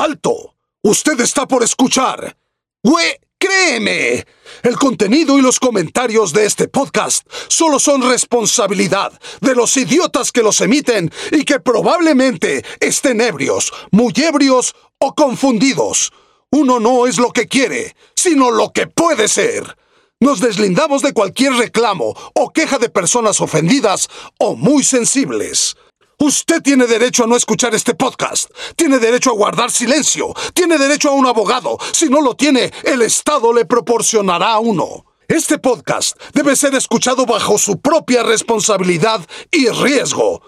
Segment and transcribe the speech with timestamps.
[0.00, 0.56] ¡Alto!
[0.82, 2.34] Usted está por escuchar.
[2.82, 3.18] ¡Güey!
[3.38, 4.24] Créeme,
[4.62, 10.42] el contenido y los comentarios de este podcast solo son responsabilidad de los idiotas que
[10.42, 16.12] los emiten y que probablemente estén ebrios, muy ebrios o confundidos.
[16.50, 19.76] Uno no es lo que quiere, sino lo que puede ser.
[20.18, 24.08] Nos deslindamos de cualquier reclamo o queja de personas ofendidas
[24.38, 25.76] o muy sensibles.
[26.22, 28.50] Usted tiene derecho a no escuchar este podcast.
[28.76, 30.34] Tiene derecho a guardar silencio.
[30.52, 31.78] Tiene derecho a un abogado.
[31.94, 35.06] Si no lo tiene, el Estado le proporcionará uno.
[35.28, 40.42] Este podcast debe ser escuchado bajo su propia responsabilidad y riesgo.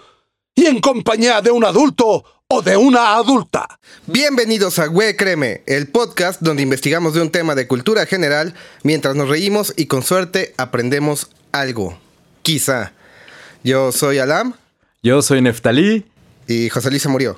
[0.53, 3.79] Y en compañía de un adulto o de una adulta.
[4.05, 8.53] Bienvenidos a Güey Créeme, el podcast donde investigamos de un tema de cultura general
[8.83, 11.97] mientras nos reímos y con suerte aprendemos algo.
[12.43, 12.93] Quizá.
[13.63, 14.53] Yo soy Alam.
[15.05, 16.05] Yo soy Neftalí.
[16.47, 17.37] Y José Luis se murió.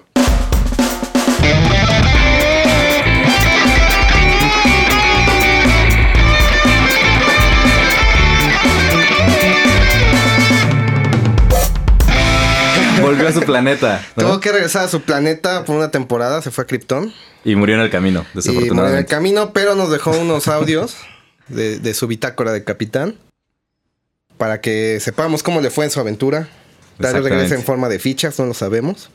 [13.02, 14.06] Volvió a su planeta.
[14.16, 17.12] Tuvo que regresar a su planeta por una temporada, se fue a Krypton.
[17.44, 18.68] Y murió en el camino, desafortunadamente.
[18.68, 20.98] Y murió en el camino, pero nos dejó unos audios
[21.48, 23.16] de, de su bitácora de capitán
[24.38, 26.48] para que sepamos cómo le fue en su aventura.
[27.00, 29.10] Tal vez regrese en forma de fichas, no lo sabemos.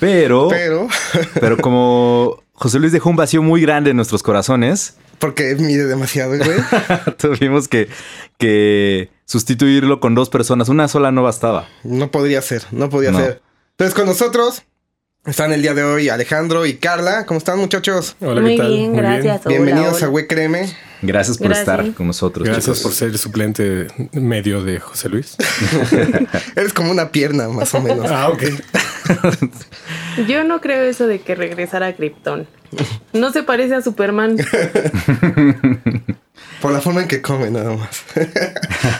[0.00, 0.88] Pero, pero,
[1.40, 4.96] pero como José Luis dejó un vacío muy grande en nuestros corazones.
[5.18, 6.58] Porque mide demasiado, güey.
[7.18, 7.88] Tuvimos que,
[8.38, 10.68] que sustituirlo con dos personas.
[10.68, 11.68] Una sola no bastaba.
[11.82, 13.40] No podría ser, no podía ser.
[13.70, 14.62] Entonces, con nosotros
[15.24, 17.24] están el día de hoy Alejandro y Carla.
[17.26, 18.16] ¿Cómo están, muchachos?
[18.20, 19.44] Hola, Muy bien, gracias.
[19.44, 20.76] Bienvenidos a Güey Créeme.
[21.06, 22.46] Gracias por estar con nosotros.
[22.46, 25.36] Gracias por ser el suplente medio de José Luis.
[26.56, 28.10] Eres como una pierna, más o menos.
[28.10, 28.42] ah, ok.
[30.28, 32.46] Yo no creo eso de que regresara a Krypton.
[33.12, 34.36] No se parece a Superman.
[36.60, 38.04] Por la forma en que come, nada más.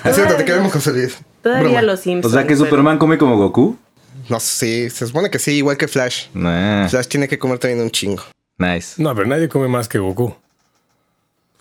[0.04, 1.18] es cierto, te queremos, José Luis.
[1.42, 2.34] Todavía los Simpsons.
[2.34, 3.78] O sea, que Superman come como Goku.
[4.28, 6.28] No sé, se supone que sí, igual que Flash.
[6.32, 8.22] Flash tiene que comer también un chingo.
[8.58, 9.02] Nice.
[9.02, 10.34] No, pero nadie come más que Goku.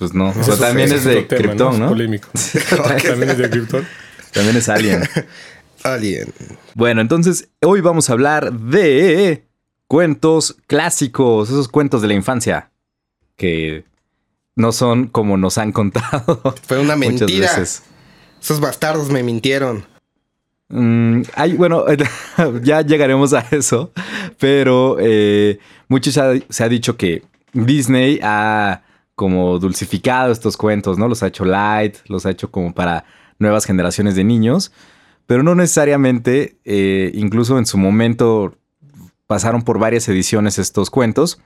[0.03, 0.33] Pues no.
[0.59, 1.87] También es, de Krypton, ¿no?
[1.87, 2.27] polémico.
[3.07, 3.87] también es de Krypton.
[4.33, 5.01] También es Alien.
[5.83, 6.33] Alien.
[6.73, 9.45] Bueno, entonces hoy vamos a hablar de
[9.87, 12.69] cuentos clásicos, esos cuentos de la infancia
[13.37, 13.85] que
[14.57, 16.53] no son como nos han contado.
[16.67, 17.49] Fue una mentira.
[18.41, 19.85] Esos bastardos me mintieron.
[20.67, 21.21] Mm,
[21.55, 21.85] bueno,
[22.61, 23.93] ya llegaremos a eso,
[24.37, 28.81] pero eh, mucho se ha, dicho que Disney ha
[29.15, 31.07] como dulcificado estos cuentos, ¿no?
[31.07, 33.05] Los ha hecho light, los ha hecho como para
[33.39, 34.71] nuevas generaciones de niños,
[35.25, 38.55] pero no necesariamente, eh, incluso en su momento
[39.27, 41.39] pasaron por varias ediciones estos cuentos.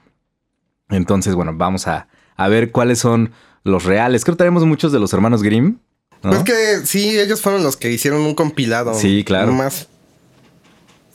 [0.88, 3.32] Entonces, bueno, vamos a, a ver cuáles son
[3.64, 4.24] los reales.
[4.24, 5.76] Creo que tenemos muchos de los hermanos Grimm,
[6.20, 8.94] pues que sí, ellos fueron los que hicieron un compilado.
[8.94, 9.52] Sí, claro.
[9.52, 9.88] Más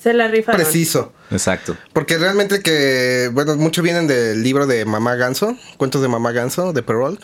[0.03, 0.61] se la rifaron.
[0.61, 1.13] Preciso.
[1.31, 1.77] Exacto.
[1.93, 6.73] Porque realmente que, bueno, muchos vienen del libro de Mamá Ganso, cuentos de Mamá Ganso,
[6.73, 7.23] de Perrault.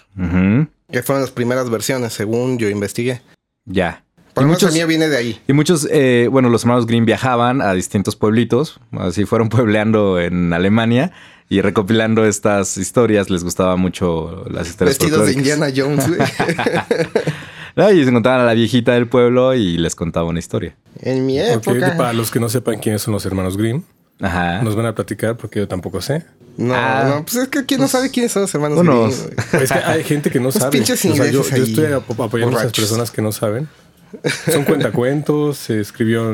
[0.90, 3.22] Que fueron las primeras versiones, según yo investigué.
[3.66, 4.06] Ya.
[4.34, 5.42] Por lo menos mío viene de ahí.
[5.48, 10.54] Y muchos, eh, bueno, los hermanos Green viajaban a distintos pueblitos, así fueron puebleando en
[10.54, 11.12] Alemania
[11.50, 13.30] y recopilando estas historias.
[13.30, 16.06] Les gustaba mucho las historias Vestidos de Indiana Jones.
[17.92, 20.76] Y se encontraban a la viejita del pueblo y les contaba una historia.
[21.02, 21.96] En mi época.
[21.98, 23.84] para los que no sepan quiénes son los hermanos Grimm,
[24.20, 26.26] nos van a platicar porque yo tampoco sé.
[26.58, 27.06] No, ah.
[27.08, 29.32] no, pues es que quién no sabe quiénes son los hermanos Grimm.
[29.62, 30.72] Es que hay gente que no sabe.
[30.72, 33.70] Pinches yo, estoy apoyando a esas personas que no saben.
[34.52, 36.34] Son cuentacuentos, se escribió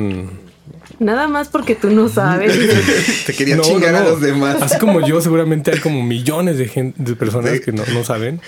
[1.00, 2.56] Nada más porque tú no sabes.
[3.26, 4.62] Te quería chingar a los demás.
[4.62, 8.40] Así como yo, seguramente hay como millones de, gente, de personas que no, no saben.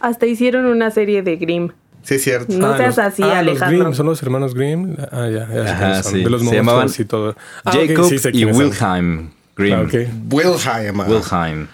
[0.00, 1.70] Hasta hicieron una serie de Grimm.
[2.02, 2.52] Sí, es cierto.
[2.56, 3.78] No ah, seas así, ah, Alejandro.
[3.78, 4.96] Los Grimm, son los hermanos Grimm.
[5.12, 5.72] Ah, ya, ya.
[5.72, 6.24] Ajá, sí.
[6.24, 7.36] De los Se llamaban y todo.
[7.64, 9.74] Ah, Jacob sí, y Wilhelm Grimm.
[9.74, 10.08] Ah, okay.
[10.30, 11.00] Wilhelm.
[11.00, 11.68] Wilhelm.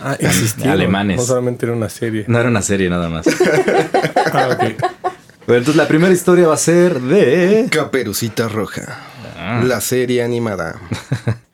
[0.00, 0.72] Ah, existía.
[0.72, 1.16] Alemanes.
[1.16, 2.24] No solamente era una serie.
[2.26, 3.26] No era una serie nada más.
[4.32, 4.64] ah, ok.
[5.46, 7.66] Pero entonces la primera historia va a ser de...
[7.70, 8.98] Caperucita Roja.
[9.64, 10.76] La serie animada.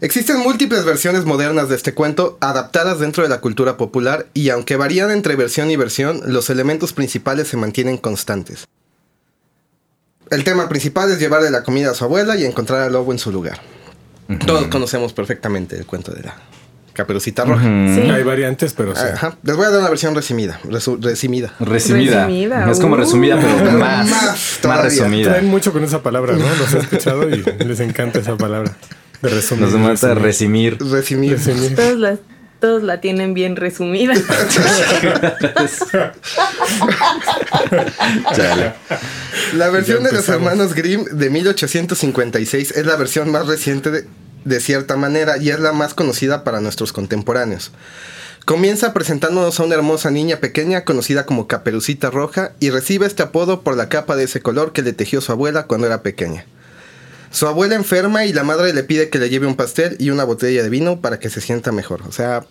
[0.00, 4.76] Existen múltiples versiones modernas de este cuento adaptadas dentro de la cultura popular y aunque
[4.76, 8.66] varían entre versión y versión, los elementos principales se mantienen constantes.
[10.30, 13.18] El tema principal es llevarle la comida a su abuela y encontrar al lobo en
[13.18, 13.60] su lugar.
[14.46, 16.36] Todos conocemos perfectamente el cuento de la
[16.92, 17.66] caperucita roja.
[17.66, 19.02] Hay variantes, pero sí.
[19.42, 20.60] Les voy a dar una versión resumida.
[20.64, 21.52] resumida.
[21.58, 22.70] Resumida.
[22.70, 23.78] Es como resumida, pero uh.
[23.78, 25.30] más, más, resumida.
[25.30, 26.44] Traen mucho con esa palabra, ¿no?
[26.56, 28.76] Los he escuchado y les encanta esa palabra.
[29.22, 29.64] Resumir.
[29.64, 30.78] Nos mata a resumir.
[30.80, 31.32] Resumir.
[31.32, 31.76] Resumir.
[31.76, 32.18] Todos la,
[32.58, 34.14] todos la tienen bien resumida.
[38.34, 38.74] Chale.
[39.54, 44.06] La versión de los hermanos Grimm de 1856 es la versión más reciente de,
[44.44, 47.72] de cierta manera y es la más conocida para nuestros contemporáneos.
[48.46, 53.62] Comienza presentándonos a una hermosa niña pequeña conocida como Caperucita Roja y recibe este apodo
[53.62, 56.46] por la capa de ese color que le tejió su abuela cuando era pequeña.
[57.30, 60.24] Su abuela enferma y la madre le pide que le lleve un pastel y una
[60.24, 62.02] botella de vino para que se sienta mejor.
[62.08, 62.44] O sea,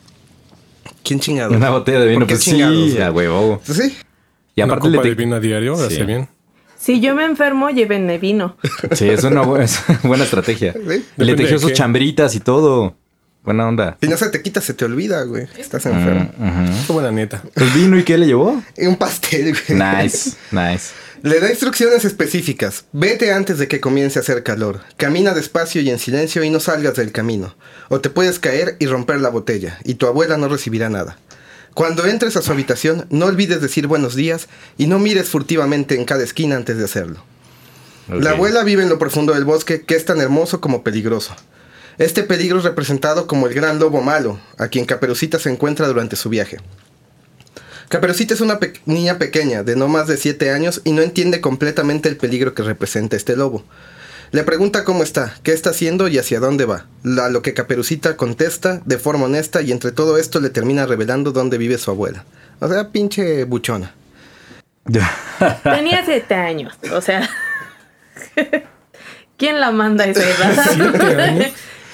[1.03, 1.53] ¿quién chingado?
[1.55, 3.03] Una botella de vino, ¿Por qué pues chingados, sí, güey?
[3.03, 3.61] a huevo.
[3.63, 3.97] Sí.
[4.55, 5.83] Y Una aparte copa le de vino a diario, Sí.
[5.95, 6.29] hace bien.
[6.77, 8.55] Si yo me enfermo, llévenme vino.
[8.93, 10.73] Sí, es una bu- es una buena estrategia.
[10.73, 11.05] Sí.
[11.17, 11.75] Le tejió sus qué.
[11.75, 12.95] chambritas y todo.
[13.43, 13.97] Buena onda.
[14.01, 15.47] Si no se te quita, se te olvida, güey.
[15.57, 16.29] Estás enfermo.
[16.37, 16.77] Ujú.
[16.87, 17.41] Qué buena neta.
[17.55, 18.61] ¿El vino y qué le llevó?
[18.77, 19.79] Un pastel, güey.
[19.79, 20.91] Nice, nice.
[21.21, 22.85] Le da instrucciones específicas.
[22.93, 24.79] Vete antes de que comience a hacer calor.
[24.95, 27.55] Camina despacio y en silencio y no salgas del camino.
[27.89, 31.17] O te puedes caer y romper la botella, y tu abuela no recibirá nada.
[31.73, 36.05] Cuando entres a su habitación, no olvides decir buenos días y no mires furtivamente en
[36.05, 37.21] cada esquina antes de hacerlo.
[38.07, 41.35] La abuela vive en lo profundo del bosque, que es tan hermoso como peligroso.
[41.97, 46.15] Este peligro es representado como el gran lobo malo, a quien Caperucita se encuentra durante
[46.15, 46.59] su viaje.
[47.89, 51.41] Caperucita es una pe- niña pequeña, de no más de 7 años, y no entiende
[51.41, 53.63] completamente el peligro que representa este lobo.
[54.31, 56.85] Le pregunta cómo está, qué está haciendo y hacia dónde va.
[57.19, 61.31] A lo que Caperucita contesta de forma honesta y entre todo esto le termina revelando
[61.31, 62.25] dónde vive su abuela.
[62.59, 63.95] O sea, pinche buchona.
[65.63, 67.27] Tenía siete años, o sea.
[69.37, 70.65] ¿Quién la manda a esa edad?
[70.75, 71.47] ¿Siete años?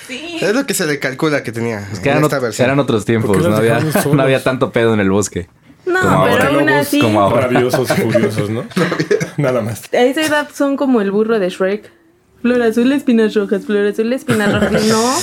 [0.07, 0.37] Sí.
[0.41, 2.65] Es lo que se le calcula que tenía Es que en eran, esta versión.
[2.65, 5.47] eran otros ¿Por qué tiempos, había, no había tanto pedo en el bosque.
[5.85, 6.99] No, Como pero aún así.
[6.99, 7.47] como ahora.
[7.47, 8.65] Rabiosos y furiosos, ¿no?
[9.37, 9.83] Nada más.
[9.93, 11.91] A esa edad son como el burro de Shrek.
[12.41, 14.83] Flor azul, espinas rojas, flor azul, espinas rojas.
[14.85, 15.03] No.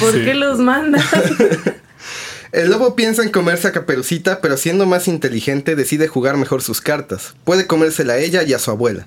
[0.00, 0.24] ¿Por Sí.
[0.24, 1.02] qué los mandas?
[2.52, 6.80] El lobo piensa en comerse a Caperucita, pero siendo más inteligente decide jugar mejor sus
[6.80, 7.34] cartas.
[7.44, 9.06] Puede comérsela a ella y a su abuela.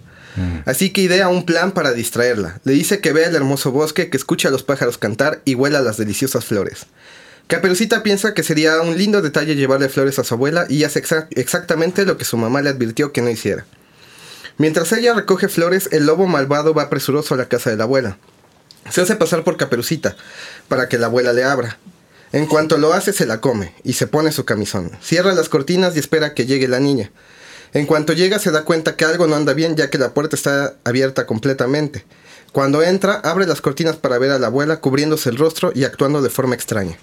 [0.65, 2.59] Así que idea un plan para distraerla.
[2.63, 5.81] Le dice que vea el hermoso bosque, que escuche a los pájaros cantar y huela
[5.81, 6.85] las deliciosas flores.
[7.47, 11.27] Caperucita piensa que sería un lindo detalle llevarle flores a su abuela y hace exa-
[11.31, 13.65] exactamente lo que su mamá le advirtió que no hiciera.
[14.57, 18.17] Mientras ella recoge flores, el lobo malvado va presuroso a la casa de la abuela.
[18.89, 20.17] Se hace pasar por Caperucita
[20.67, 21.77] para que la abuela le abra.
[22.33, 24.91] En cuanto lo hace, se la come y se pone su camisón.
[25.01, 27.11] Cierra las cortinas y espera que llegue la niña.
[27.73, 30.35] En cuanto llega, se da cuenta que algo no anda bien ya que la puerta
[30.35, 32.03] está abierta completamente.
[32.51, 36.21] Cuando entra, abre las cortinas para ver a la abuela cubriéndose el rostro y actuando
[36.21, 36.97] de forma extraña.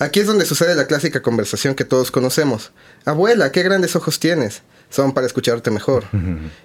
[0.00, 2.72] Aquí es donde sucede la clásica conversación que todos conocemos.
[3.04, 4.62] Abuela, qué grandes ojos tienes.
[4.88, 6.04] Son para escucharte mejor.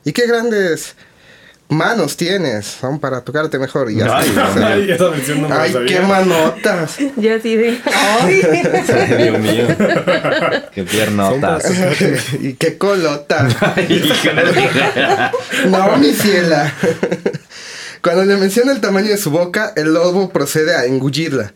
[0.06, 0.96] ¿Y qué grandes
[1.68, 2.66] manos tienes?
[2.66, 3.92] Son para tocarte mejor.
[3.92, 4.30] Y ya Ay,
[4.90, 6.98] esa no qué manotas.
[7.18, 7.78] Ya así de.
[7.94, 8.42] ¡Ay!
[9.18, 9.68] Dios mío.
[10.74, 11.66] Qué piernotas.
[12.40, 13.50] y qué colota.
[15.68, 16.74] No, mi ciela.
[18.02, 21.54] Cuando le menciona el tamaño de su boca, el lobo procede a engullirla.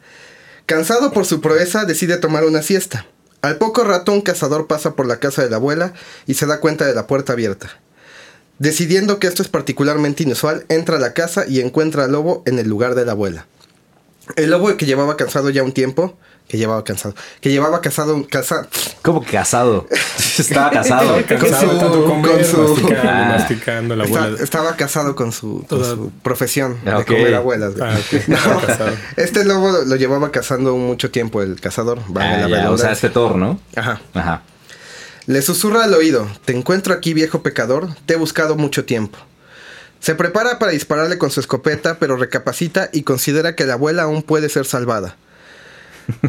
[0.70, 3.08] Cansado por su proeza, decide tomar una siesta.
[3.42, 5.96] Al poco rato, un cazador pasa por la casa de la abuela
[6.28, 7.72] y se da cuenta de la puerta abierta.
[8.60, 12.60] Decidiendo que esto es particularmente inusual, entra a la casa y encuentra al lobo en
[12.60, 13.48] el lugar de la abuela.
[14.36, 16.20] El lobo que llevaba cansado ya un tiempo,
[16.50, 18.68] que llevaba cansado, que llevaba casado, casa,
[19.04, 19.88] ¿Cómo que casado?
[20.38, 21.16] Estaba casado.
[21.28, 23.28] Cansado Con su- comer, con su- masticando, Ah.
[23.38, 27.74] masticando la Está- estaba casado con su, con Toda- su profesión Ah, de comer abuelas.
[27.82, 27.96] Ah,
[28.68, 28.90] casado.
[29.16, 32.00] Este lobo lo, lo llevaba cazando mucho tiempo el cazador.
[32.08, 33.60] valga Ah, la ya, o sea, este Thor, ¿no?
[33.76, 34.02] Ajá.
[34.14, 34.42] Ajá.
[35.28, 39.20] Le susurra al oído, te encuentro aquí viejo pecador, te he buscado mucho tiempo.
[40.00, 44.24] Se prepara para dispararle con su escopeta, pero recapacita y considera que la abuela aún
[44.24, 45.16] puede ser salvada.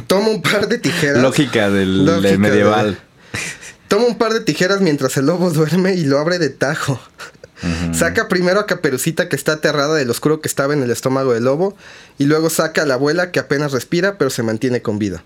[0.07, 1.23] Toma un par de tijeras.
[1.23, 2.95] Lógica del, Lógica del medieval.
[2.95, 3.39] de-
[3.89, 7.01] Toma un par de tijeras mientras el lobo duerme y lo abre de tajo.
[7.93, 11.45] Saca primero a Caperucita que está aterrada del oscuro que estaba en el estómago del
[11.45, 11.77] lobo
[12.17, 15.23] y luego saca a la abuela que apenas respira pero se mantiene con vida.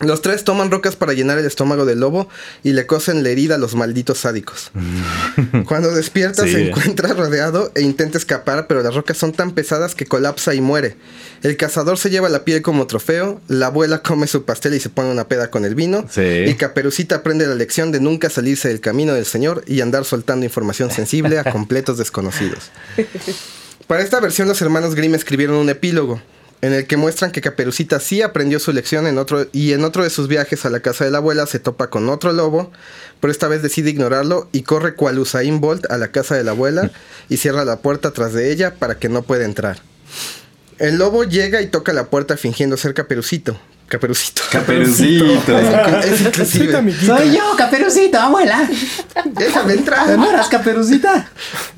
[0.00, 2.28] Los tres toman rocas para llenar el estómago del lobo
[2.62, 4.70] y le cosen la herida a los malditos sádicos.
[5.66, 6.52] Cuando despierta Sí.
[6.52, 10.60] se encuentra rodeado e intenta escapar, pero las rocas son tan pesadas que colapsa y
[10.60, 10.96] muere.
[11.42, 14.88] El cazador se lleva la piel como trofeo, la abuela come su pastel y se
[14.88, 16.22] pone una peda con el vino, Sí.
[16.46, 20.44] y Caperucita aprende la lección de nunca salirse del camino del Señor y andar soltando
[20.46, 22.70] información sensible a completos desconocidos.
[23.88, 26.20] Para esta versión los hermanos Grimm escribieron un epílogo.
[26.60, 30.02] En el que muestran que Caperucita sí aprendió su lección en otro, y en otro
[30.02, 32.72] de sus viajes a la casa de la abuela se topa con otro lobo,
[33.20, 36.52] pero esta vez decide ignorarlo y corre cual Usain Bolt a la casa de la
[36.52, 36.90] abuela
[37.28, 39.78] y cierra la puerta tras de ella para que no pueda entrar.
[40.78, 43.58] El lobo llega y toca la puerta fingiendo ser Caperucito.
[43.88, 44.42] Caperucito.
[44.52, 45.58] Caperucito.
[46.04, 46.94] Es inclusive.
[47.04, 48.68] Soy yo, Caperucito, abuela.
[49.32, 50.16] Déjame entrar.
[50.18, 51.28] ¿No eras Caperucita?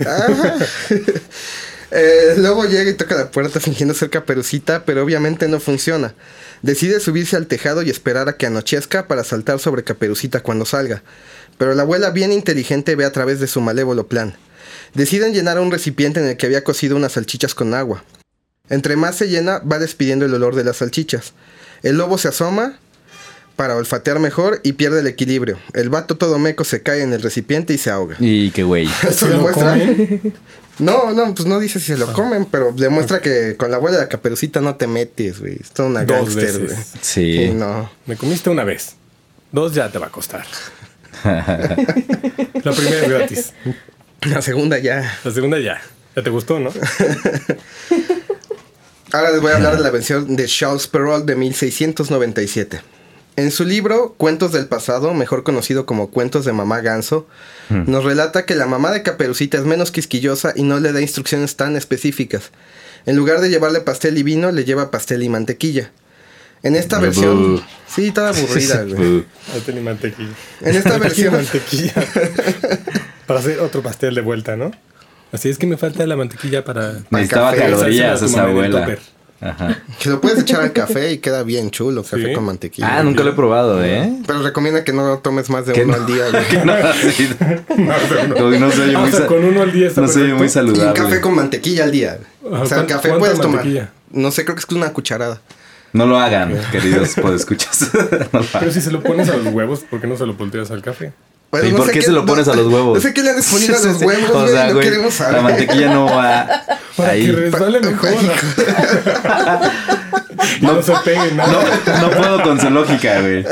[0.00, 0.56] Ajá.
[1.90, 6.14] Eh, lobo llega y toca la puerta fingiendo ser caperucita, pero obviamente no funciona.
[6.62, 11.02] Decide subirse al tejado y esperar a que anochezca para saltar sobre caperucita cuando salga.
[11.58, 14.34] Pero la abuela bien inteligente ve a través de su malévolo plan.
[14.94, 18.04] Deciden llenar un recipiente en el que había cocido unas salchichas con agua.
[18.68, 21.32] Entre más se llena, va despidiendo el olor de las salchichas.
[21.82, 22.78] El lobo se asoma
[23.60, 25.58] para olfatear mejor y pierde el equilibrio.
[25.74, 28.16] El vato todo meco se cae en el recipiente y se ahoga.
[28.18, 28.88] Y qué güey.
[29.02, 29.72] Esto ¿Se lo demuestra.
[29.72, 30.32] comen?
[30.78, 33.98] No, no, pues no dice si se lo comen, pero demuestra que con la abuela
[33.98, 35.58] de la caperucita no te metes, güey.
[35.60, 36.78] Es toda una Dos gangster, güey.
[37.02, 37.90] Sí, no.
[38.06, 38.94] Me comiste una vez.
[39.52, 40.46] Dos ya te va a costar.
[41.22, 43.52] La primera es gratis.
[44.22, 45.18] La segunda ya.
[45.22, 45.82] La segunda ya.
[46.16, 46.72] Ya te gustó, ¿no?
[49.12, 52.80] Ahora les voy a hablar de la versión de Charles Perrault de 1697.
[53.36, 57.26] En su libro Cuentos del pasado, mejor conocido como Cuentos de Mamá Ganso,
[57.70, 61.56] nos relata que la mamá de Caperucita es menos quisquillosa y no le da instrucciones
[61.56, 62.50] tan específicas.
[63.06, 65.90] En lugar de llevarle pastel y vino, le lleva pastel y mantequilla.
[66.62, 67.62] En esta versión...
[67.88, 69.24] Sí, está aburrida, güey.
[69.54, 70.32] Pastel y mantequilla.
[70.60, 71.94] En esta versión- mantequilla.
[73.26, 74.70] para hacer otro pastel de vuelta, ¿no?
[75.32, 76.98] Así es que me falta la mantequilla para...
[77.10, 78.98] Necesitaba café, calorías esa abuela.
[79.40, 79.82] Ajá.
[79.98, 82.32] Que lo puedes echar al café y queda bien chulo, café Sí.
[82.34, 82.98] con mantequilla.
[82.98, 84.12] Ah, nunca lo he probado, ¿eh?
[84.26, 86.02] Pero recomienda que no tomes más de uno no.
[86.02, 86.24] al día.
[86.64, 86.72] no,
[88.46, 90.66] oye Ah, muy, con uno al día está no se oye muy perfecto.
[90.66, 91.00] Y un saludable.
[91.02, 92.18] café con mantequilla al día.
[92.52, 93.90] Ajá, O sea, el ¿cuánta- café puedes tomar.
[94.10, 95.40] No sé, creo que es una cucharada.
[95.92, 97.90] No lo hagan, queridos podescuchas.
[98.32, 100.70] No Pero si se lo pones a los huevos, ¿por qué no se lo volteas
[100.70, 101.12] al café?
[101.50, 102.94] Bueno, ¿Y no por qué se lo pones a los huevos?
[102.96, 104.04] No sé qué le han ponido a los sí.
[104.04, 105.34] huevos, O güey, no güey, queremos saber.
[105.34, 106.62] La mantequilla no va
[106.96, 107.26] Para ahí.
[107.26, 108.10] que resbale mejor.
[110.60, 111.80] no, no se pegue nada.
[111.86, 113.44] No, no puedo con su lógica, güey.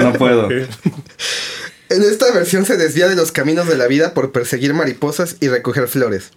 [0.00, 0.48] No puedo.
[0.50, 5.48] En esta versión se desvía de los caminos de la vida por perseguir mariposas y
[5.48, 6.30] recoger flores.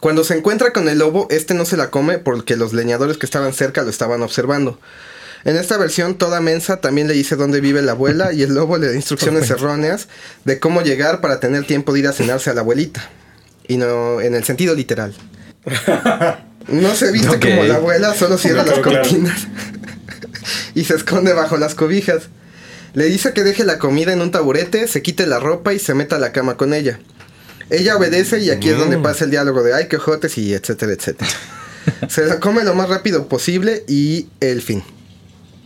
[0.00, 3.26] Cuando se encuentra con el lobo, este no se la come porque los leñadores que
[3.26, 4.78] estaban cerca lo estaban observando.
[5.44, 8.78] En esta versión, toda mensa también le dice dónde vive la abuela y el lobo
[8.78, 10.08] le da instrucciones erróneas
[10.44, 13.10] de cómo llegar para tener tiempo de ir a cenarse a la abuelita.
[13.68, 15.14] Y no en el sentido literal.
[16.68, 19.48] No se viste como la abuela, solo cierra las cortinas
[20.74, 22.24] y se esconde bajo las cobijas.
[22.94, 25.94] Le dice que deje la comida en un taburete, se quite la ropa y se
[25.94, 27.00] meta a la cama con ella.
[27.70, 30.92] Ella obedece y aquí es donde pasa el diálogo de ay, que ojotes y etcétera,
[30.92, 31.30] etcétera.
[32.08, 34.82] se la come lo más rápido posible y el fin.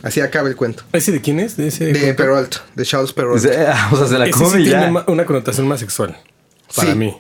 [0.03, 0.85] Así acaba el cuento.
[0.93, 1.57] ¿Ese de quién es?
[1.57, 1.87] De ese.
[1.93, 3.37] De Perrault, de Charles Perrault.
[3.45, 4.91] O sea, o sea, se la Ese come sí tiene ya.
[4.91, 6.17] ma- una connotación más sexual.
[6.77, 6.99] Para Sí.
[6.99, 7.17] mí.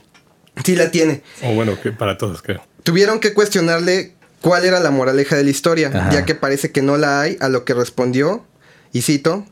[0.65, 1.23] Sí la tiene.
[1.43, 2.63] O bueno, que para todos, creo.
[2.85, 6.11] Tuvieron que cuestionarle cuál era la moraleja de la historia, Ajá.
[6.11, 8.45] ya que parece que no la hay, a lo que respondió,
[8.93, 9.45] y cito,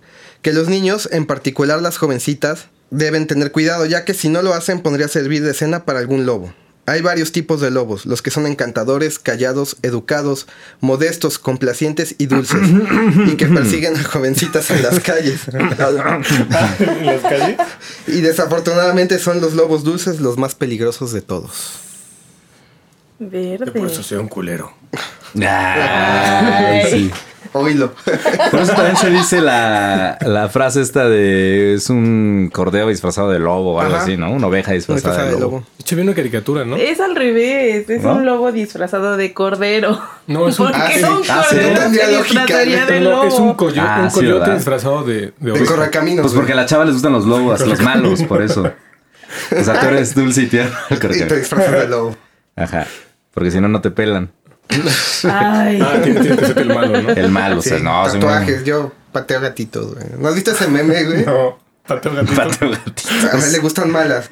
[0.42, 4.54] que los niños, en particular las jovencitas, deben tener cuidado, ya que si no lo
[4.54, 6.54] hacen podría servir de cena para algún lobo.
[6.88, 10.46] Hay varios tipos de lobos, los que son encantadores, callados, educados,
[10.80, 12.60] modestos, complacientes y dulces,
[13.26, 15.48] y que persiguen a jovencitas en las calles.
[15.48, 15.68] ¿En
[17.06, 17.58] las calles?
[18.06, 21.72] y desafortunadamente son los lobos dulces los más peligrosos de todos.
[23.18, 23.72] Verde.
[23.72, 24.72] Por eso soy un culero.
[25.42, 27.10] Ay, sí.
[27.58, 27.92] Oílo.
[28.50, 33.38] Por eso también se dice la, la frase esta de es un cordero disfrazado de
[33.38, 34.04] lobo o algo Ajá.
[34.04, 34.30] así, ¿no?
[34.32, 35.56] Una oveja disfrazada de de lobo.
[35.58, 35.66] lobo.
[35.96, 36.76] De una caricatura, ¿no?
[36.76, 38.14] Es al revés, es ¿No?
[38.14, 40.00] un lobo disfrazado de cordero.
[40.26, 41.04] No, es un- ¿Por Ah, qué sí.
[41.04, 41.56] un Ah, sí.
[41.56, 43.24] de lobo?
[43.24, 45.66] es un, coyo- Ah, un coyote disfrazado de, de De oveja.
[45.66, 46.22] correcaminos.
[46.22, 48.70] Pues porque a la chava les gustan los lobos, los malos, por eso.
[49.58, 50.74] O sea, tú eres dulce y tierno.
[50.90, 52.16] Y te disfrazas de lobo.
[52.56, 52.86] Ajá.
[53.32, 54.30] Porque si no, no te pelan.
[54.68, 55.80] Ay.
[55.82, 57.10] Ah, tiene, tiene que ser el malo, ¿no?
[57.10, 58.04] El malo, o sea, Sí, no.
[58.10, 60.06] soy tatuajes, yo pateo gatitos, güey.
[60.18, 61.24] ¿No has visto ese meme, güey?
[61.24, 62.36] No, pateo un gatito.
[62.42, 62.70] pateo.
[63.32, 64.30] A él le gustan malas.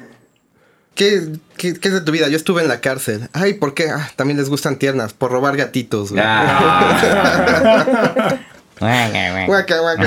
[0.93, 1.27] ¿Qué,
[1.57, 2.29] qué, qué es de tu vida?
[2.29, 3.27] Yo estuve en la cárcel.
[3.33, 3.89] Ay, ¿por qué?
[3.89, 6.23] Ah, también les gustan tiernas, por robar gatitos, güey.
[6.25, 8.37] Ah.
[9.47, 10.05] Guaca, guaca.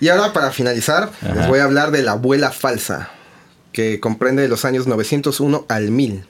[0.00, 3.08] y ahora, para finalizar, les voy a hablar de la abuela falsa,
[3.72, 6.26] que comprende de los años 901 al 1000.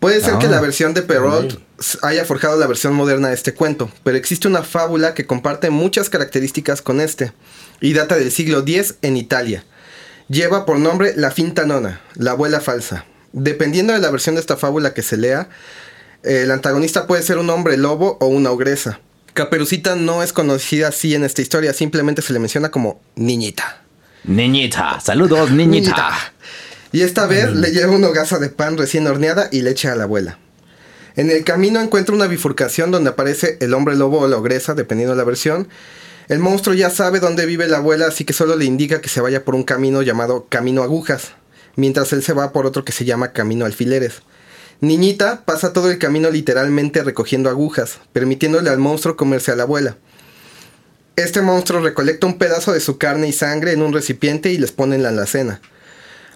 [0.00, 0.50] Puede ser que Ah.
[0.50, 1.58] la versión de Perrault
[2.02, 6.08] haya forjado la versión moderna de este cuento, pero existe una fábula que comparte muchas
[6.10, 7.32] características con este,
[7.80, 9.64] y data del siglo X en Italia.
[10.28, 13.04] Lleva por nombre La Finta Nona, la abuela falsa.
[13.32, 15.48] Dependiendo de la versión de esta fábula que se lea,
[16.22, 19.00] El antagonista puede ser un hombre lobo o una ogresa.
[19.32, 23.82] Caperucita no es conocida así en esta historia, simplemente se le menciona como niñita.
[24.24, 26.34] Niñita, saludos, niñita.
[26.92, 30.04] Y esta vez le lleva una hogaza de pan recién horneada y leche a la
[30.04, 30.38] abuela.
[31.16, 35.14] En el camino encuentra una bifurcación donde aparece el hombre lobo o la ogresa, dependiendo
[35.14, 35.68] de la versión.
[36.28, 39.20] El monstruo ya sabe dónde vive la abuela, así que solo le indica que se
[39.20, 41.32] vaya por un camino llamado Camino Agujas,
[41.76, 44.22] mientras él se va por otro que se llama Camino Alfileres.
[44.80, 49.96] Niñita pasa todo el camino literalmente recogiendo agujas, permitiéndole al monstruo comerse a la abuela.
[51.16, 54.72] Este monstruo recolecta un pedazo de su carne y sangre en un recipiente y les
[54.72, 55.60] pone en la alacena.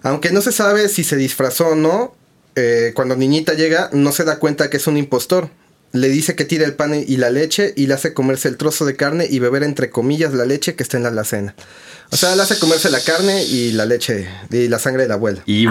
[0.05, 2.15] Aunque no se sabe si se disfrazó o no,
[2.55, 5.49] eh, cuando Niñita llega no se da cuenta que es un impostor.
[5.93, 8.85] Le dice que tire el pan y la leche y le hace comerse el trozo
[8.85, 11.55] de carne y beber entre comillas la leche que está en la alacena.
[12.11, 15.15] O sea, le hace comerse la carne y la leche y la sangre de la
[15.15, 15.41] abuela.
[15.47, 15.69] Evil.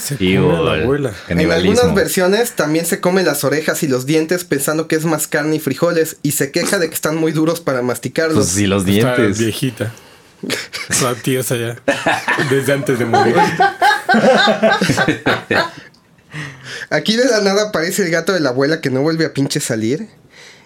[0.00, 0.40] Se Evil.
[0.42, 1.12] come a la abuela.
[1.28, 5.28] En algunas versiones también se come las orejas y los dientes pensando que es más
[5.28, 8.36] carne y frijoles y se queja de que están muy duros para masticarlos.
[8.36, 9.38] Pues sí, los Está dientes.
[9.38, 9.92] viejita.
[11.22, 11.76] Tiesa ya.
[12.50, 13.36] Desde antes de morir.
[16.90, 19.60] Aquí de la nada aparece el gato de la abuela que no vuelve a pinche
[19.60, 20.08] salir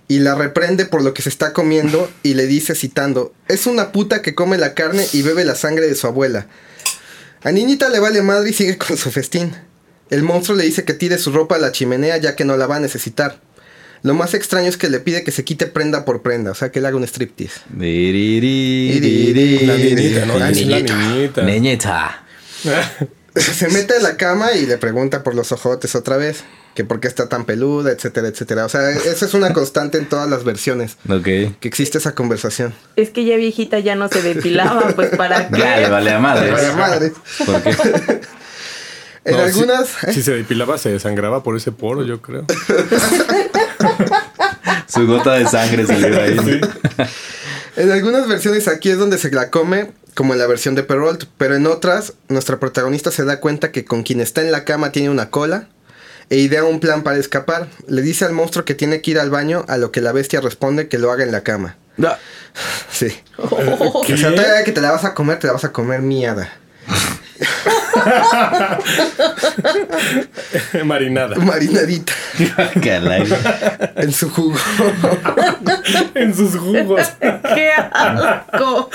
[0.08, 3.92] y la reprende por lo que se está comiendo y le dice citando, es una
[3.92, 6.48] puta que come la carne y bebe la sangre de su abuela.
[7.42, 9.54] A niñita le vale madre y sigue con su festín.
[10.10, 12.66] El monstruo le dice que tire su ropa a la chimenea ya que no la
[12.66, 13.40] va a necesitar.
[14.02, 16.70] Lo más extraño es que le pide que se quite prenda por prenda, o sea
[16.70, 17.60] que le haga un striptease.
[17.76, 17.84] La
[19.76, 20.38] niñita, ¿no?
[20.38, 20.50] La
[21.44, 22.24] niñita.
[23.36, 27.00] se mete a la cama y le pregunta por los ojotes otra vez, que por
[27.00, 28.64] qué está tan peluda, etcétera, etcétera.
[28.64, 31.24] O sea, esa es una constante en todas las versiones, Ok.
[31.24, 32.74] que existe esa conversación.
[32.96, 35.58] Es que ya viejita ya no se depilaba, pues para qué.
[35.58, 36.50] Ya le vale a madre.
[36.50, 37.12] Vaya madre.
[37.44, 37.76] ¿Por qué?
[39.24, 39.88] En No, si- algunas...
[40.14, 42.46] Si, se depilaba, se desangraba por ese poro, yo creo.
[44.86, 46.60] Su gota de sangre salió de ahí.
[47.76, 51.24] En algunas versiones aquí es donde se la come, como en la versión de Perrault,
[51.36, 54.90] pero en otras, nuestra protagonista se da cuenta que con quien está en la cama
[54.90, 55.68] tiene una cola
[56.30, 57.68] e idea un plan para escapar.
[57.86, 60.40] Le dice al monstruo que tiene que ir al baño, a lo que la bestia
[60.40, 61.76] responde que lo haga en la cama.
[62.90, 63.16] Sí.
[63.36, 66.52] O sea, todavía que te la vas a comer, te la vas a comer miada.
[70.84, 71.36] Marinada.
[71.36, 72.12] Marinadita
[73.96, 74.56] en su jugo.
[76.14, 77.08] en sus jugos.
[77.20, 78.90] ¡Qué asco!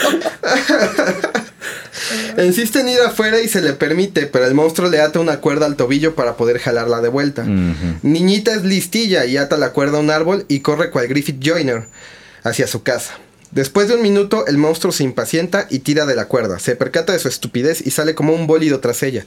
[2.38, 5.65] Insiste en ir afuera y se le permite, pero el monstruo le ata una cuerda
[5.65, 7.45] al tobillo para poder jalarla de vuelta.
[8.01, 11.84] Niñita es listilla y ata la cuerda a un árbol y corre cual Griffith Joyner
[12.43, 13.13] hacia su casa.
[13.53, 16.57] Después de un minuto, el monstruo se impacienta y tira de la cuerda.
[16.57, 19.25] Se percata de su estupidez y sale como un bólido tras ella.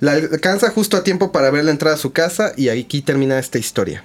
[0.00, 3.58] La alcanza justo a tiempo para verla entrar a su casa y aquí termina esta
[3.58, 4.04] historia.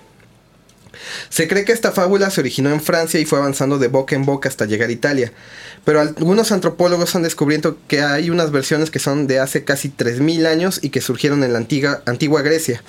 [1.30, 4.26] Se cree que esta fábula se originó en Francia y fue avanzando de boca en
[4.26, 5.32] boca hasta llegar a Italia,
[5.86, 10.46] pero algunos antropólogos han descubierto que hay unas versiones que son de hace casi 3.000
[10.46, 12.84] años y que surgieron en la antigua, antigua Grecia.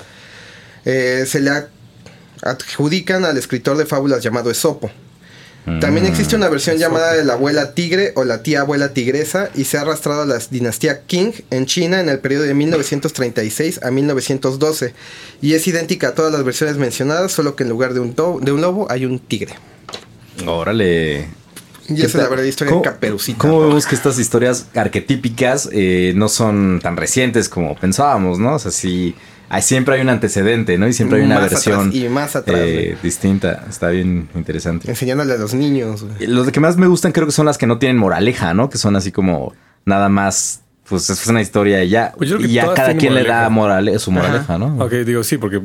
[0.85, 1.51] Eh, se le
[2.43, 4.91] adjudican al escritor de fábulas llamado Esopo.
[5.81, 9.65] También existe una versión llamada de la abuela tigre o la tía abuela tigresa y
[9.65, 13.91] se ha arrastrado a la dinastía Qing en China en el periodo de 1936 a
[13.91, 14.93] 1912
[15.41, 18.53] y es idéntica a todas las versiones mencionadas, solo que en lugar de un, de
[18.53, 19.55] un lobo hay un tigre.
[20.47, 21.29] Órale.
[21.89, 23.39] Y ¿Qué esa es la verdadera historia ¿Cómo- de Caperucita.
[23.39, 28.55] ¿Cómo vemos que estas historias arquetípicas eh, no son tan recientes como pensábamos, no?
[28.55, 29.15] O sea, sí,
[29.49, 30.87] hay- siempre hay un antecedente, ¿no?
[30.89, 33.03] Y siempre hay una Más versión atrás y más atrás, eh, güey.
[33.03, 33.65] distinta.
[33.69, 34.89] Está bien interesante.
[34.89, 36.03] Enseñándole a los niños.
[36.03, 36.15] güey.
[36.25, 38.69] Y Los que más me gustan creo que son las que no tienen moraleja, ¿no?
[38.71, 39.53] Que son así como
[39.85, 42.13] nada más, pues es una historia y ya.
[42.17, 44.77] Pues yo creo que y ya cada quien le da morale su moraleja, ¿no?
[44.85, 45.61] Ok, digo sí, porque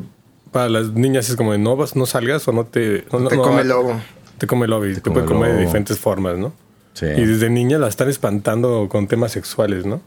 [0.51, 3.05] para las niñas es como de no vas, no salgas o no te.
[3.11, 4.01] No, no- Te no- come el lobo.
[4.37, 6.53] Te come el lobo y te, come puede comer de diferentes formas, ¿no?
[6.93, 7.05] Sí.
[7.05, 10.01] Y desde niña la están espantando con temas sexuales, ¿no?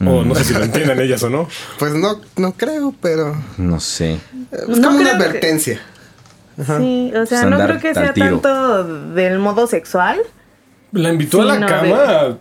[0.00, 1.48] O no sé si lo entiendan ellas o no.
[1.78, 4.18] Pues no, no creo, pero No sé.
[4.50, 5.80] es No como una que- advertencia.
[6.56, 8.38] Sí, o sea, Pues no creo que sea tiro.
[8.40, 10.20] tanto del modo sexual.
[10.92, 12.36] La invitó a la no, cama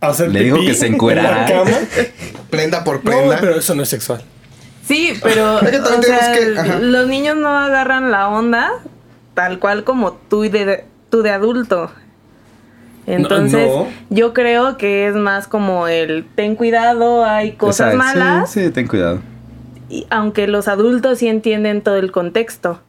[0.00, 1.42] a hacer Le dijo que se en encuerara.
[1.42, 1.76] la cama.
[2.50, 3.38] Prenda por No, prenda.
[3.40, 4.22] pero eso no es sexual.
[4.86, 8.70] Sí, pero Es o sea, que- los niños no agarran la onda
[9.34, 11.90] tal cual como tú y de, tú de adulto.
[13.08, 13.88] Entonces, no.
[14.10, 18.86] yo creo que es más como el ten cuidado, hay cosas Exacto, malas, Sí, ten
[18.86, 19.20] cuidado.
[19.88, 22.80] y aunque los adultos sí entienden todo el contexto.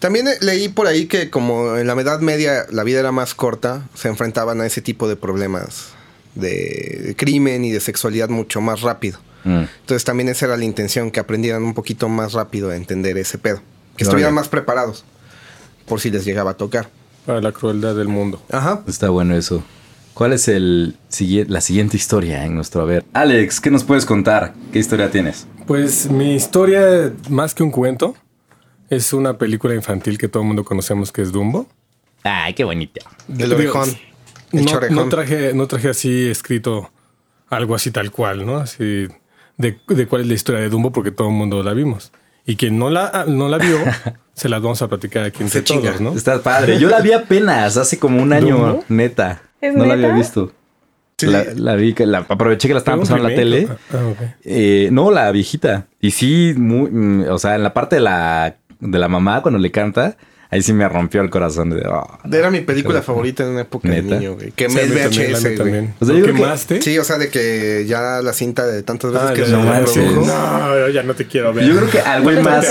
[0.00, 3.34] También eh, leí por ahí que como en la Edad Media la vida era más
[3.34, 5.92] corta, se enfrentaban a ese tipo de problemas
[6.34, 9.20] de, crimen y de sexualidad mucho más rápido.
[9.44, 9.64] Mm.
[9.80, 13.38] Entonces también esa era la intención, que aprendieran un poquito más rápido a entender ese
[13.38, 13.62] pedo.
[13.96, 15.04] Que estuvieran más preparados
[15.86, 16.88] por si les llegaba a tocar.
[17.26, 18.42] Para la crueldad del mundo.
[18.50, 18.82] Ajá.
[18.86, 19.62] Está bueno eso.
[20.14, 20.96] ¿Cuál es el,
[21.48, 23.04] la siguiente historia en nuestro haber?
[23.14, 24.52] Alex, ¿qué nos puedes contar?
[24.72, 25.46] ¿Qué historia tienes?
[25.66, 28.14] Pues mi historia, más que un cuento,
[28.90, 31.66] es una película infantil que todo el mundo conocemos que es Dumbo.
[32.24, 33.00] Ay, qué bonito.
[33.38, 33.88] El orejón.
[34.52, 36.90] El No, no traje, no traje así escrito
[37.48, 38.58] algo así tal cual, ¿no?
[38.58, 39.08] Así
[39.56, 42.12] de, de cuál es la historia de Dumbo, porque todo el mundo la vimos.
[42.44, 43.78] Y quien no la, no la vio,
[44.34, 46.12] se las vamos a platicar aquí entre Se todos, ¿no?
[46.14, 46.78] Está padre.
[46.78, 48.84] Yo la vi apenas, hace como un año, ¿Dumbo?
[48.88, 49.42] neta.
[49.60, 50.52] ¿Es no la había visto.
[51.18, 51.26] Sí.
[51.26, 53.68] La, la vi, la, aproveché que la estaban ¿Fue un pasando en la tele.
[53.92, 54.36] Ah, ok.
[54.42, 55.86] Eh, no, la viejita.
[56.00, 59.60] Y sí, muy, mm, o sea, en la parte de la, de la mamá, cuando
[59.60, 60.16] le canta,
[60.52, 61.70] ahí sí me rompió el corazón.
[61.70, 62.06] De, oh.
[62.32, 64.52] Era mi película favorita en una época de niño, güey.
[64.52, 65.56] Que Sí, me VHS, güey.
[65.56, 65.94] también.
[65.98, 66.82] O sea, ¿Lo yo creo que- quemaste?
[66.82, 69.52] Sí, o sea, de que ya la cinta de tantas veces Ah, que ya, se
[69.52, 70.00] ya, no sí.
[70.14, 71.64] No, ya no te quiero ver.
[71.66, 72.66] Yo creo que al güey más,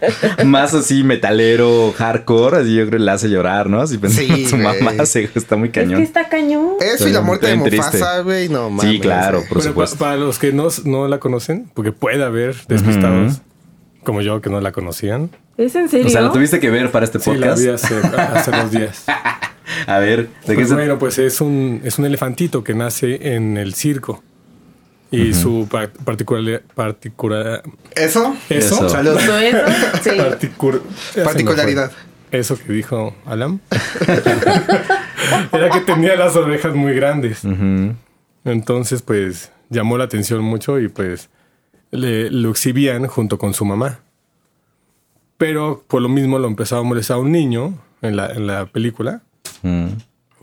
[0.46, 3.80] más así metalero, hardcore, así yo creo que le hace llorar, ¿no?
[3.82, 4.82] Así pensando Sí, en su güey.
[4.82, 5.98] mamá, se, está muy Es cañón.
[5.98, 6.74] que está cañón.
[6.80, 7.56] Eso y la muerte de.
[7.56, 8.90] Mufasa, güey, no mames.
[8.92, 9.96] Sí, claro, por supuesto.
[9.96, 13.40] para los que no, no la conocen, porque puede haber despistados
[14.04, 15.30] como yo que no la conocían.
[15.58, 16.06] ¿Es en serio?
[16.06, 17.62] O sea, lo tuviste que ver para este Sí, la podcast.
[17.62, 19.04] vi hace, hace dos días.
[19.86, 23.34] A ver, ¿de qué Pues se- bueno, pues es un, es un elefantito que nace
[23.34, 24.22] en el circo.
[25.10, 27.62] Y su pa- particular, particular,
[27.94, 28.36] ¿Eso?
[28.50, 28.92] eso, Eso.
[31.24, 31.92] Particularidad.
[32.32, 33.60] Eso que dijo Alan.
[35.52, 37.42] Era que tenía las orejas muy grandes.
[38.44, 41.28] Entonces, pues llamó la atención mucho y pues
[41.90, 44.00] le, lo exhibían junto con su mamá.
[45.38, 48.66] Pero por lo mismo lo empezaba a molestar a un niño en la, en la
[48.66, 49.22] película.
[49.62, 49.88] Mm.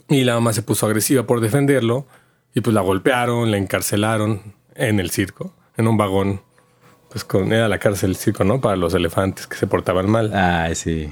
[0.10, 2.06] Y la mamá se puso agresiva por defenderlo.
[2.54, 4.42] Y pues la golpearon, la encarcelaron
[4.76, 6.42] en el circo, en un vagón.
[7.10, 8.62] Pues con, era la cárcel el circo, ¿no?
[8.62, 10.32] Para los elefantes que se portaban mal.
[10.34, 11.12] Ay, sí.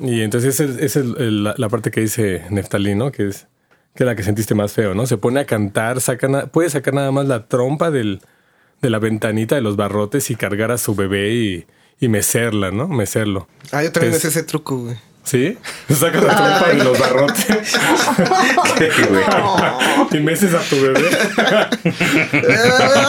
[0.00, 3.10] Y entonces esa es, la, la parte que dice Neftalí, ¿no?
[3.10, 3.48] Que es,
[3.94, 5.06] que es la que sentiste más feo, ¿no?
[5.06, 8.20] Se pone a cantar, saca puede sacar nada más la trompa del,
[8.80, 11.66] de la ventanita de los barrotes y cargar a su bebé y,
[12.00, 12.88] y mecerla, ¿no?
[12.88, 13.46] Mecerlo.
[13.72, 14.96] Ah, yo también Es- es ese truco, güey.
[15.22, 15.58] ¿Sí?
[15.94, 17.46] Saca la trompa de los barrotes
[19.10, 20.18] Güey.
[20.18, 21.08] y meces a tu bebé.
[22.32, 22.56] Eh,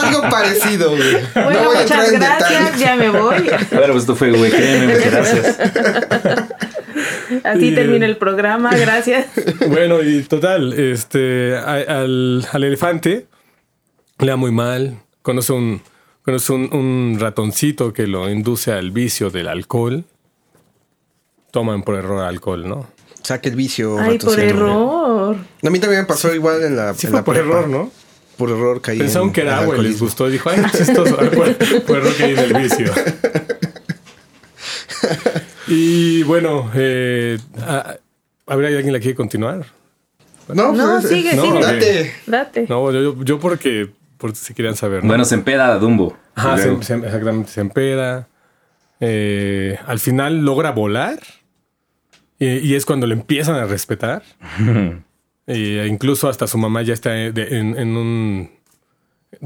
[0.04, 1.16] algo parecido, güey.
[1.34, 3.42] Bueno, no voy a entrar en gracias, ya me voy.
[3.70, 5.58] Bueno, pues esto fue, güey, créeme, muchas gracias.
[7.44, 9.26] Así Y, termina el programa, gracias.
[9.68, 13.26] Bueno, y total, este, al, al elefante
[14.18, 14.98] le da muy mal.
[15.22, 15.80] Conoce un,
[16.24, 20.04] conoce un, un ratoncito que lo induce al vicio del alcohol.
[21.50, 22.86] Toman por error alcohol, ¿no?
[23.22, 23.98] Saque el vicio.
[23.98, 24.42] Ay, por ratoncito.
[24.42, 25.36] error.
[25.62, 26.94] A mí también me pasó igual en la.
[26.94, 27.48] Sí en fue la por prepa.
[27.50, 27.90] error, ¿no?
[28.36, 28.98] Por error caí.
[28.98, 30.28] Pensaron en que era agua y les gustó.
[30.28, 31.16] Dijo, ay, qué chistoso.
[31.20, 32.90] Ah, Por, por error que en el vicio.
[35.68, 37.96] y bueno, eh, a,
[38.46, 39.66] a ver, ¿hay alguien la quiere continuar?
[40.48, 41.60] No, No, pues, sigue, no, sigue.
[41.60, 42.12] Date.
[42.26, 42.66] Date.
[42.68, 43.90] No, yo, yo, yo porque,
[44.22, 45.02] por si querían saber.
[45.02, 45.08] ¿no?
[45.08, 46.16] Bueno, se empeda Dumbo.
[46.34, 48.28] Ajá, Y se, luego- se- exactamente, se empeda.
[49.00, 51.18] Eh, al final logra volar.
[52.38, 54.22] Y, y es cuando le empiezan a respetar.
[55.44, 58.50] E incluso hasta su mamá ya está de- en, en un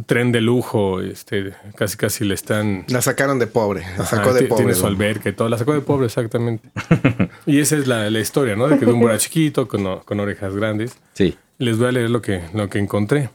[0.05, 1.01] tren de lujo.
[1.01, 2.85] Este, casi casi le están.
[2.89, 3.81] La sacaron de pobre.
[3.97, 4.65] La Ajá, sacó de pobre.
[4.65, 5.49] Tiene su alberca y todo.
[5.49, 6.69] La sacó de pobre, exactamente.
[7.47, 8.69] y esa es la, la historia, ¿no?
[8.69, 9.87] De que Dumbo era chiquito, con,
[10.21, 10.99] orejas grandes.
[11.15, 11.35] Sí.
[11.57, 13.31] Les voy a leer lo que, lo que encontré.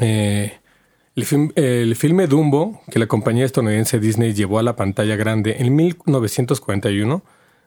[0.00, 0.52] Eh,
[1.16, 5.56] el, film- el filme Dumbo, que la compañía estadounidense Disney llevó a la pantalla grande
[5.58, 7.22] en 1941,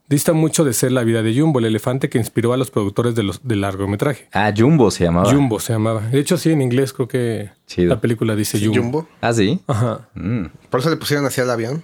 [0.10, 3.14] dista mucho de ser la vida de Jumbo, el elefante que inspiró a los productores
[3.16, 4.28] de los, del largometraje.
[4.34, 5.32] Ah, Jumbo se llamaba.
[5.32, 6.02] Jumbo se llamaba.
[6.02, 7.90] De hecho, sí, en inglés creo que Chido.
[7.90, 8.82] la película dice Jumbo.
[8.82, 9.08] Jumbo.
[9.22, 9.60] Ah, sí.
[9.68, 10.46] Ajá, Mm.
[10.70, 11.84] Por eso le pusieron así al avión.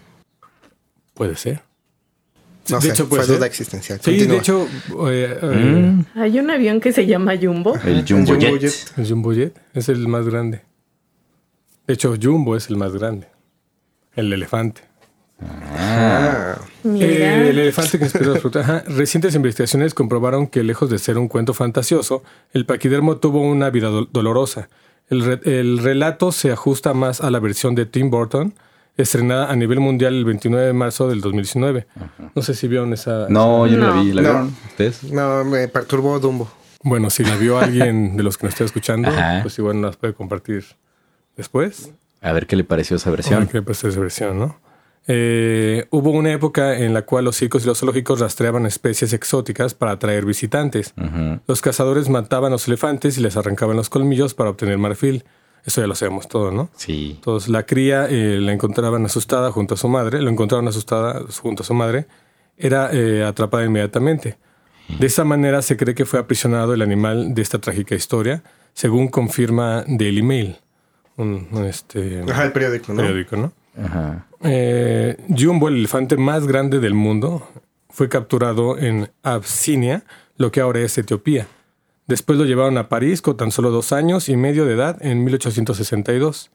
[1.13, 1.61] puede ser.
[2.69, 3.43] No de sé, hecho, fue duda ser.
[3.43, 3.99] existencial.
[4.01, 4.33] Sí, Continúa.
[4.35, 4.67] de hecho,
[5.09, 6.05] eh, eh, Mm.
[6.15, 7.75] Hay un avión que se llama Jumbo.
[7.83, 8.61] El Jumbo, El Jumbo Jet.
[8.61, 8.97] Jet.
[8.97, 10.61] el Jumbo Jet es el más grande.
[11.87, 13.27] De hecho, Jumbo es el más grande.
[14.15, 14.81] El elefante.
[15.75, 17.05] Ah, Mira.
[17.07, 18.59] Eh, el elefante que inspiró la fruta.
[18.61, 18.83] Ajá.
[18.87, 22.23] Recientes investigaciones comprobaron que, lejos de ser un cuento fantasioso,
[22.53, 24.69] el paquidermo tuvo una vida do- dolorosa.
[25.09, 28.53] El, re- el relato se ajusta más a la versión de Tim Burton,
[28.97, 31.87] estrenada a nivel mundial el 29 de marzo del 2019.
[32.35, 33.27] No sé si vieron esa.
[33.29, 34.13] No, yo no, la vi.
[34.13, 34.29] ¿La No.
[34.29, 35.03] vieron ustedes?
[35.11, 36.51] no, me perturbó Dumbo.
[36.83, 39.39] Bueno, si la vio alguien de los que nos está escuchando, Ajá.
[39.41, 40.65] pues igual nos puede compartir
[41.37, 41.91] después.
[42.21, 43.47] A ver qué le pareció esa versión.
[43.47, 44.59] Qué pues esa versión, ¿no?
[45.07, 49.73] Eh, hubo una época en la cual los circos y los zoológicos rastreaban especies exóticas
[49.73, 50.93] para atraer visitantes.
[51.47, 55.25] Los cazadores mataban a los elefantes y les arrancaban los colmillos para obtener marfil.
[55.65, 56.69] Eso ya lo sabemos todo, ¿no?
[56.75, 57.13] Sí.
[57.15, 61.63] Entonces la cría eh, la encontraban asustada junto a su madre, lo encontraron asustada junto
[61.63, 62.05] a su madre,
[62.57, 64.37] era eh, atrapada inmediatamente.
[64.99, 69.07] De esa manera se cree que fue aprisionado el animal de esta trágica historia, según
[69.07, 70.57] confirma Daily Mail,
[71.15, 73.01] un, un, este, Ajá, el periódico, ¿no?
[73.01, 73.53] periódico, ¿no?
[73.81, 74.27] Ajá.
[74.41, 77.47] Eh, Jumbo, el elefante más grande del mundo,
[77.89, 80.03] fue capturado en Absinia,
[80.37, 81.47] lo que ahora es Etiopía.
[82.07, 85.23] Después lo llevaron a París con tan solo dos años y medio de edad en
[85.23, 86.51] 1862.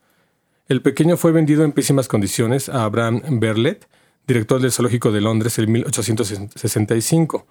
[0.68, 3.88] El pequeño fue vendido en pésimas condiciones a Abraham Berlet,
[4.26, 7.46] director del Zoológico de Londres en 1865.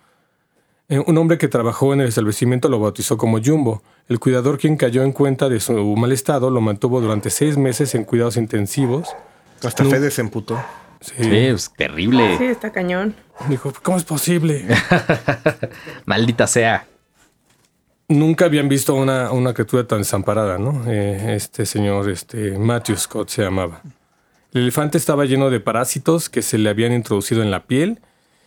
[0.90, 3.82] Eh, Un hombre que trabajó en el establecimiento lo bautizó como Jumbo.
[4.08, 7.96] El cuidador, quien cayó en cuenta de su mal estado, lo mantuvo durante seis meses
[7.96, 9.10] en cuidados intensivos.
[9.64, 9.90] Hasta No.
[9.90, 10.60] Fede se emputó.
[11.02, 12.38] Sí, es terrible.
[12.38, 13.16] Sí, está cañón.
[13.50, 14.66] Dijo, ¿cómo es posible?
[16.06, 16.86] Maldita sea.
[18.10, 20.84] Nunca habían visto una, una criatura tan desamparada, ¿no?
[20.89, 23.82] Eh, este señor, este Matthew Scott se llamaba.
[24.54, 28.00] El elefante estaba lleno de parásitos que se le habían introducido en la piel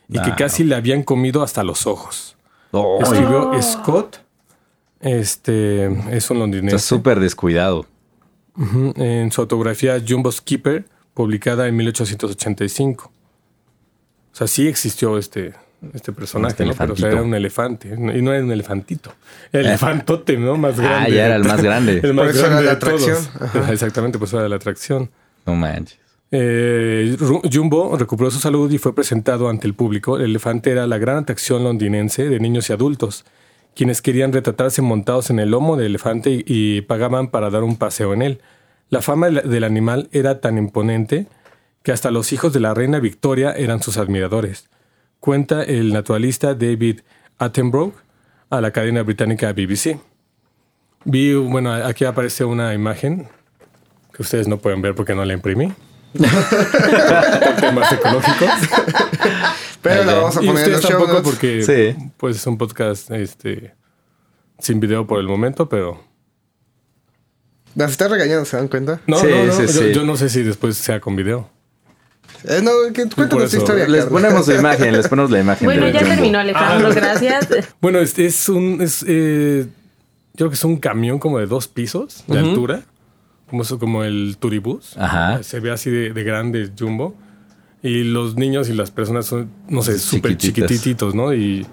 [0.09, 0.37] y que Wow.
[0.39, 2.37] casi le habían comido hasta los ojos.
[2.71, 4.21] Oh, Escribió Scott,
[5.01, 7.87] este es un está londinense, súper descuidado.
[8.97, 13.13] En su autografía Jumbo Skipper, publicada en 1885.
[14.33, 15.55] O sea, sí existió este,
[15.95, 16.75] este personaje, Este ¿no?
[16.77, 19.13] Pero o sea, era un elefante, y no era un elefantito.
[19.53, 20.57] Era elefantote, ¿no?
[20.57, 21.13] Más Ah, grande.
[21.15, 22.01] ya era el más grande.
[22.03, 23.03] el más Por eso era grande la todos.
[23.09, 23.35] atracción.
[23.63, 23.73] Ajá.
[23.73, 25.11] Exactamente, pues era la atracción.
[25.47, 25.99] No manches.
[26.33, 27.17] Eh,
[27.53, 30.17] Jumbo recuperó su salud y fue presentado ante el público.
[30.17, 33.25] El elefante era la gran atracción londinense de niños y adultos,
[33.75, 37.77] quienes querían retratarse montados en el lomo del elefante y, y pagaban para dar un
[37.77, 38.41] paseo en él.
[38.91, 41.27] La fama del animal era tan imponente
[41.83, 44.69] que hasta los hijos de la reina Victoria eran sus admiradores.
[45.21, 47.01] Cuenta el naturalista David
[47.39, 47.93] Attenborough
[48.49, 49.99] a la cadena británica BBC.
[51.05, 53.29] Vi, bueno, aquí aparece una imagen
[54.13, 55.73] que ustedes no pueden ver porque no la imprimí.
[56.13, 58.51] Por temas ecológicos.
[59.83, 61.31] Pero la vamos a Y poner en ustedes los show tampoco notes.
[61.31, 61.63] porque
[61.97, 62.13] Sí.
[62.17, 63.75] pues es un podcast este
[64.59, 66.03] sin video por el momento, pero
[67.75, 69.01] Las está regañando, ¿se dan cuenta?
[69.07, 69.93] no, Sí, no, no, sí, yo, sí.
[69.95, 71.49] yo no sé si después sea con video.
[72.45, 73.87] Eh, no, cuéntanos tu historia.
[73.89, 74.21] Les Carlos.
[74.23, 75.67] ponemos la imagen, les ponemos la imagen.
[75.67, 76.15] Bueno, ya Jumbo.
[76.15, 77.49] terminó Alejandro, gracias.
[77.81, 79.67] Bueno, este es un es eh,
[80.33, 82.83] yo creo que es un camión como de dos pisos de altura,
[83.49, 84.97] como eso, como el turibús.
[84.97, 85.43] Ajá.
[85.43, 87.15] Se ve así de, de grande jumbo
[87.83, 91.35] y los niños y las personas son no sé súper chiquititos, ¿no?
[91.35, 91.67] Y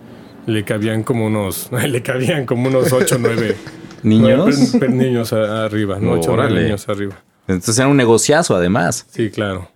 [0.48, 3.56] le cabían como unos le cabían como unos ocho nueve
[4.04, 4.72] ¿Niños?
[4.72, 6.12] Per- per- niños a- arriba, ¿no?
[6.14, 6.64] Ocho nueve Órale.
[6.66, 7.16] niños arriba.
[7.48, 9.06] Entonces era un negociazo, además.
[9.10, 9.70] Sí, claro.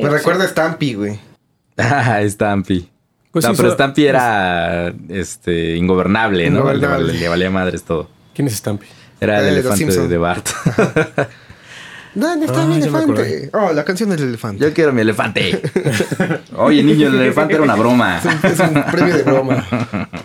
[0.00, 1.18] Me recuerda a Stampy, güey.
[1.78, 2.88] Ah, Stampy.
[3.30, 6.64] Pues no, sí, pero so- Stampy era este, ingobernable, ¿no?
[6.70, 7.12] Le, Ingobernable.
[7.14, 8.10] le valía madres todo.
[8.34, 8.86] ¿Quién es Stampy?
[9.20, 10.08] Era el Eh, elefante Simpson.
[10.08, 10.48] de Bart.
[12.14, 13.48] ¿Dónde está Ah, mi elefante?
[13.54, 14.62] Oh, la canción del elefante.
[14.62, 15.62] Yo quiero mi elefante.
[16.56, 18.20] Oye, niño, el elefante era una broma.
[18.42, 19.66] Es un premio de broma.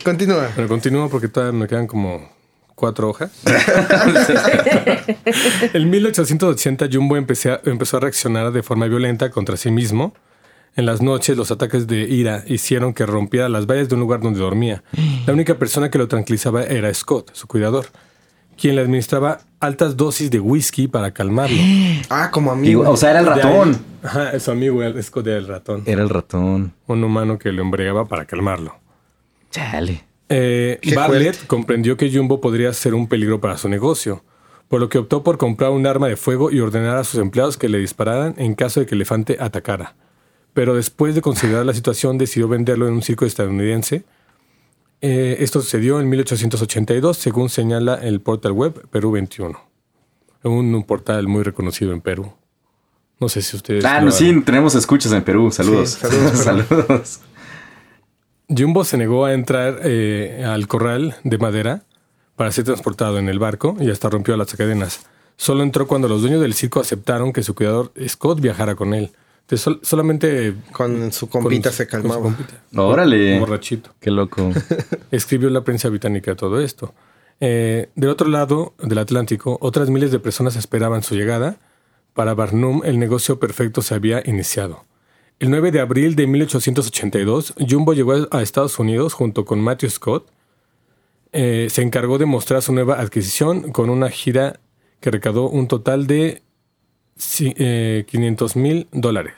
[0.03, 0.49] Continúa.
[0.53, 2.29] Pero continúo porque todavía me quedan como
[2.77, 3.31] cuatro hojas.
[5.73, 10.13] en 1880 Jumbo empecé a- empezó a reaccionar de forma violenta contra sí mismo.
[10.75, 14.19] En las noches los ataques de ira hicieron que rompiera las vallas de un lugar
[14.21, 14.83] donde dormía.
[15.25, 17.87] La única persona que lo tranquilizaba era Scott, su cuidador,
[18.55, 21.57] quien le administraba altas dosis de whisky para calmarlo.
[22.09, 22.87] Ah, como amigo.
[22.89, 23.77] o sea, era el ratón.
[24.03, 25.81] Ajá, su amigo el Scott era el ratón.
[25.87, 26.73] Era el ratón.
[26.85, 28.75] Un humano que lo embriagaba para calmarlo.
[29.51, 30.03] Chale.
[30.29, 31.47] Eh, Bartlett fuerte.
[31.47, 34.23] comprendió que Jumbo podría ser un peligro para su negocio,
[34.67, 37.57] por lo que optó por comprar un arma de fuego y ordenar a sus empleados
[37.57, 39.95] que le dispararan en caso de que el elefante atacara.
[40.53, 44.03] Pero después de considerar la situación, decidió venderlo en un circo estadounidense.
[45.01, 49.59] Eh, esto sucedió en 1882, según señala el portal web Perú 21.
[50.43, 52.33] Un, un portal muy reconocido en Perú.
[53.19, 53.83] No sé si ustedes...
[53.85, 55.51] Ah, no, sí, tenemos escuchas en Perú.
[55.51, 55.91] Saludos.
[55.91, 57.19] Sí, saludos, Saludos.
[58.49, 61.81] Jumbo se negó a entrar eh, al corral de madera
[62.35, 65.01] para ser transportado en el barco y hasta rompió las cadenas.
[65.35, 69.11] Solo entró cuando los dueños del circo aceptaron que su cuidador Scott viajara con él.
[69.41, 72.21] Entonces, sol- solamente Con su compita con- se con su calmaba.
[72.21, 72.53] compita.
[72.75, 73.39] Órale.
[73.39, 73.91] Borrachito.
[73.99, 74.51] Qué loco.
[75.11, 76.93] Escribió la prensa británica todo esto.
[77.39, 81.57] Eh, del otro lado del Atlántico, otras miles de personas esperaban su llegada.
[82.13, 84.83] Para Barnum, el negocio perfecto se había iniciado.
[85.39, 90.31] El 9 de abril de 1882, Jumbo llegó a Estados Unidos junto con Matthew Scott.
[91.31, 94.59] Eh, se encargó de mostrar su nueva adquisición con una gira
[94.99, 96.41] que recaudó un total de
[97.39, 99.33] eh, 500 mil dólares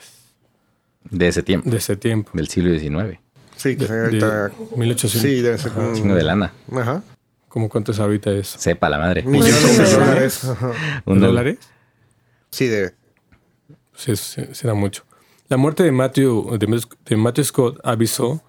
[1.10, 1.68] De ese tiempo.
[1.68, 2.30] de ese tiempo.
[2.32, 3.18] Del siglo XIX.
[3.56, 4.48] Sí, que De, ahorita.
[4.48, 5.10] de 1800.
[5.20, 5.92] Sí, debe ser como.
[5.94, 6.52] Chingo de lana.
[6.72, 7.02] Ajá.
[7.48, 8.58] ¿Cómo cuánto es ahorita eso?
[8.58, 9.22] Sepa la madre.
[9.22, 10.44] Millones de dólares.
[10.44, 11.26] Un ¿En dólar.
[11.44, 11.58] dólares?
[12.50, 12.92] Sí, de.
[13.94, 15.04] Sí, sí, será mucho.
[15.50, 18.40] La muerte de Matthew, de, Matthew Scott avisó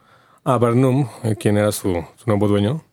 [0.43, 2.83] a Barnum, eh, quien era su, su nuevo dueño,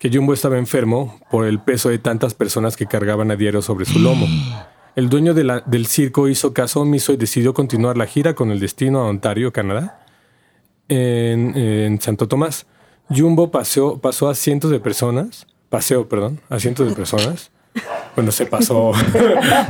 [0.00, 3.84] que Jumbo estaba enfermo por el peso de tantas personas que cargaban a diario sobre
[3.84, 4.26] su lomo.
[4.96, 8.52] El dueño de la- del circo hizo caso omiso y decidió continuar la gira con
[8.52, 10.06] el destino a Ontario, Canadá,
[10.88, 12.66] en, en Santo Tomás.
[13.10, 17.50] Jumbo paseó, pasó a cientos de personas, paseó, perdón, a cientos de personas.
[18.14, 18.92] Bueno, se pasó.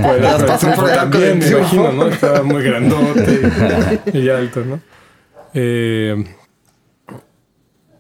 [0.03, 2.09] por el arco también, me imagino, ¿no?
[2.09, 3.41] Estaba muy grandote
[4.13, 4.81] y, y alto, ¿no?
[5.55, 6.25] Eh,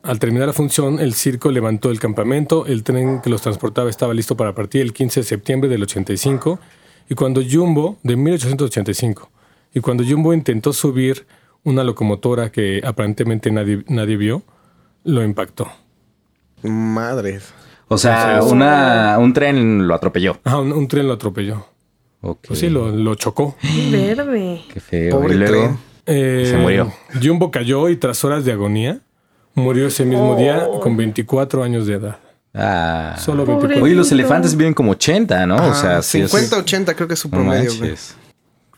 [0.02, 4.12] al terminar la función, el circo levantó el campamento, el tren que los transportaba estaba
[4.12, 6.60] listo para partir el 15 de septiembre del 85
[7.08, 9.30] y cuando Jumbo, de 1885,
[9.72, 11.26] y cuando Jumbo intentó subir
[11.62, 14.42] una locomotora que aparentemente nadie, nadie vio,
[15.04, 15.68] lo impactó.
[16.62, 17.54] Madres.
[17.88, 20.38] O sea, una, un tren lo atropelló.
[20.44, 21.66] Ah, un, un tren lo atropelló.
[22.22, 22.38] Ok.
[22.48, 23.56] Pues sí, lo, lo chocó.
[23.90, 24.62] Verde.
[24.72, 25.10] Qué feo.
[25.20, 25.78] Pobre y luego, tren.
[26.06, 26.92] Eh, Se murió.
[27.22, 29.00] Jumbo cayó y tras horas de agonía,
[29.54, 32.16] murió ese mismo día con 24 años de edad.
[32.54, 33.16] Ah.
[33.18, 33.54] Solo Pobre.
[33.68, 33.84] 24.
[33.84, 35.56] Oye, los elefantes viven como 80, ¿no?
[35.56, 36.20] o Ajá, sea, sí.
[36.22, 37.70] es- 50, 80 creo que es su no promedio.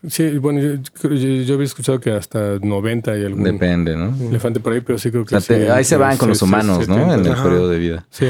[0.08, 4.14] Sí, bueno, yo, yo- yo había escuchado que hasta 90 y algún Depende, ¿no?
[4.28, 6.16] elefante por ahí, pero sí creo O que sea, te- sí, ahí se sí, van
[6.16, 6.94] con sí, los sí, humanos, ¿no?
[6.94, 7.14] 70.
[7.14, 7.42] En el Ajá.
[7.42, 8.06] periodo de vida.
[8.10, 8.26] Sí,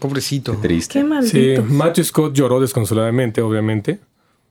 [0.00, 0.56] Pobrecito.
[0.60, 0.94] Triste.
[0.94, 1.06] Qué sí.
[1.06, 1.62] maldito.
[1.64, 4.00] Matthew Scott lloró desconsoladamente, obviamente.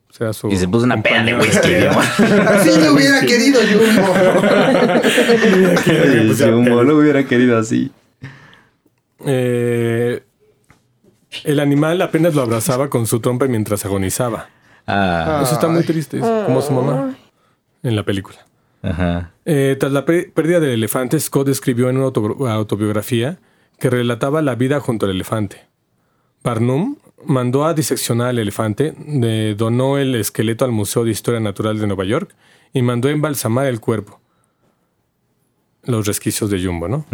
[0.08, 1.74] O sea, su Y se puso una peda de whisky.
[1.74, 4.14] Así lo hubiera querido Jumbo.
[5.84, 7.90] Sí, sí, un lo hubiera querido así.
[9.26, 10.22] Eh,
[11.44, 14.48] el animal apenas lo abrazaba con su trompa mientras agonizaba.
[14.86, 17.14] Ah, Eso está muy triste, es como su mamá
[17.82, 18.38] en la película.
[18.82, 19.30] ajá.
[19.44, 23.38] Eh, tras la pérdida del elefante, Scott escribió en una autobi- autobiografía
[23.80, 25.66] que relataba la vida junto al elefante.
[26.44, 28.94] Barnum mandó a diseccionar al elefante,
[29.56, 32.34] donó el esqueleto al Museo de Historia Natural de Nueva York
[32.72, 34.20] y mandó a embalsamar el cuerpo.
[35.82, 37.04] Los resquicios de Jumbo, ¿no?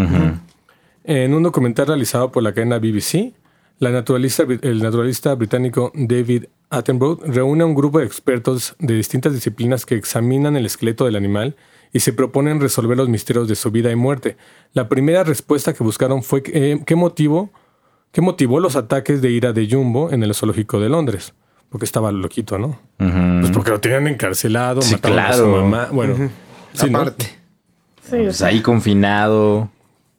[1.05, 3.33] En un documental realizado por la cadena BBC,
[3.79, 9.33] la naturalista, el naturalista británico David Attenborough reúne a un grupo de expertos de distintas
[9.33, 11.57] disciplinas que examinan el esqueleto del animal
[11.97, 14.37] y se proponen resolver los misterios de su vida y muerte.
[14.75, 17.51] La primera respuesta que buscaron fue eh, qué motivo,
[18.13, 21.33] qué motivó los ataques de ira de Jumbo en el zoológico de Londres,
[21.71, 22.79] porque estaba loquito, ¿no?
[22.99, 25.63] Pues porque lo tenían encarcelado, Sí, mataron a su claro.
[25.63, 26.31] mamá, bueno,
[26.75, 26.99] sí, ¿no?
[26.99, 27.25] Aparte,
[28.03, 29.71] Sí, o Pues ahí confinado.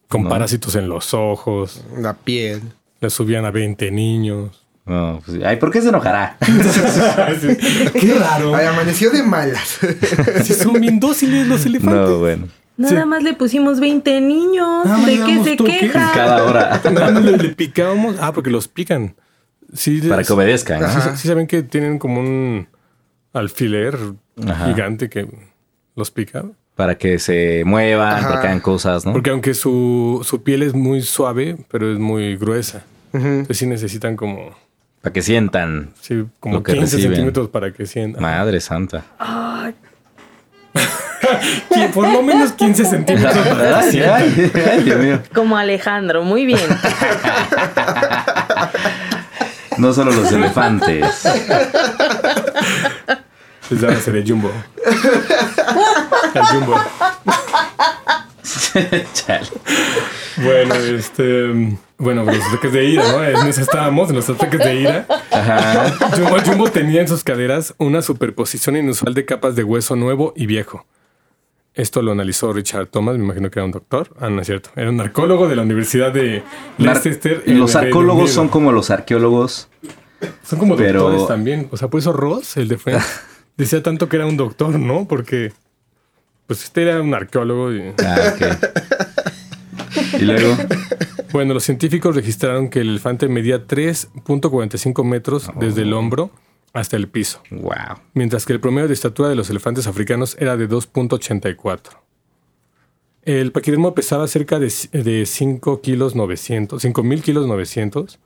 [0.08, 0.30] con No.
[0.30, 2.62] parásitos en los ojos, la piel.
[3.02, 4.66] le subían a 20 niños.
[4.88, 6.38] No, pues, ay, ¿por qué se enojará?
[7.94, 8.56] Qué raro.
[8.56, 9.80] Ay, amaneció de malas.
[10.44, 12.10] Si son bien dóciles los elefantes.
[12.10, 12.48] No, bueno.
[12.78, 13.08] nada sí.
[13.08, 14.86] más le pusimos 20 niños.
[14.86, 16.12] Nada ¿De qué se queja?
[16.14, 16.82] Cada hora.
[16.92, 18.16] Nada más le, le picábamos.
[18.20, 19.16] Ah, porque los pican.
[19.74, 20.82] Sí, Para les- que obedezcan.
[20.82, 20.90] ¿no?
[20.90, 22.68] Sí, sí saben que tienen como un
[23.34, 23.98] alfiler
[24.48, 24.68] Ajá.
[24.68, 25.28] gigante que
[25.96, 26.46] los pica.
[26.76, 28.28] Para que se muevan, Ajá.
[28.30, 29.12] para que hagan cosas, ¿no?
[29.12, 32.84] Porque aunque su, su piel es muy suave, pero es muy gruesa.
[33.14, 33.26] Ujú.
[33.26, 34.52] Entonces sí necesitan como,
[35.02, 35.92] Para que sientan.
[36.02, 37.16] sí, como Lo que 15 reciben.
[37.16, 38.22] centímetros para que sientan.
[38.22, 39.04] Madre santa.
[41.72, 44.22] Sí, Por lo menos 15 centímetros para que Ay, sientan.
[44.22, 45.22] ay, ay, Dios mío.
[45.34, 46.60] Como Alejandro, muy bien.
[49.78, 51.06] No solo los elefantes.
[53.70, 54.52] Les van a hacer el jumbo.
[56.34, 56.76] El jumbo.
[59.14, 59.48] Chale.
[60.38, 61.78] Bueno, este.
[62.00, 63.24] Bueno, los ataques de ira, ¿no?
[63.24, 65.08] En eso estábamos, en los ataques de ira.
[65.32, 65.90] Ajá.
[66.16, 70.46] Jumbo, Jumbo tenía en sus caderas una superposición inusual de capas de hueso nuevo y
[70.46, 70.86] viejo.
[71.74, 74.10] Esto lo analizó Richard Thomas, me imagino que era un doctor.
[74.20, 74.70] Ah, no es cierto.
[74.76, 76.44] Era un arqueólogo de la Universidad de
[76.78, 77.44] Leicester.
[77.48, 78.28] los Unido.
[78.28, 79.68] son como los arqueólogos.
[80.44, 81.68] Son como pero- doctores también.
[81.72, 83.06] O sea, por eso Ross, el de Friends,
[83.58, 85.08] decía tanto que era un doctor, ¿no?
[85.08, 85.54] Porque,
[86.48, 87.72] pues este era un arqueólogo.
[87.72, 87.94] Y...
[88.04, 88.42] Ah, ok.
[90.20, 90.56] Y luego.
[91.34, 96.32] Bueno, los científicos registraron que el elefante medía 3.45 metros desde el hombro
[96.72, 98.00] hasta el piso, Wow.
[98.14, 101.80] mientras que el promedio de estatura de los elefantes africanos era de 2.84.
[103.24, 108.20] El paquidermo pesaba cerca de, de 5 kilos 900, 5 mil kilos 900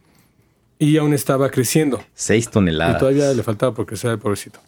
[0.78, 2.04] y aún estaba creciendo.
[2.14, 3.00] Seis Y toneladas.
[3.00, 4.60] todavía le faltaba por crecer al pobrecito.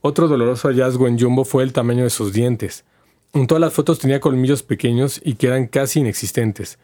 [0.00, 2.84] Otro doloroso hallazgo en Jumbo fue el tamaño de sus dientes.
[3.36, 6.78] En todas las fotos tenía colmillos pequeños y que eran casi inexistentes.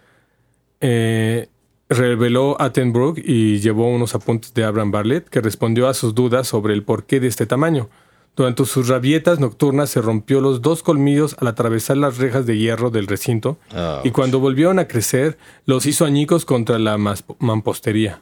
[0.80, 1.48] Eh,
[1.88, 6.74] reveló Attenborough y llevó unos apuntes de Abraham Bartlett que respondió a sus dudas sobre
[6.74, 7.88] el porqué de este tamaño.
[8.36, 12.90] Durante sus rabietas nocturnas se rompió los dos colmillos al atravesar las rejas de hierro
[12.90, 13.58] del recinto
[14.04, 15.36] y cuando volvieron a crecer
[15.66, 18.20] los hizo añicos contra la mampostería.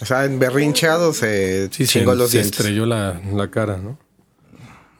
[0.00, 2.58] O sea, en berrinchado se Sí, se, chingó los se dientes.
[2.58, 3.98] estrelló la, la cara, ¿no?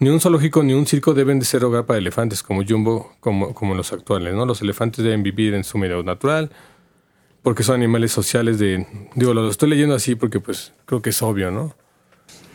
[0.02, 3.54] Ni un zoológico ni un circo deben de ser hogar para elefantes como Jumbo, como,
[3.54, 4.44] como los actuales, ¿no?
[4.44, 6.50] Los elefantes deben vivir en su medio natural
[7.40, 8.84] porque son animales sociales de...
[9.14, 11.76] Digo, lo estoy leyendo así porque pues creo que es obvio, ¿no?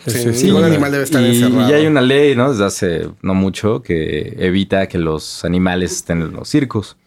[0.06, 1.70] Sí, ningún animal debe estar y, encerrado.
[1.70, 2.50] y hay una ley, ¿no?
[2.50, 6.98] Desde hace no mucho que evita que los animales estén en los circos.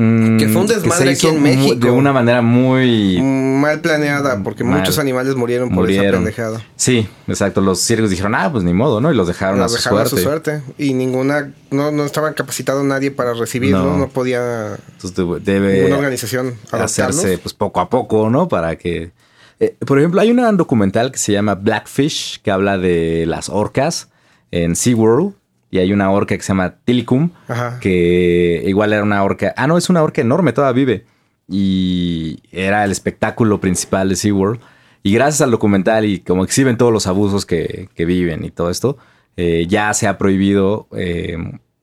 [0.00, 1.74] Mm, Que fue un se desmadre aquí en México.
[1.74, 3.20] De una manera muy...
[3.20, 4.78] Mal planeada, porque Mal.
[4.78, 6.20] muchos animales murieron por esa murieron.
[6.22, 6.64] pendejada.
[6.76, 7.60] Sí, exacto.
[7.60, 9.12] Los circos dijeron, ah, pues ni modo, ¿no?
[9.12, 10.22] Y los dejaron, Los a, su dejaron a suerte.
[10.22, 10.22] su
[10.62, 10.62] suerte.
[10.78, 13.98] Y ninguna, no, no estaba capacitado nadie para recibirlo, No.
[13.98, 18.46] no, podía Entonces debe- ninguna organización hacerse pues poco a poco, ¿no?
[18.46, 19.10] Para que...
[19.58, 24.08] eh, por ejemplo, hay una documental que se llama Blackfish, que habla de las orcas
[24.52, 25.32] en SeaWorld.
[25.70, 27.78] Y hay una orca que se llama Tilicum, Ajá.
[27.80, 29.52] que igual era una orca...
[29.56, 31.04] Ah, no, es una orca enorme, todavía vive.
[31.46, 34.60] Y era el espectáculo principal de SeaWorld.
[35.02, 38.70] Y gracias al documental y como exhiben todos los abusos que, que viven y todo
[38.70, 38.98] esto,
[39.36, 41.36] eh, ya se ha prohibido eh,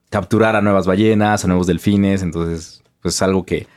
[0.09, 2.21] capturar a nuevas ballenas, a nuevos delfines.
[2.23, 3.67] Entonces, pues es algo que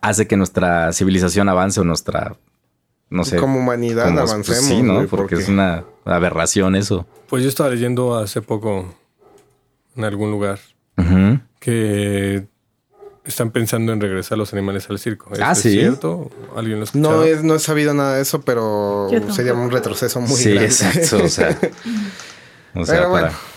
[0.00, 2.36] hace que nuestra civilización avance o nuestra,
[3.10, 3.36] no sé.
[3.36, 4.64] Como humanidad como- pues, avancemos.
[4.64, 5.06] sí, ¿no?
[5.06, 7.06] Porque es una aberración eso.
[7.28, 8.94] Pues yo estaba leyendo hace poco
[9.96, 10.58] en algún lugar
[11.60, 12.46] que
[13.24, 15.32] están pensando en regresar los animales al circo.
[15.32, 15.70] ¿Es, Ah, es sí.
[15.72, 16.30] cierto?
[16.56, 20.36] ¿Alguien lo No, es, no he sabido nada de eso, pero sería un retroceso muy
[20.36, 20.66] sí, grande.
[20.66, 21.24] exacto.
[21.24, 21.58] O sea,
[22.74, 23.53] o sea, Pero bueno, para- Hemos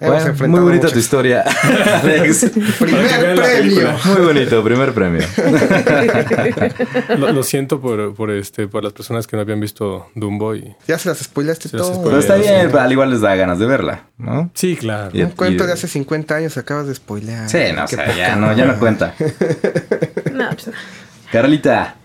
[0.00, 1.42] Bueno, muy bonita tu historia,
[2.02, 2.50] Alex.
[2.78, 3.88] Primer premio.
[4.06, 5.26] Muy bonito, primer premio.
[7.18, 10.74] Lo, lo siento por, por, este, por las personas que no habían visto Dumbo y...
[10.86, 12.04] Ya se las spoilaste Se las todo.
[12.04, 12.42] Pero está Sí.
[12.42, 14.50] bien, pero al igual les da ganas de verla, ¿no?
[14.54, 15.10] Sí, claro.
[15.12, 17.48] Y- Un cuento y- de hace 50 años acabas de spoilear.
[17.48, 19.14] Sí, no, o sea, ya no, ya no cuenta.
[20.32, 20.72] No, pues, no.
[21.30, 21.96] Carlita.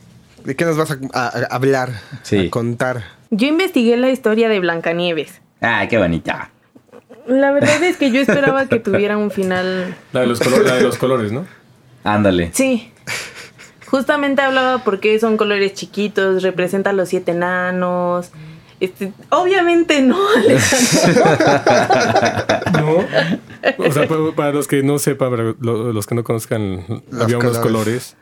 [0.43, 1.91] ¿De qué nos vas a, a- a hablar?
[2.23, 2.47] Sí.
[2.47, 3.03] A contar.
[3.29, 5.41] Yo investigué la historia de Blancanieves.
[5.61, 6.51] Ay, qué bonita.
[7.27, 9.95] La verdad es que yo esperaba que tuviera un final.
[10.13, 11.45] La de los, colo- la de los colores, ¿no?
[12.03, 12.51] Ándale.
[12.53, 12.91] Sí.
[13.87, 18.31] Justamente hablaba porque son colores chiquitos, representa a los siete enanos.
[18.79, 21.23] Este, obviamente no, Alejandro.
[22.73, 22.97] No.
[23.85, 27.21] O sea, pa- para los que no sepan, para lo- los que no conozcan, Los
[27.23, 28.13] había unos colores.
[28.13, 28.15] colores.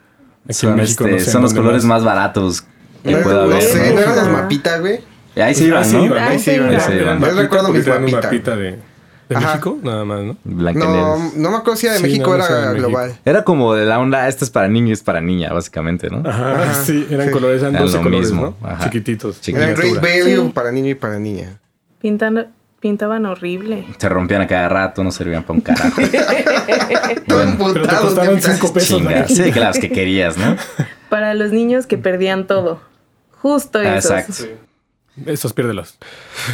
[0.46, 2.64] Aquí Son, en México, este, no sé en son los colores más baratos
[3.04, 3.62] que No, pueda haber.
[3.62, 3.96] sé, ¿no?
[3.96, 4.32] ¿no eran los Ajá.
[4.44, 5.00] mapitas, güey?
[5.36, 6.06] Ahí sí Ah, iban, sí, ¿no?
[6.06, 6.70] iban, Ahí sí iban.
[6.70, 7.20] Ahí sí iban.
[7.20, 8.24] Yo recuerdo mis mapitas.
[8.24, 8.80] mapita de,
[9.30, 9.48] de Ajá.
[9.48, 10.38] México, nada más, ¿no?
[10.46, 12.88] No, no me acuerdo si era de Sí, México no, no sé, de era México.
[12.90, 13.16] global.
[13.26, 16.28] Era como de la onda, esta es para niños y es para niña, básicamente, ¿no?
[16.30, 17.32] Ajá, Ajá, sí, eran sí.
[17.34, 18.68] colores, eran Eran 12 lo colores, mismo, ¿no?
[18.68, 18.84] ajá.
[18.86, 19.42] Chiquititos.
[19.42, 19.96] Chiqui- Era Great.
[20.02, 20.52] Value Sí.
[20.54, 21.60] para niño y para niña.
[22.02, 22.48] Pintan-
[22.80, 23.86] pintaban horrible.
[23.98, 26.02] Se rompían a cada rato, no servían para un carajo.
[27.28, 28.98] Bueno, Pero te costaban ¿qué 5 pesos.
[29.00, 29.28] Chinga.
[29.28, 30.56] Sí, claro, que querías, ¿no?
[31.10, 32.80] Para los niños que perdían todo.
[33.42, 34.12] Justo Ah, esos.
[34.12, 34.44] Exacto.
[35.26, 35.98] Esos piérdelos.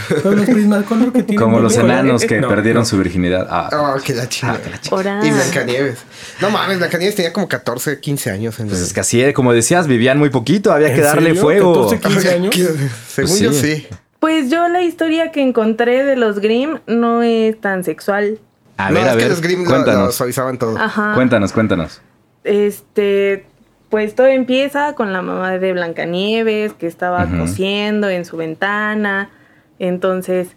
[0.07, 2.85] Pero los Prismacolor que tienen Como los enanos que No, perdieron no.
[2.85, 3.47] su virginidad.
[3.49, 4.59] Ah, Oh, que la chingada.
[4.91, 5.19] Ahora.
[5.25, 5.99] Y Blancanieves.
[6.41, 8.59] No mames, Blancanieves tenía como 14, 15 años.
[8.59, 11.41] En pues es que así, como decías, vivían muy poquito, había ¿En que darle serio?
[11.41, 11.89] fuego.
[11.89, 12.55] 14, 15 años.
[12.55, 13.75] Según Pues yo sí.
[13.77, 13.87] sí.
[14.19, 18.37] Pues yo la historia que encontré de los Grimm no es tan sexual.
[18.77, 20.05] A no, ver, es a que ver, los Grimm lo, cuéntanos.
[20.05, 20.77] lo suavizaban todo.
[20.77, 21.13] Ajá.
[21.15, 22.01] Cuéntanos, cuéntanos.
[22.43, 23.45] Este,
[23.91, 27.37] pues todo empieza con la mamá de Blancanieves que estaba Ujú.
[27.41, 29.29] cosiendo en su ventana.
[29.77, 30.47] Entonces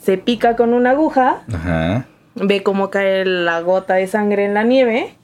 [0.00, 2.06] se pica con una aguja, Ajá.
[2.36, 5.14] ve cómo cae la gota de sangre en la nieve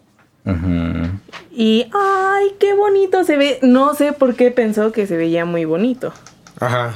[0.46, 1.10] Ujú.
[1.52, 3.58] y ¡ay, qué bonito se ve!
[3.62, 6.12] No sé por qué pensó que se veía muy bonito.
[6.58, 6.94] Ajá.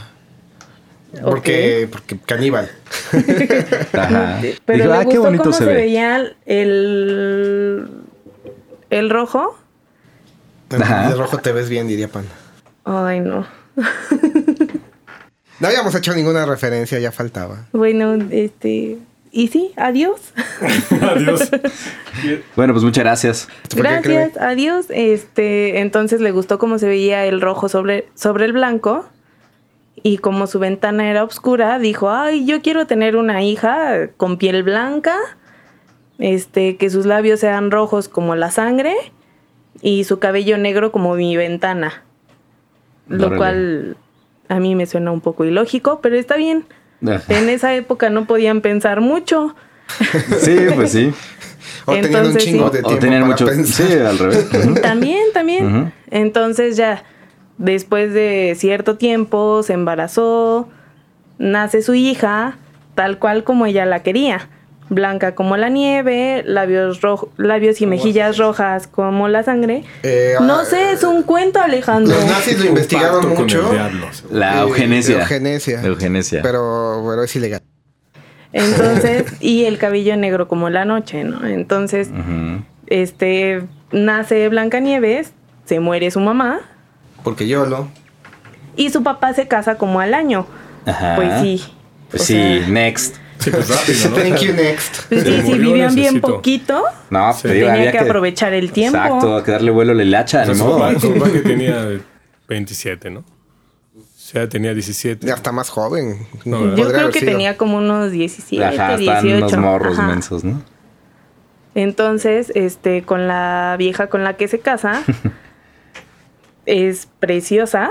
[1.22, 2.68] Porque, porque caníbal.
[3.92, 4.38] Ajá.
[4.64, 5.74] Pero Dijo, le ah, qué gustó bonito cómo se se, ve.
[5.74, 7.88] veía el,
[8.90, 9.56] el rojo.
[10.68, 12.24] De rojo te ves bien, diría Pan.
[12.84, 13.46] Ay, no.
[15.60, 17.66] No habíamos hecho ninguna referencia, ya faltaba.
[17.72, 18.98] Bueno, este...
[19.30, 20.20] Y sí, adiós.
[21.02, 21.50] Adiós.
[22.56, 23.48] Bueno, pues muchas gracias.
[23.70, 24.86] ¿Por qué Gracias, adiós.
[24.88, 29.06] Este, entonces le gustó cómo se veía el rojo sobre, sobre el blanco.
[30.02, 34.64] Y como su ventana era oscura, dijo, ay, yo quiero tener una hija con piel
[34.64, 35.16] blanca,
[36.18, 38.96] este, que sus labios sean rojos como la sangre
[39.82, 42.02] y su cabello negro como mi ventana.
[43.08, 43.96] Lo cual
[44.48, 46.66] a mí me suena un poco ilógico, pero está bien.
[47.06, 47.22] Ajá.
[47.28, 49.54] En esa época no podían pensar mucho.
[50.40, 51.12] Sí, pues sí.
[51.86, 52.76] O tenían un chingo sí.
[52.76, 53.46] de O tiempo tenían para mucho.
[53.46, 53.86] pensar.
[53.86, 54.48] Sí, al revés.
[54.82, 55.92] También, también.
[56.10, 57.04] Entonces ya,
[57.56, 60.68] después de cierto tiempo, se embarazó,
[61.38, 62.58] nace su hija,
[62.94, 64.50] tal cual como ella la quería.
[64.90, 69.84] Blanca como la nieve, labios, rojo, labios y mejillas rojas como la sangre.
[70.02, 72.14] Eh, no ah, sé, es un cuento, Alejandro.
[72.14, 73.70] Los nazis lo con mucho.
[73.70, 74.06] diablo.
[74.30, 75.20] La Eh, eugenesia.
[75.20, 75.82] eugenesia.
[75.82, 76.40] Eugenesia.
[76.42, 77.60] Pero, pero es ilegal.
[78.52, 81.46] Entonces, y el cabello negro como la noche, ¿no?
[81.46, 82.62] Entonces, Ujú.
[82.86, 83.62] este,
[83.92, 85.32] nace Blancanieves,
[85.66, 86.60] se muere su mamá
[87.24, 87.88] Porque yo lo.
[88.74, 90.46] y su papá se casa como al año.
[90.86, 91.14] Ajá.
[91.16, 91.62] Pues sí.
[92.10, 93.16] Pues sí, sea, next.
[93.38, 94.16] Sí, pues rápido, ¿no?
[94.16, 95.02] Thank you, next.
[95.08, 97.48] pues sí, si vivían bien poquito, No, Sí.
[97.48, 98.98] digo, tenía había que aprovechar el tiempo.
[98.98, 100.78] Exacto, que darle vuelo a la hilacha, O sea, ni su modo.
[100.80, 101.88] papá, su papá que tenía
[102.48, 103.20] 27, ¿no?
[103.20, 105.26] O sea, tenía 17.
[105.26, 106.26] Ya está más joven.
[106.44, 107.32] No, Yo creo que sido.
[107.32, 109.36] tenía como unos 17, Ajá, están 18.
[109.38, 110.08] unos morros Ajá.
[110.08, 110.62] mensos, ¿no?
[111.74, 115.02] Entonces, este, con la vieja con la que se casa,
[116.66, 117.90] es preciosa.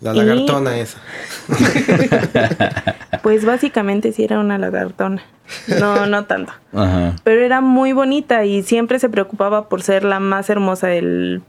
[0.00, 0.98] La Y- lagartona esa.
[3.22, 5.22] Pues básicamente sí era una lagartona.
[5.78, 6.52] No, no tanto.
[6.72, 7.16] Ajá.
[7.22, 11.42] Pero era muy bonita y siempre se preocupaba por ser la más hermosa del,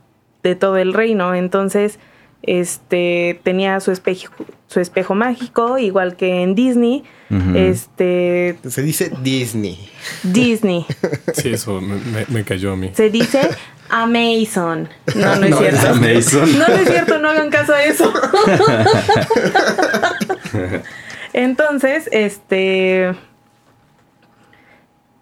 [0.44, 1.34] de todo el reino.
[1.34, 1.98] Entonces,
[2.44, 4.34] este tenía su espejo,
[4.68, 7.04] su espejo mágico, igual que en Disney.
[7.56, 9.90] Este Se dice Disney.
[10.24, 10.86] Disney.
[11.34, 12.92] Sí, eso me, me- me cayó a mí.
[12.94, 13.40] Se dice
[13.90, 14.90] Amazon.
[15.16, 15.88] No, no es No, cierto.
[15.90, 16.60] Amazon.
[16.60, 18.12] No, no es cierto, no hagan caso a eso.
[21.34, 23.14] Entonces, este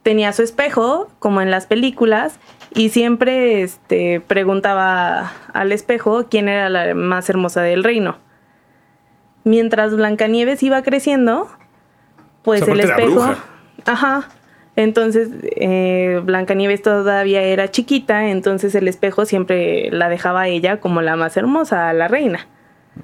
[0.04, 2.34] tenía su espejo, como en las películas,
[2.74, 8.18] y siempre este, preguntaba al espejo quién era la más hermosa del reino.
[9.44, 11.50] Mientras Blancanieves iba creciendo,
[12.44, 13.12] pues O sea, el espejo.
[13.12, 13.38] bruja.
[13.86, 14.30] Ajá.
[14.76, 21.02] Entonces, eh, Blancanieves todavía era chiquita, entonces el espejo siempre la dejaba a ella como
[21.02, 22.48] la más hermosa, a la reina.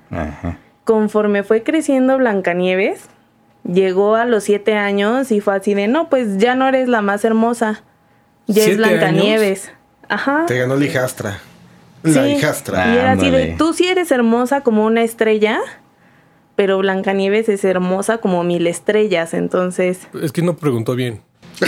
[0.09, 0.57] Ajá.
[0.83, 3.09] Conforme fue creciendo Blancanieves,
[3.63, 7.01] llegó a los siete años y fue así de, no, pues ya no eres la
[7.01, 7.83] más hermosa,
[8.47, 9.71] ya es ¿Siete Blancanieves.
[10.07, 10.45] Ajá.
[10.47, 11.39] Te ganó la hijastra.
[12.03, 12.29] La Sí.
[12.31, 12.93] hijastra.
[12.93, 15.59] Y era así de, tú sí eres hermosa como una estrella,
[16.55, 20.07] pero Blancanieves es hermosa como mil estrellas, entonces...
[20.21, 21.21] Es que no preguntó bien.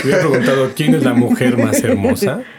[0.04, 2.42] Hubiera preguntado quién es la mujer más hermosa.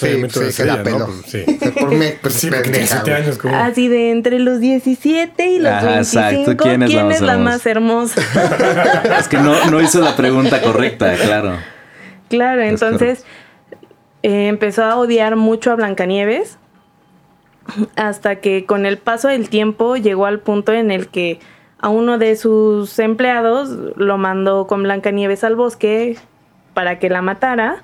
[0.00, 0.76] Pues, Sí, sí, se la.
[0.82, 1.04] ¿no?
[1.04, 1.44] Pues, sí.
[1.78, 1.90] Por
[2.22, 3.22] pues, Sí, porque tiene pendeja, 7 güey.
[3.22, 3.36] años.
[3.36, 6.64] como Así de entre los 17 y los Ajá, 25, exacto.
[6.64, 8.20] ¿Quién es la más hermosa?
[8.22, 9.18] más hermosa?
[9.20, 11.58] Es que no, no hizo la pregunta correcta, claro.
[12.36, 13.24] Claro, Es entonces
[14.22, 16.58] eh, empezó a odiar mucho a Blancanieves
[17.96, 21.38] hasta que con el paso del tiempo llegó al punto en el que
[21.78, 26.16] a uno de sus empleados lo mandó con Blancanieves al bosque
[26.74, 27.82] para que la matara.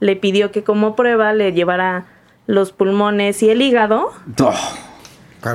[0.00, 2.06] Le pidió que como prueba le llevara
[2.46, 4.12] los pulmones y el hígado.
[4.40, 4.54] Oh,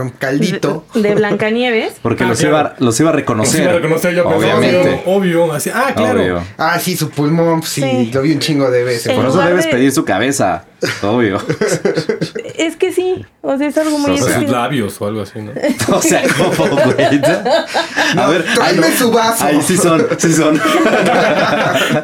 [0.02, 0.86] un caldito.
[0.94, 1.94] de Blancanieves.
[2.02, 2.58] porque Ah, los, claro.
[2.58, 3.56] iba, los iba a No reconocer.
[3.56, 5.02] se iba a reconocer yo, pero Obviamente.
[5.06, 5.70] Obvio, obvio, así.
[5.74, 6.20] Ah, claro.
[6.22, 6.44] Obvio.
[6.58, 8.12] Ah, sí, su pulmón, sí, Sí.
[8.14, 9.14] lo vi un chingo de veces.
[9.14, 10.66] Por eso debes de- pedir su cabeza.
[11.02, 11.42] Obvio.
[12.58, 15.40] Es que sí, o sea, es algo muy O sea, Sus labios o algo así,
[15.42, 15.52] ¿no?
[15.96, 17.22] O sea, ¿cómo, güey?
[18.18, 19.44] A ver, tráeme no- su vaso.
[19.46, 20.60] Ahí sí son, sí son.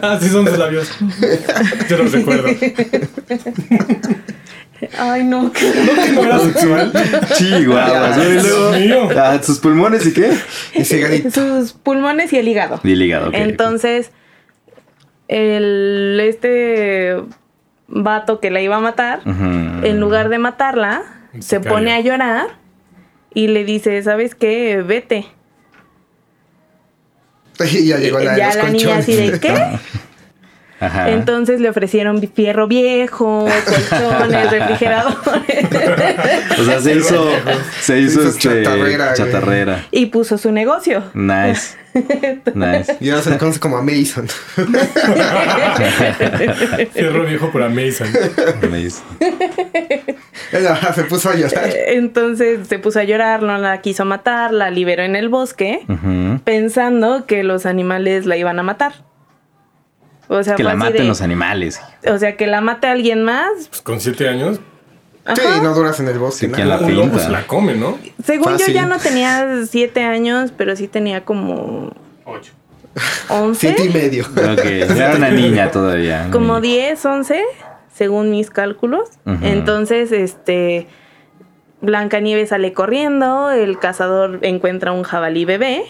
[0.01, 0.87] ah, sí son sus labios.
[1.89, 2.49] Yo los recuerdo.
[4.97, 5.51] Ay, no.
[6.13, 6.91] ¿No era sexual?
[7.37, 8.17] Chihuahuas,
[9.17, 10.33] ah, ¿Sus pulmones y qué?
[11.31, 12.79] Sus pulmones y el hígado.
[12.83, 13.35] Y el hígado, ok.
[13.35, 14.11] Entonces,
[15.27, 17.17] el este
[17.87, 21.03] vato que la iba a matar, en lugar de matarla,
[21.39, 22.57] se pone a llorar
[23.33, 24.83] y le dice, ¿sabes qué?
[24.85, 25.27] Vete.
[27.71, 29.39] Y ya llegó la de ya los la niña así de.
[29.39, 29.53] ¿qué?
[30.85, 31.11] Ajá.
[31.11, 35.65] Entonces le ofrecieron fierro viejo, colchones, refrigeradores.
[36.59, 37.29] o sea, se hizo,
[37.81, 41.03] se hizo, hizo este, chatarrera, y puso su negocio.
[41.13, 41.83] Nice.
[42.55, 42.97] Nice.
[42.99, 44.27] Y ahora se le conoce como Mason.
[46.93, 48.07] Fierro viejo por Amazon.
[50.51, 51.69] Ella se puso a llorar.
[51.87, 55.85] Entonces se puso a llorar, no la quiso matar, la liberó en el bosque,
[56.43, 58.93] pensando que los animales la iban a matar.
[60.39, 61.79] O sea, Que la maten de- los animales.
[62.07, 63.49] O sea, que la mate alguien más.
[63.69, 64.59] Pues con 7 años,
[65.35, 65.61] Sí, Ajá.
[65.63, 66.47] no duras en el bosque.
[66.47, 66.51] Sí.
[66.51, 67.19] ¿quién la lobo pinta?
[67.19, 67.97] se la come, ¿no?
[68.25, 68.67] Según Fácil.
[68.67, 71.91] yo ya no tenía siete años, pero sí tenía como
[72.25, 72.51] 8.
[73.29, 73.59] once.
[73.73, 74.25] Siete y medio.
[74.25, 76.27] Ok, era una niña todavía.
[76.29, 76.75] como niña.
[76.89, 77.41] 10, 11,
[77.95, 79.07] según mis cálculos.
[79.41, 80.87] Entonces, este
[81.79, 85.83] Blancanieves sale corriendo, el cazador encuentra un jabalí bebé,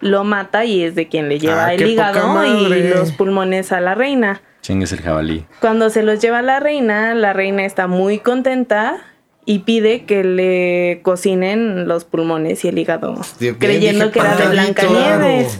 [0.00, 3.80] lo mata y es de quien le lleva Ah, el hígado y los pulmones a
[3.80, 4.42] la reina.
[4.62, 5.44] Chingues el jabalí.
[5.60, 8.98] Cuando se los lleva a la reina, la reina está muy contenta
[9.44, 14.36] y pide que le cocinen los pulmones y el hígado, Bien, creyendo dije, que era
[14.36, 14.48] de.
[14.48, 15.58] Blancanieves.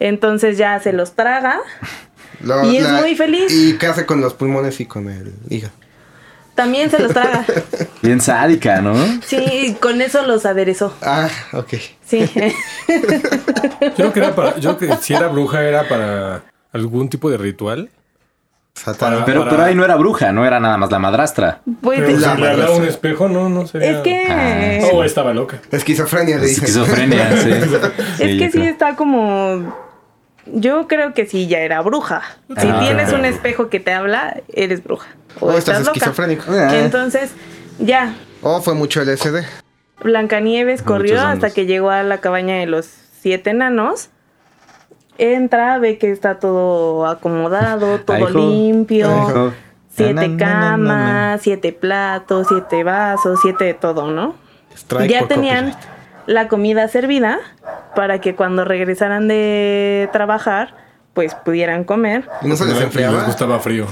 [0.00, 1.60] Entonces ya se los traga.
[2.40, 3.52] Lo- Y es muy feliz.
[3.52, 5.74] ¿Y qué hace con los pulmones y con el hígado?
[6.58, 7.44] También se los traga.
[8.02, 8.96] Bien sádica, ¿no?
[9.24, 10.92] Sí, con eso los aderezó.
[11.02, 11.74] Ah, ok.
[12.04, 12.28] Sí.
[13.80, 16.42] Yo creo que era para, yo creo que si era bruja era para
[16.72, 17.90] algún tipo de ritual.
[18.98, 21.60] Para- Pero, pero ahí no era bruja, no era nada más la madrastra.
[21.80, 22.76] Pues Pero la si le hablaba madrastra.
[22.82, 23.90] un espejo, no, no sería.
[23.92, 25.60] es que Ah, Oh, estaba loca.
[25.70, 26.46] Esquizofrenia, le.
[26.50, 27.50] Esquizofrenia, sí.
[28.18, 29.76] Es que sí está como.
[30.46, 32.22] Yo creo que sí ya era bruja.
[32.48, 32.80] Si Ah.
[32.80, 35.08] tienes un espejo que te habla, eres bruja.
[35.40, 35.90] O O estás estás loca.
[35.98, 36.44] esquizofrénico.
[36.48, 36.76] Ah.
[36.78, 37.32] Entonces,
[37.78, 38.14] ya.
[38.42, 39.44] O fue mucho LSD.
[40.02, 42.86] Blancanieves corrió hasta que llegó a la cabaña de los
[43.20, 44.10] siete enanos.
[45.18, 49.08] Entra, ve que está todo acomodado, todo Ay, limpio.
[49.10, 49.52] Ay.
[49.90, 54.36] Siete Na, na, na, na, camas, siete platos, siete vasos, siete de todo, ¿no?
[54.76, 55.88] Strike ya tenían copyright.
[56.26, 57.40] la comida servida
[57.96, 60.76] para que cuando regresaran de trabajar,
[61.14, 62.28] pues pudieran comer.
[62.42, 63.24] ¿Y no se les Les enfriaba?
[63.24, 63.86] gustaba frío.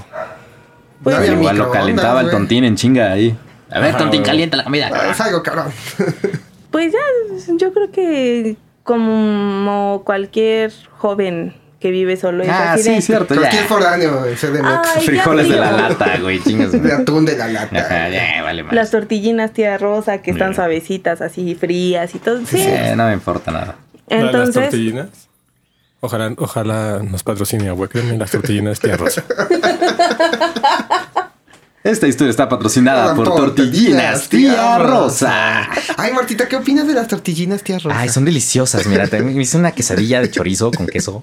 [1.03, 1.39] Pues No había sí.
[1.39, 3.37] Igual lo calentaba el tontín en chinga ahí.
[3.71, 4.31] A ver, Ajá, tontín, güey.
[4.31, 4.91] calienta la comida.
[4.95, 5.67] Ah, Es algo cabrón.
[6.71, 6.99] Pues ya,
[7.57, 13.35] yo creo que como cualquier joven que vive solo es Ah, así sí, de, cierto,
[13.35, 14.89] Cualquier foráneo en CDMX.
[14.97, 16.73] Ay, Frijoles de la lata, güey, chingas.
[16.73, 17.79] De atún de la lata.
[17.79, 18.75] Ajá, ya, vale más.
[18.75, 20.57] Las tortillinas tía Rosa que están Ya.
[20.57, 22.41] suavecitas, así frías y todo.
[22.45, 22.59] Sí.
[22.61, 23.77] Eh, no me importa nada.
[24.09, 25.26] La- las Entonces, tortillinas.
[26.01, 29.25] Ojalá, ojalá nos patrocine agua, créeme, las tortillinas tía Rosa.
[31.83, 35.69] Esta historia está patrocinada por Tortillinas Tía Rosa.
[35.97, 37.97] Ay, Martita, ¿qué opinas de las tortillinas, tía Rosa?
[37.97, 38.85] Ay, son deliciosas.
[38.87, 41.23] Mira, te- me hice una quesadilla de chorizo con queso.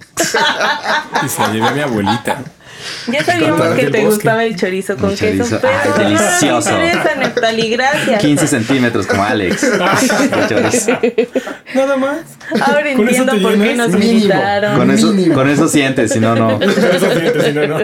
[1.25, 2.41] Y se la llevé a mi abuelita.
[3.11, 4.05] Ya sabíamos que te bosque.
[4.05, 5.59] gustaba el chorizo con El queso, chorizo.
[5.61, 6.71] pero Ay, delicioso.
[6.71, 8.21] no interesa, Neftali, gracias.
[8.21, 9.61] 15 centímetros como Alex.
[10.49, 10.99] Chorizo.
[11.75, 12.17] Nada más.
[12.61, 14.11] Ahora ¿Con eso entiendo por qué nos Mínimo.
[14.13, 14.77] invitaron.
[14.77, 15.35] Con eso, Mínimo.
[15.35, 16.59] con eso sientes, si no, no.
[16.59, 17.77] Con eso siguiente, si no, no.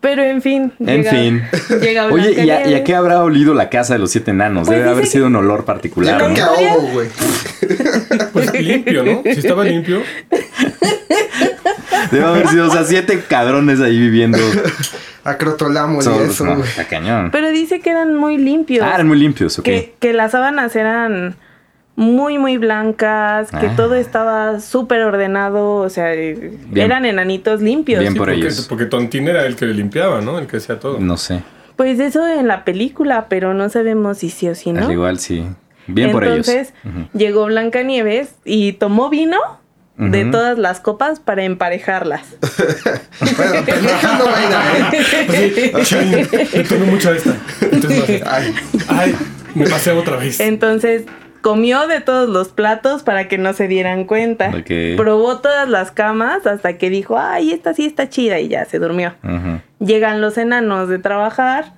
[0.00, 0.70] Pero en fin.
[0.80, 1.42] En llega- fin.
[1.80, 4.66] Llega Oye, ¿y a, y a qué habrá olido la casa de los siete enanos?
[4.66, 6.34] Pues Debe haber sido que- un olor Yo particular, creo ¿no?
[6.34, 7.08] que a ovo, güey.
[8.32, 9.22] Pues limpio, ¿no?
[9.24, 10.00] Si estaba limpio.
[12.10, 14.38] Debe haber sido, o sea, siete cabrones ahí viviendo.
[15.24, 17.30] Acrotolamo y eso, no, cañón.
[17.32, 18.84] Pero dice que eran muy limpios.
[18.86, 19.64] Ah, eran muy limpios, ok.
[19.64, 21.36] que, que las sábanas eran
[21.96, 23.74] muy, muy blancas, que Ah.
[23.76, 28.00] todo estaba súper ordenado, o sea, eran enanitos limpios.
[28.00, 28.66] Bien Sí, por porque, ellos.
[28.68, 30.38] porque Tontín era el que limpiaba, ¿no?
[30.38, 30.98] El que hacía todo.
[31.00, 31.42] No sé.
[31.76, 34.84] Pues eso en la película, pero no sabemos si sí o si no.
[34.86, 35.44] Al igual sí.
[35.86, 36.48] Bien por ellos.
[36.48, 37.08] Entonces Ujú.
[37.18, 39.38] llegó Blancanieves y tomó vino
[39.96, 42.22] de todas las copas para emparejarlas.
[43.36, 44.62] Bueno, pendejando vaina,
[44.92, 46.64] ¿eh?
[46.68, 47.36] Tomé mucho a esta.
[47.70, 48.54] Entonces, Ay,
[48.88, 49.14] ay,
[49.54, 50.40] me pasé otra vez.
[50.40, 51.04] Entonces
[51.40, 54.50] comió de todos los platos para que no se dieran cuenta.
[54.96, 58.78] Probó todas las camas hasta que dijo, ay, esta sí está chida y ya se
[58.78, 59.14] durmió.
[59.78, 61.72] Llegan los enanos de trabajar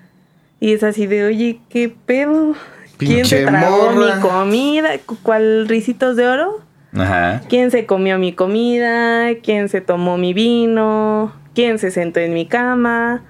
[0.61, 2.55] y es así de, oye, ¿qué pedo?
[2.99, 4.17] ¿Quién se tragó morra.
[4.17, 4.89] mi comida?
[5.05, 6.61] ¿Cu- ¿Cuál risitos de oro?
[6.97, 7.43] Ajá.
[7.49, 9.29] ¿Quién se comió mi comida?
[9.43, 11.33] ¿Quién se tomó mi vino?
[11.55, 13.23] ¿Quién se sentó en mi cama?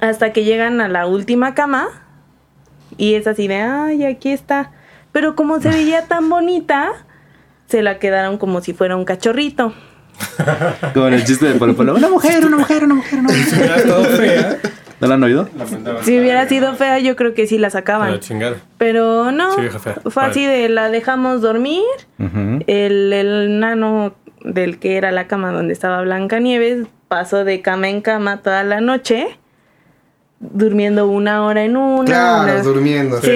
[0.00, 1.88] Hasta que llegan a la última cama
[2.96, 4.70] y es así de, ay, aquí está.
[5.12, 6.90] Pero como se veía tan bonita,
[7.66, 9.72] se la quedaron como si fuera un cachorrito.
[10.92, 11.94] Como en el chiste de Polo Polo.
[11.94, 13.70] Una mujer, una mujer, una mujer, una mujer.
[13.78, 14.58] Estado fea,
[15.00, 15.48] ¿No lo han oído?
[15.56, 15.66] la
[16.02, 18.18] Si hubiera sido fea, yo creo que sí la la sacaban.
[18.78, 19.96] Pero no, Sí, vieja fea.
[20.06, 21.82] fue así de, la dejamos dormir.
[22.66, 28.00] El, el nano del que era la cama donde estaba Blancanieves pasó de cama en
[28.02, 29.26] cama toda la noche,
[30.38, 32.04] durmiendo una hora en una.
[32.04, 33.20] claro, una- durmiendo.
[33.20, 33.30] Sí.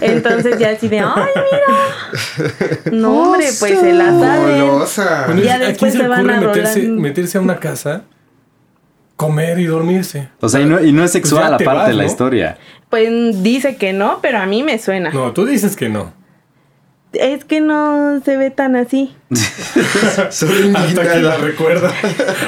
[0.00, 2.92] Entonces ya así de, ay, mira.
[2.92, 4.60] No, hombre, pues se la saben.
[4.66, 5.26] Golosa.
[5.36, 7.00] Ya ¿a quién después se van ocurre a meterse, rolar.
[7.00, 8.02] meterse a una casa,
[9.16, 10.28] comer y dormirse?
[10.40, 12.08] O sea, y no, y no es Pues sexual te aparte vas, de la ¿no?
[12.08, 12.58] historia.
[12.90, 15.10] Pues dice que no, pero a mí me suena.
[15.10, 16.12] No, tú dices que no.
[17.12, 19.14] Es que no se ve tan así.
[20.30, 21.92] Soy Hasta que la recuerda.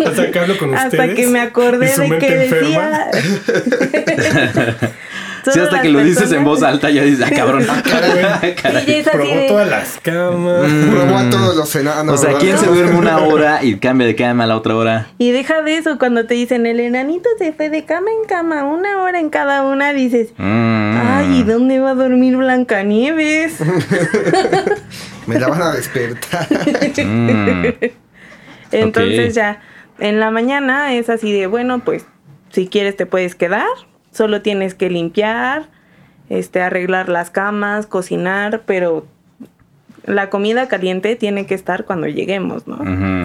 [0.04, 1.00] Hasta que hablo con ustedes.
[1.00, 3.06] Hasta que me acordé de que enferma.
[3.12, 4.78] decía.
[5.52, 7.64] Sí, hasta que lo dices en voz alta ya dices, ah, cabrón.
[7.84, 10.70] Sí, ya es así Probó de- todas las camas.
[10.90, 12.14] Probó a todos los enanos.
[12.14, 12.40] O sea, ¿verdad?
[12.40, 15.06] ¿quién se duerme una hora y cambia de cama a la otra hora?
[15.18, 18.64] Y deja de eso, cuando te dicen el enanito se fue de cama en cama,
[18.64, 20.96] una hora en cada una, dices, Mm.
[21.02, 23.56] ay, ¿y dónde va a dormir Blancanieves?
[25.26, 26.46] Me la van a despertar.
[27.04, 27.64] Mm.
[28.72, 29.34] Entonces Ok.
[29.34, 29.60] ya,
[29.98, 32.04] en la mañana es así de, bueno, pues
[32.50, 33.66] si quieres te puedes quedar,
[34.16, 35.68] solo tienes que limpiar,
[36.28, 39.06] este, arreglar las camas, cocinar, pero
[40.04, 42.78] la comida caliente tiene que estar cuando lleguemos, ¿no?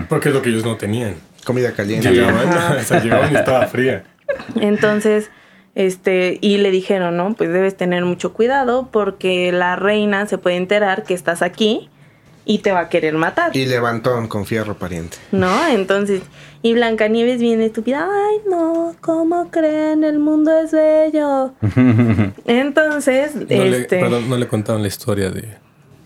[0.10, 1.16] Porque es lo que ellos no tenían.
[1.46, 2.12] Comida caliente.
[2.12, 4.04] Llegaban, o sea, llegaban y estaba fría.
[4.60, 5.30] Entonces,
[5.76, 7.34] este, y le dijeron, ¿no?
[7.34, 11.90] Pues debes tener mucho cuidado porque la reina se puede enterar que estás aquí
[12.46, 15.18] y te va a querer matar, Y levantón con fierro pariente.
[15.32, 15.68] ¿no?
[15.68, 16.22] Entonces,
[16.64, 20.04] y Blancanieves viene estúpida, ay no, ¿cómo creen?
[20.04, 21.54] El mundo es bello.
[22.46, 25.48] Entonces, No, le, este, perdón, no le contaron la historia de,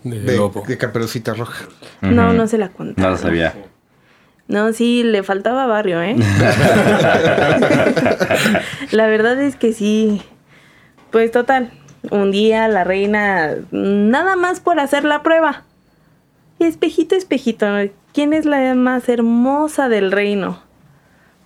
[0.04, 0.62] de De, Lobo.
[0.66, 1.64] de caperucita roja.
[2.02, 3.12] no, no se la No contaron.
[3.12, 3.54] lo sabía.
[4.48, 6.14] No, sí, le faltaba barrio, ¿eh?
[8.90, 10.22] la verdad es que sí.
[11.10, 11.70] Pues total,
[12.10, 15.62] un día la reina, nada más por hacer la prueba.
[16.58, 17.66] Espejito, espejito,
[18.14, 20.62] ¿quién es la más hermosa del reino?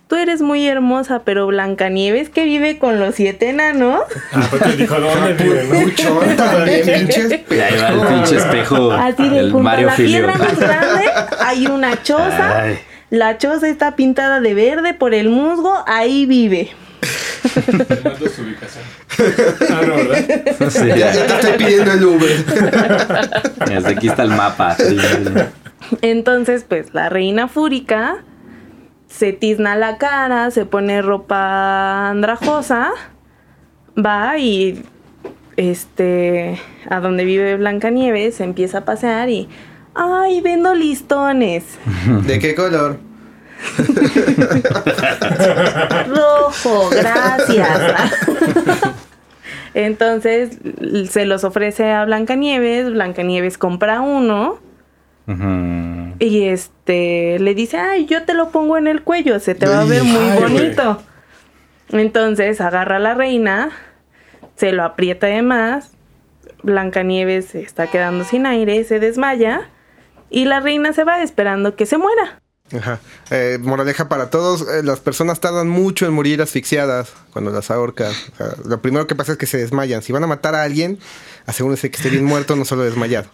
[0.07, 4.01] Tú eres muy hermosa, pero Blancanieves que vive con los siete enanos.
[4.33, 5.79] Ah, porque dijo, ¿dónde vive, no?
[5.81, 8.91] Puchón también, pinche Y ahí va el pinche espejo.
[8.91, 10.17] Así de el junto a Mario la Filio.
[10.17, 11.05] piedra más grande
[11.39, 12.61] hay una choza.
[12.61, 12.79] Ay.
[13.09, 16.71] La choza está pintada de verde por el musgo, ahí vive.
[18.03, 18.83] Mando su ubicación.
[19.69, 20.69] Ah, no, ¿verdad?
[20.69, 22.45] Sí, Ya, ya te estoy pidiendo el Uber.
[23.67, 24.75] Desde aquí está el mapa.
[24.75, 24.97] Sí.
[26.01, 28.23] Entonces, pues la reina fúrica
[29.07, 32.91] se tizna la cara, se pone ropa andrajosa,
[33.97, 34.83] va y
[35.57, 39.49] este a donde vive Blancanieves se empieza a pasear y
[39.93, 41.63] ay, vendo listones.
[42.25, 42.97] ¿De qué color?
[46.07, 48.11] Rojo, gracias.
[49.73, 50.57] Entonces
[51.09, 54.59] se los ofrece a Blancanieves, Blancanieves compra uno
[56.19, 59.81] y este le dice, ay, yo te lo pongo en el cuello, se te va
[59.81, 61.01] a ver muy bonito.
[61.89, 63.69] Entonces agarra a la reina,
[64.55, 65.93] se lo aprieta de más,
[66.63, 69.69] Blancanieves se está quedando sin aire, se desmaya
[70.29, 72.40] y la reina se va esperando que se muera.
[72.77, 72.99] Ajá.
[73.29, 78.15] Eh, moraleja para todos, eh, las personas tardan mucho en morir asfixiadas cuando las ahorcas.
[78.33, 80.01] O sea, lo primero que pasa es que se desmayan.
[80.01, 80.97] Si van a matar a alguien,
[81.45, 83.27] asegúrense que esté bien muerto, no solo desmayado.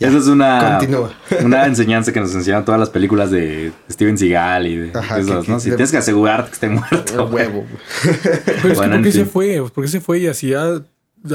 [0.00, 1.12] Ya, Esa es una, continúa.
[1.42, 5.44] una enseñanza que nos enseñaron todas las películas de Steven Seagal y de Ajá, esos,
[5.44, 5.60] que- ¿no?
[5.60, 7.26] Si de- tienes que asegurarte que esté muerto.
[7.32, 7.64] huevo.
[8.02, 8.24] Pero
[8.54, 9.28] es que Bueno, ¿por qué se fin.
[9.30, 9.70] fue?
[9.74, 10.80] ¿Por qué se fue y así ya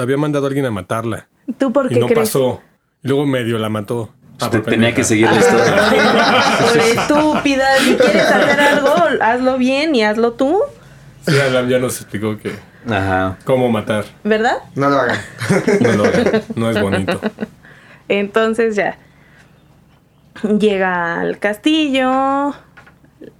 [0.02, 1.28] había mandado a alguien a matarla?
[1.58, 2.30] ¿Tú por Y qué no crees?
[2.30, 2.62] pasó.
[3.02, 4.14] Y luego medio la mató.
[4.40, 5.74] Te- por tenía que seguir la historia.
[6.60, 10.60] Por estúpida, si quieres hacer algo, hazlo bien y hazlo tú,
[11.28, 12.54] Sí, Alan ya nos explicó que
[12.90, 13.38] Ajá.
[13.44, 14.06] cómo matar.
[14.24, 14.58] ¿verdad?
[14.76, 15.20] No lo hagan.
[15.82, 16.42] No, lo hagan.
[16.56, 17.20] no es bonito.
[18.08, 18.98] Entonces ya
[20.60, 22.56] llega al castillo,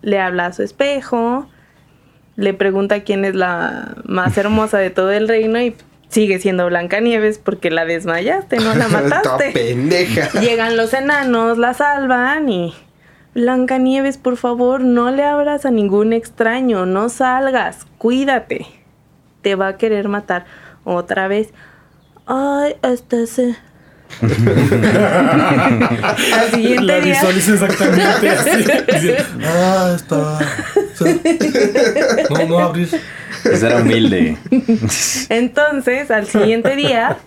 [0.02, 1.50] le habla a su espejo,
[2.36, 5.76] le pregunta quién es la más hermosa de todo el reino y
[6.10, 9.52] sigue siendo Blancanieves porque la desmayaste, no la mataste.
[9.52, 10.40] pendeja.
[10.42, 12.74] Llegan los enanos, la salvan y
[13.36, 18.66] Blancanieves, por favor, no le abras a ningún extraño, no salgas, cuídate.
[19.44, 20.46] Te va a querer matar
[20.84, 21.50] otra vez.
[22.26, 23.56] Ay, este se.
[24.22, 24.30] Al
[26.52, 27.14] siguiente La día.
[27.14, 28.50] visualizo exactamente así.
[28.94, 30.40] Dice, ah, está.
[32.30, 32.90] No, no abrir.
[33.44, 34.38] Esa era humilde.
[35.30, 37.18] Entonces, al siguiente día,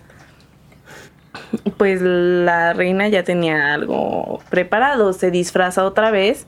[1.77, 5.13] pues la reina ya tenía algo preparado.
[5.13, 6.47] Se disfraza otra vez.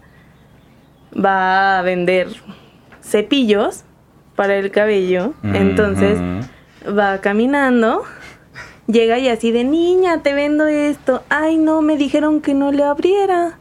[1.15, 2.29] Va a vender
[3.03, 3.85] cepillos
[4.37, 5.35] para el cabello.
[5.43, 6.19] Entonces,
[6.87, 8.03] va caminando.
[8.87, 11.23] Llega y así de niña, te vendo esto.
[11.31, 13.59] Ay, no, me dijeron que no le abriera.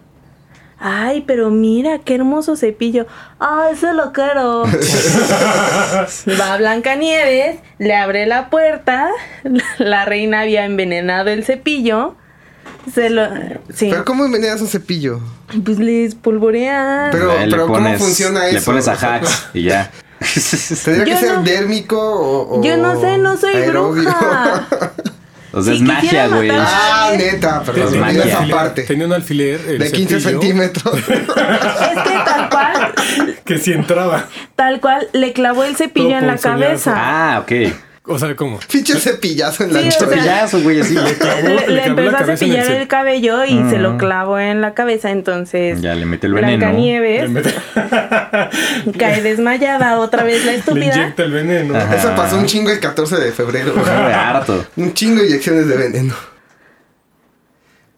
[0.85, 3.07] Ay, pero mira, qué hermoso cepillo.
[3.39, 4.63] Ay, se lo quiero.
[6.39, 9.09] Va Blancanieves, le abre la puerta.
[9.77, 12.15] La reina había envenenado el cepillo.
[12.93, 13.25] Se lo.
[13.73, 13.87] Sí.
[13.91, 15.21] Pero ¿cómo envenenas un cepillo?
[15.63, 17.11] Pues les polvorean.
[17.11, 18.65] Pero- le ¿cómo funciona Le eso?
[18.65, 19.89] pones a hacks y ya.
[20.83, 24.03] ¿Tendría que Yo ser no- dérmico o, o Yo no sé, no soy aerobio?
[24.03, 24.67] bruja.
[25.53, 26.49] O sea, es magia, güey.
[26.51, 28.23] ah, neta, perdón, Es olvidé magia.
[28.25, 28.81] esa parte.
[28.83, 29.61] Tenía un alfiler.
[29.67, 30.95] el De 15 cepillo, centímetros.
[31.09, 32.93] Es que tal cual,
[33.45, 34.25] Que si entraba.
[34.55, 36.93] tal cual, le clavó el cepillo Todo en la cabeza.
[36.97, 37.51] Ah, ok.
[38.05, 38.59] O sea, ¿cómo?
[38.69, 39.91] Pinche cepillazo en la Sí.
[39.91, 40.93] Cepillazo, güey, así.
[41.43, 44.73] le, le le empezó a cepillar cep- el cabello y se lo clavó en la
[44.73, 45.09] cabeza.
[45.11, 46.51] Entonces, Ya le mete el veneno.
[46.51, 47.53] Le Blancanieves mete-
[48.99, 50.95] cae desmayada otra vez la Le estúpida.
[50.95, 51.77] inyecta el veneno.
[51.77, 51.95] Ajá.
[51.95, 53.73] Eso pasó un chingo el 14 de febrero.
[53.87, 54.65] Harto.
[54.75, 56.13] un chingo de inyecciones de veneno.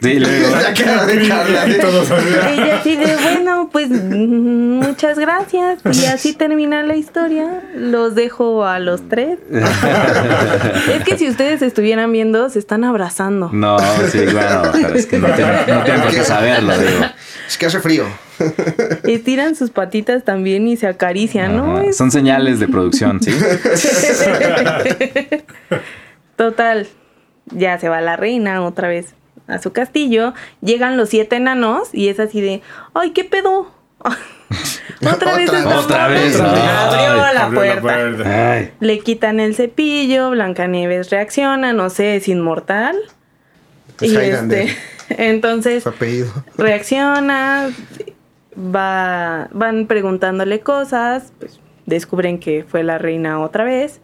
[0.05, 0.55] Sí, luego.
[0.61, 1.67] La cara de Carla.
[1.67, 1.77] Y ¿eh?
[1.81, 2.27] todos así.
[2.47, 5.79] Ella así de, bueno, pues mm, muchas gracias.
[5.91, 7.63] Y así termina la historia.
[7.75, 9.39] Los dejo a los tres.
[9.51, 13.49] es que si ustedes estuvieran viendo, se están abrazando.
[13.51, 13.79] No,
[14.11, 17.05] sí, bueno, pero es que no tienen, no por qué saberlo, digo.
[17.47, 18.05] Es que hace frío.
[19.05, 21.79] Estiran sus patitas también y se acarician, ¿no?
[21.79, 23.31] Es- Son señales de producción, ¿sí?
[26.35, 26.87] Total,
[27.51, 29.15] ya se va la reina otra vez
[29.47, 30.33] a su castillo.
[30.61, 32.61] Llegan los siete enanos y es así de,
[32.93, 33.71] ay, ¿qué pedo?
[35.11, 36.53] otra vez Otra- otra vez, morra.
[36.91, 37.05] ay.
[37.05, 38.53] Abrió la Abrió puerta.
[38.53, 38.71] Ay.
[38.79, 42.95] Le quitan el cepillo, Blancanieves reacciona, no sé, es inmortal.
[44.01, 44.75] Es y este,
[45.09, 45.83] entonces
[46.57, 47.69] reacciona,
[48.57, 54.01] va, van preguntándole cosas, pues descubren que fue la reina otra vez.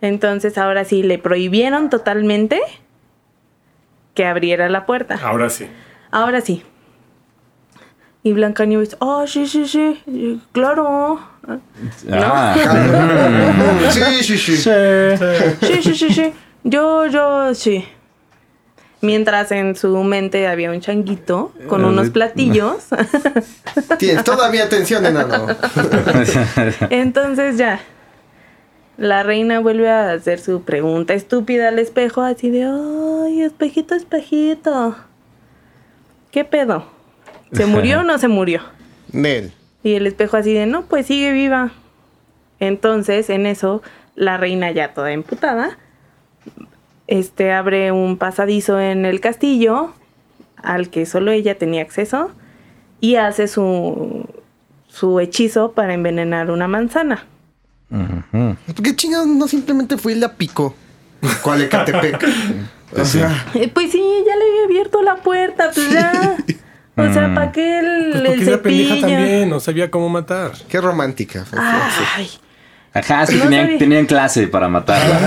[0.00, 2.60] Entonces ahora sí le prohibieron totalmente
[4.18, 5.16] que abriera la puerta.
[5.22, 5.68] Ahora sí.
[6.10, 6.64] Ahora sí.
[8.24, 11.20] Y Blancanieves, oh, sí, sí, sí, claro.
[11.46, 12.56] Ah.
[13.92, 14.56] Sí, sí, sí.
[14.56, 16.32] Sí, sí, sí, sí.
[16.64, 17.84] Yo, yo, sí.
[19.02, 22.86] Mientras en su mente había un changuito con unos platillos.
[23.98, 25.46] Tienes todavía atención, enano.
[26.90, 27.78] Entonces ya.
[28.98, 34.96] La reina vuelve a hacer su pregunta estúpida al espejo, así de, ay, espejito, espejito.
[36.32, 36.84] ¿Qué pedo?
[37.52, 38.60] ¿Se murió o no se murió?
[39.12, 39.52] Nel.
[39.84, 41.70] Y el espejo así de, no, pues sigue viva.
[42.58, 43.82] Entonces, en eso,
[44.16, 45.78] la reina ya toda emputada,
[47.06, 49.94] este, abre un pasadizo en el castillo
[50.56, 52.32] al que solo ella tenía acceso
[53.00, 54.28] y hace su,
[54.88, 57.26] su hechizo para envenenar una manzana.
[57.90, 58.56] Ujú.
[58.66, 60.74] ¿Por qué chingados no simplemente fue y la picó?
[61.42, 62.24] ¿Cuál Ecatepec?
[62.96, 66.36] O sea, Eh, Pues sí, ya le había abierto la puerta, pues ya.
[66.96, 69.00] O sea, ¿para qué el, Pues el porque era pendeja cepillo?
[69.16, 70.52] también, no sabía cómo matar.
[70.68, 71.44] qué romántica.
[71.54, 72.30] Ay,
[72.94, 75.18] Ajá, es que No tenían, tenían clase para matar a la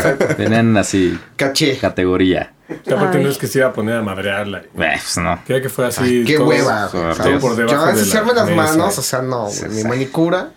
[0.00, 0.34] gente.
[0.34, 1.76] Tenían así Caché.
[1.76, 2.52] categoría.
[2.86, 3.24] Y aparte Ay.
[3.24, 4.62] no es que se iba a poner a madrearla.
[4.74, 5.38] Pues no.
[5.46, 6.02] Quería que fuera así.
[6.02, 6.88] Ay, qué todo- hueva.
[6.90, 8.54] todo por debajo Yo de la las mesa.
[8.54, 10.50] manos, o sea, no, güey, ni manicura.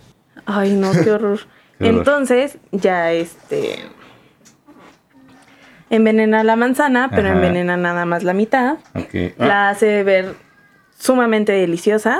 [0.45, 1.39] Ay, no, qué horror.
[1.79, 1.99] Qué horror.
[1.99, 3.79] Entonces, ya este.
[5.89, 7.35] Envenena la manzana, pero Ajá.
[7.35, 8.77] envenena nada más la mitad.
[8.95, 9.37] Ok.
[9.37, 10.35] La hace ver
[10.97, 12.19] sumamente deliciosa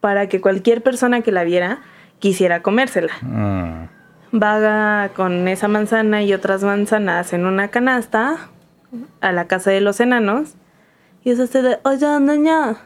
[0.00, 1.78] para que cualquier persona que la viera
[2.18, 3.12] quisiera comérsela.
[3.24, 3.88] Ah.
[4.32, 8.50] vaga con esa manzana y otras manzanas en una canasta
[9.20, 10.54] a la casa de los enanos.
[11.24, 12.76] Y es así de, oye, niña,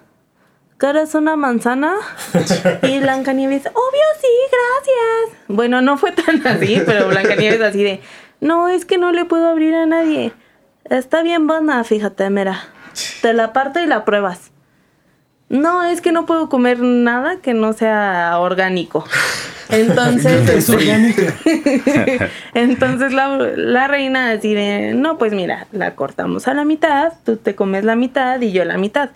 [0.80, 1.94] ¿quieres una manzana?
[2.82, 5.44] y Blancanieves, obvio sí, gracias.
[5.46, 8.00] Bueno, no fue tan así, pero Blancanieves así de,
[8.40, 10.32] no, es que no le puedo abrir a nadie.
[10.84, 12.64] Está bien buena, fíjate, mira.
[13.20, 14.50] Te la parto y la pruebas.
[15.50, 19.04] No, es que no puedo comer nada que no sea orgánico.
[19.68, 20.48] Entonces,
[22.54, 27.36] entonces la, la reina así de, no, pues mira, la cortamos a la mitad, tú
[27.36, 29.10] te comes la mitad y yo la mitad.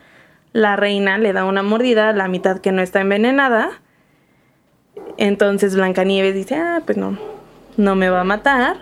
[0.54, 3.70] La reina le da una mordida a la mitad que no está envenenada.
[5.16, 7.18] Entonces Blancanieves dice, ah, pues no,
[7.76, 8.76] no me va a matar.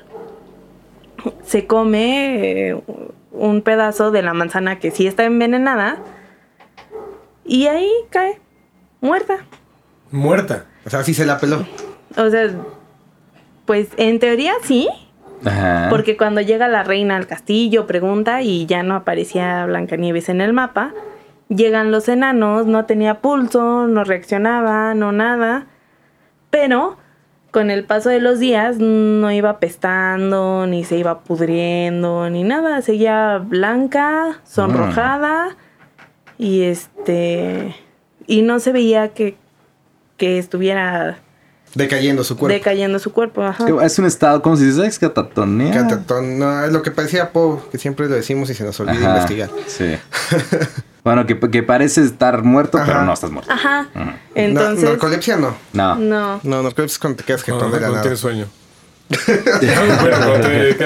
[1.43, 2.83] Se come eh,
[3.31, 5.97] un pedazo de la manzana que sí está envenenada.
[7.47, 8.39] Y ahí cae,
[9.01, 9.39] muerta.
[10.11, 10.67] Muerta.
[10.85, 11.65] O sea, sí se la peló.
[12.19, 12.51] O sea,
[13.65, 14.91] pues en teoría sí,
[15.43, 15.87] Ajá.
[15.89, 20.53] porque cuando llega la reina al castillo pregunta y ya no aparecía Blancanieves en el
[20.53, 20.93] mapa.
[21.49, 25.67] Llegan los enanos, no tenía pulso, no reaccionaba, no nada.
[26.51, 26.97] Pero
[27.51, 32.81] con el paso de los días no iba pestando, ni se iba pudriendo, ni nada.
[32.83, 35.57] Seguía blanca, sonrojada
[36.39, 37.77] y este
[38.27, 39.37] y no se veía que,
[40.17, 41.19] que estuviera
[41.75, 42.53] Decayendo su cuerpo.
[42.55, 43.43] decayendo su cuerpo.
[43.43, 43.67] Ajá.
[43.83, 44.87] Es un estado, ¿cómo se dice?
[44.87, 45.73] Es catatonía.
[45.73, 48.99] Catatón, no, es lo que parecía Poe, que siempre lo decimos y se nos olvida
[48.99, 49.51] Ajá, investigar.
[49.67, 49.97] Sí.
[51.05, 53.53] bueno, que, que parece estar muerto, pero no estás muerto.
[53.53, 53.89] Ajá.
[54.35, 55.57] Entonces, No, narcolepsia no.
[55.73, 55.97] No.
[55.97, 56.41] no.
[56.43, 58.03] No, narcolepsia es cuando te quedas que la cuando nada.
[58.03, 58.47] tienes sueño.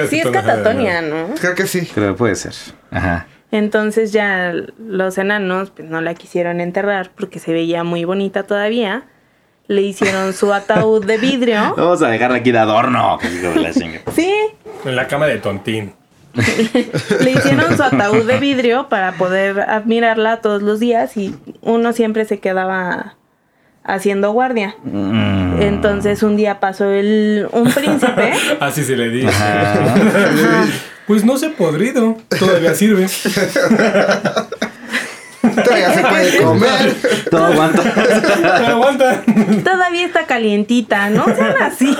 [0.09, 1.33] Sí es catatonia, ¿no?
[1.39, 1.85] Creo que sí.
[1.85, 2.53] Creo que puede ser.
[2.91, 3.27] Ajá.
[3.51, 9.03] Entonces ya los enanos pues no la quisieron enterrar porque se veía muy bonita todavía.
[9.67, 11.73] Le hicieron su ataúd de vidrio.
[11.77, 13.17] Vamos a dejarla aquí de adorno.
[14.15, 14.33] Sí,
[14.85, 15.93] En la cama de tontín.
[17.23, 22.25] le hicieron su ataúd de vidrio para poder admirarla todos los días y uno siempre
[22.25, 23.15] se quedaba
[23.83, 24.75] haciendo guardia.
[24.83, 25.61] Mm.
[25.61, 28.33] Entonces un día pasó el, un príncipe.
[28.59, 29.29] Así se le dice.
[29.29, 30.65] Ajá.
[31.07, 32.17] Pues no se podrido.
[32.37, 33.07] Todavía sirve.
[35.63, 36.95] Todavía se puede comer.
[37.29, 37.81] Todo aguanta.
[38.67, 39.23] Aguanta.
[39.63, 41.95] Todavía está calientita, no sean así.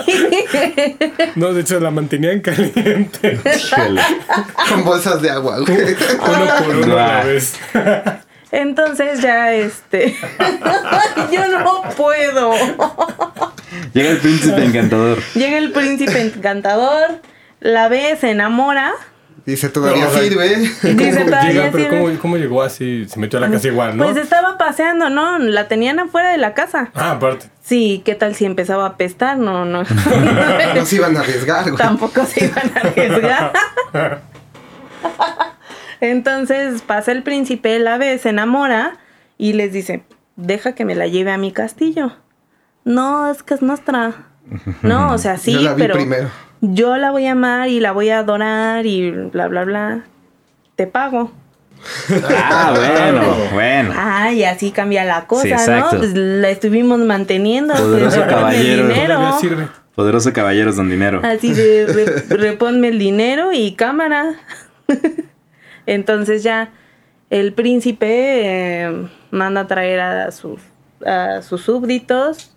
[1.35, 3.39] No, de hecho la mantenían caliente.
[4.69, 5.95] Con bolsas de agua, güey.
[6.19, 7.55] Uno por uno a la vez.
[8.51, 10.15] Entonces ya este.
[11.31, 12.53] Yo no puedo.
[13.93, 15.21] Llega el príncipe encantador.
[15.35, 17.21] Llega el príncipe encantador,
[17.59, 18.93] la ve, se enamora.
[19.47, 20.57] Dice, todavía No, o sea, sirve.
[20.57, 21.69] Dice, ¿Cómo "Todavía llega?
[21.71, 21.99] Pero sirve".
[22.01, 23.05] ¿cómo, cómo llegó así?
[23.07, 24.03] Se metió a la casa igual, ¿no?
[24.03, 25.39] Pues estaba paseando, ¿no?
[25.39, 26.91] La tenían afuera de la casa.
[26.93, 27.45] Ah, aparte.
[27.63, 29.37] Sí, ¿qué tal si empezaba a apestar?
[29.37, 29.83] No, no.
[30.75, 31.77] No se iban a arriesgar, güey.
[31.77, 33.53] Tampoco se iban a arriesgar.
[36.01, 38.97] Entonces pasa el príncipe, la ve, se enamora
[39.37, 40.03] y les dice,
[40.35, 42.11] deja que me la lleve a mi castillo.
[42.83, 44.13] No, es que es nuestra.
[44.81, 46.29] No, o sea, sí, Yo la vi pero primero.
[46.61, 50.03] Yo la voy a amar y la voy a adorar y bla, bla, bla.
[50.75, 51.31] Te pago.
[52.39, 53.21] Ah, bueno,
[53.53, 53.93] bueno.
[53.95, 55.89] Ah, y así cambia la cosa, Sí, ¿no?
[55.97, 57.73] Pues la estuvimos manteniendo.
[57.75, 58.87] Poderoso caballero.
[58.87, 59.39] dinero.
[59.95, 61.21] Poderoso caballeros don dinero.
[61.23, 64.33] Así de re- reponme el dinero y cámara.
[65.85, 66.69] Entonces ya
[67.29, 70.61] el príncipe eh, manda a traer a sus,
[71.05, 72.55] a sus súbditos,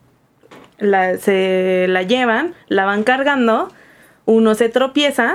[0.78, 3.72] la, se la llevan, la van cargando,
[4.30, 5.34] uno se tropieza,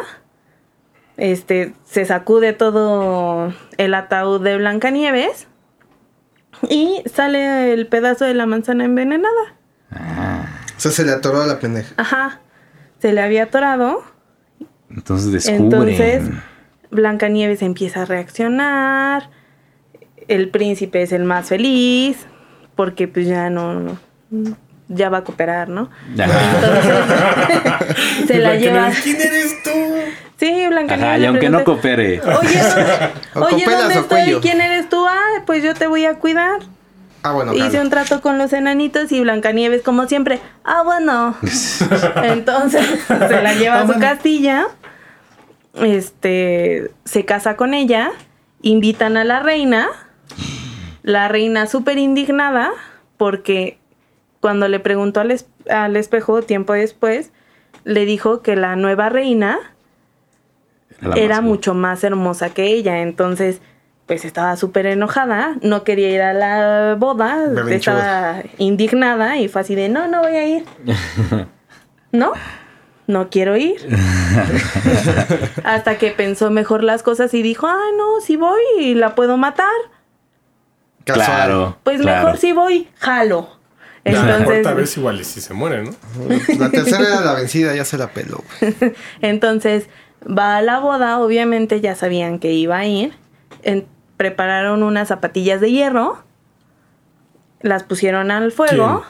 [1.18, 5.48] este, se sacude todo el ataúd de Blancanieves
[6.70, 9.56] y sale el pedazo de la manzana envenenada.
[10.78, 11.94] O sea, se le atoró a la pendeja.
[11.98, 12.40] Ajá,
[13.00, 14.02] se le había atorado.
[14.90, 15.64] Entonces descubren.
[15.90, 16.24] Entonces,
[16.90, 19.30] Blancanieves empieza a reaccionar.
[20.30, 22.26] El príncipe es el más feliz.
[22.76, 23.98] Porque pues ya no.
[24.30, 25.90] no- ya va a cooperar, ¿no?
[26.20, 26.56] Ajá.
[26.56, 28.90] Entonces, se la lleva.
[29.04, 29.70] ¿Quién eres tú?
[30.38, 31.04] Sí, Blancanieves.
[31.04, 32.22] Ajá, y aunque no coopere.
[32.22, 34.08] Oye, ¿dónde, O oye, ¿dónde estoy?
[34.08, 34.42] cuello.
[34.42, 35.06] ¿Quién eres tú?
[35.08, 36.60] Ah, pues yo te voy a cuidar.
[37.24, 41.36] Ah, bueno, Hice un trato con los enanitos y Blancanieves, como siempre, ah, bueno.
[42.24, 44.68] Entonces se la lleva a su castilla,
[45.74, 48.12] este, se casa con ella,
[48.62, 49.88] invitan a la reina,
[51.02, 52.70] la reina súper indignada,
[53.18, 53.80] porque
[54.46, 57.32] cuando le preguntó al, es- al espejo tiempo después,
[57.84, 59.58] le dijo que la nueva reina
[61.02, 63.60] la era más- mucho más hermosa que ella, entonces
[64.06, 67.40] pues estaba súper enojada, no quería ir a la boda,
[67.72, 70.66] estaba indignada y fue así de, no, no voy a ir.
[72.12, 72.34] no,
[73.08, 73.78] no quiero ir.
[75.64, 79.38] Hasta que pensó mejor las cosas y dijo, ah, no, si voy y la puedo
[79.38, 79.74] matar.
[81.04, 81.78] Claro.
[81.84, 82.24] pues claro.
[82.26, 83.50] mejor si voy, jalo.
[84.14, 85.92] La cuarta Entonces, vez igual y si se muere, ¿no?
[86.60, 88.44] La tercera era la vencida, ya se la peló.
[89.22, 89.88] Entonces
[90.28, 93.14] va a la boda, obviamente ya sabían que iba a ir.
[93.64, 93.88] En-
[94.18, 96.24] prepararon unas zapatillas de hierro,
[97.62, 99.04] las pusieron al fuego,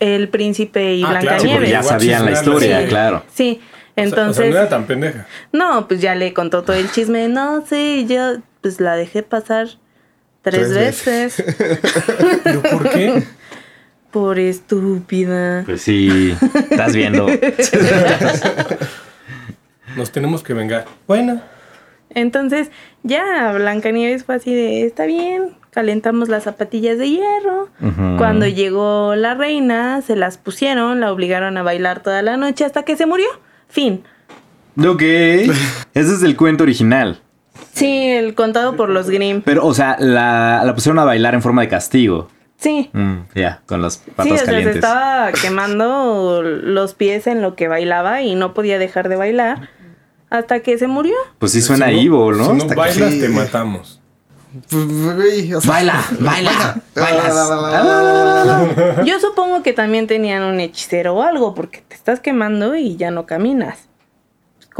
[0.00, 1.70] el príncipe y Ah, claro, Sí, porque Blancanieves.
[1.70, 2.86] ya sabían la historia, sí.
[2.88, 3.24] claro.
[3.32, 5.26] Sí, O sea, entonces, o sea, no era tan pendeja.
[5.52, 7.28] no, pues ya le contó todo el chisme.
[7.28, 9.68] No, sí, yo pues la dejé pasar
[10.42, 11.44] tres, Tres veces
[12.44, 13.22] ¿Pero por qué?
[14.10, 15.62] Por estúpida.
[15.64, 16.34] Pues sí,
[16.70, 17.26] estás viendo.
[19.96, 20.86] Nos tenemos que vengar.
[21.06, 21.40] Bueno.
[22.14, 22.70] Entonces,
[23.02, 27.68] ya Blancanieves fue así de, está bien, calentamos las zapatillas de hierro.
[28.18, 32.82] Cuando llegó la reina, se las pusieron, la obligaron a bailar toda la noche hasta
[32.82, 33.28] que se murió.
[33.68, 34.02] Fin.
[34.84, 35.02] Ok.
[35.02, 35.52] Ese
[35.94, 37.20] es el cuento original.
[37.72, 39.42] Sí, el contado por los Grimm.
[39.42, 42.28] Pero, o sea, la, la pusieron a bailar en forma de castigo.
[42.60, 42.90] Sí.
[42.92, 44.76] Mm, ya, con las Sí, patas o sea, se calientes.
[44.76, 49.70] estaba quemando los pies en lo que bailaba y no podía dejar de bailar
[50.28, 51.14] hasta que se murió.
[51.38, 52.44] Pues sí suena Si no- evil, ¿no?
[52.44, 53.20] Si no Hasta que- bailas, sí.
[53.20, 53.96] te matamos.
[54.68, 54.84] Pues,
[55.66, 57.50] Baila, baila, bailas.
[57.50, 59.02] Ah.
[59.04, 63.10] Yo supongo que también tenían un hechicero o algo porque te estás quemando y ya
[63.10, 63.78] no caminas.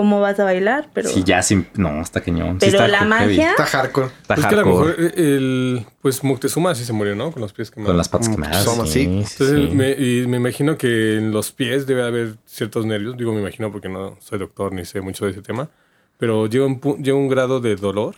[0.01, 0.89] ¿Cómo vas a bailar?
[0.95, 1.67] Pero, Sí, ya sin...
[1.75, 2.59] No, está cañón.
[2.59, 3.11] Sí pero está la heavy.
[3.37, 3.51] magia...
[3.51, 4.07] Está hardcore.
[4.07, 4.89] Está Pues que a lo hardcore.
[4.97, 5.87] mejor eh, el.
[6.01, 7.31] Pues Moctezuma sí se murió, ¿no?
[7.33, 7.91] Con los pies quemados.
[7.91, 8.65] Con las patas Mm, quemadas.
[8.65, 9.25] somos sí, así.
[9.37, 9.77] sí, Entonces, sí.
[9.77, 13.17] me, y me imagino que en los pies debe haber ciertos nervios.
[13.19, 15.69] Digo, me imagino porque no soy doctor ni sé mucho de ese tema.
[16.17, 18.15] Pero llega un, un grado de dolor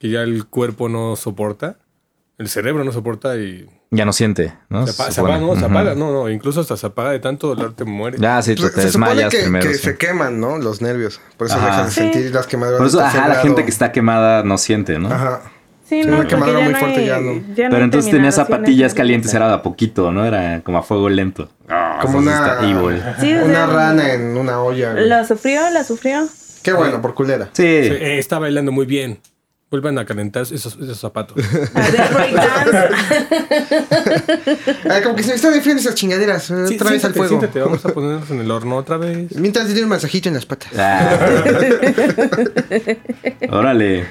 [0.00, 1.76] que ya el cuerpo no soporta.
[2.38, 4.86] El cerebro no soporta y Ya no siente, ¿no?
[4.86, 5.38] se, apa- Se se apaga.
[5.38, 5.54] ¿no?
[5.54, 5.94] Se apaga.
[5.94, 6.28] No, no.
[6.30, 8.18] Incluso hasta se apaga de tanto dolor te mueres.
[8.20, 9.68] Ya, sí, te, te se supone desmayas que, primero.
[9.68, 9.82] que sí.
[9.84, 10.56] se queman, ¿no?
[10.58, 11.20] Los nervios.
[11.36, 11.66] Por eso Ajá.
[11.66, 12.00] dejas de Sí.
[12.00, 12.78] sentir las quemaduras.
[12.78, 15.12] Por eso, ajá, la tercer gente que está quemada no siente, ¿no?
[15.12, 15.42] Ajá.
[15.88, 17.32] Sí, Sí, no, una quemadura ya muy no fuerte hay- ya no.
[17.54, 20.24] ya no Pero entonces tenía terminaciones zapatillas calientes, era de a poquito, ¿no?
[20.24, 21.50] Era como a fuego lento.
[21.68, 24.92] Ah, Como eso sí una, o una sea, rana en una olla.
[24.92, 25.06] güey.
[25.06, 26.26] La sufrió, la sufrió.
[26.62, 27.46] Qué bueno, por culera.
[27.52, 27.62] Sí.
[27.62, 29.18] Sí, eh, está bailando muy bien.
[29.72, 31.36] Vuelvan a calentar esos, esos zapatos.
[34.88, 36.50] Ay, como que se me están enfriando esas chingaderas.
[36.50, 37.28] eh, Sí, otra vez al fuego.
[37.40, 39.34] siéntate, vamos a ponernos en el horno otra vez.
[39.36, 40.70] Mientras le doy un masajito en las patas.
[40.78, 41.18] Ah.
[43.50, 44.04] Órale.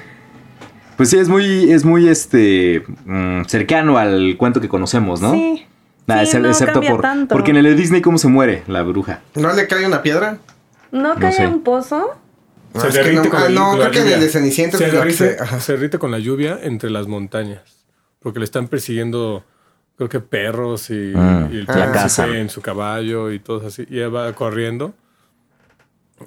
[0.97, 5.31] Pues sí, es muy, es muy este mm, cercano al cuento que conocemos, ¿no?
[5.33, 5.65] Sí.
[6.07, 7.01] Ah, no excepto por.
[7.01, 7.33] tanto.
[7.35, 9.21] Porque en el de Disney, ¿cómo se muere la bruja?
[9.35, 10.39] ¿No le cae una piedra?
[10.91, 11.47] ¿No cae sé.
[11.47, 12.17] un pozo?
[12.73, 14.25] No, es que no, ah, el- no, con creo la que en el lluvia.
[14.25, 17.61] de Cenicienta se que derrite, se- se derrite con la lluvia entre las montañas.
[18.19, 19.43] Porque le están persiguiendo,
[19.97, 22.07] creo que perros y, Ah, y el la
[22.37, 23.85] en su caballo y todo así.
[23.89, 24.93] Y ella va corriendo.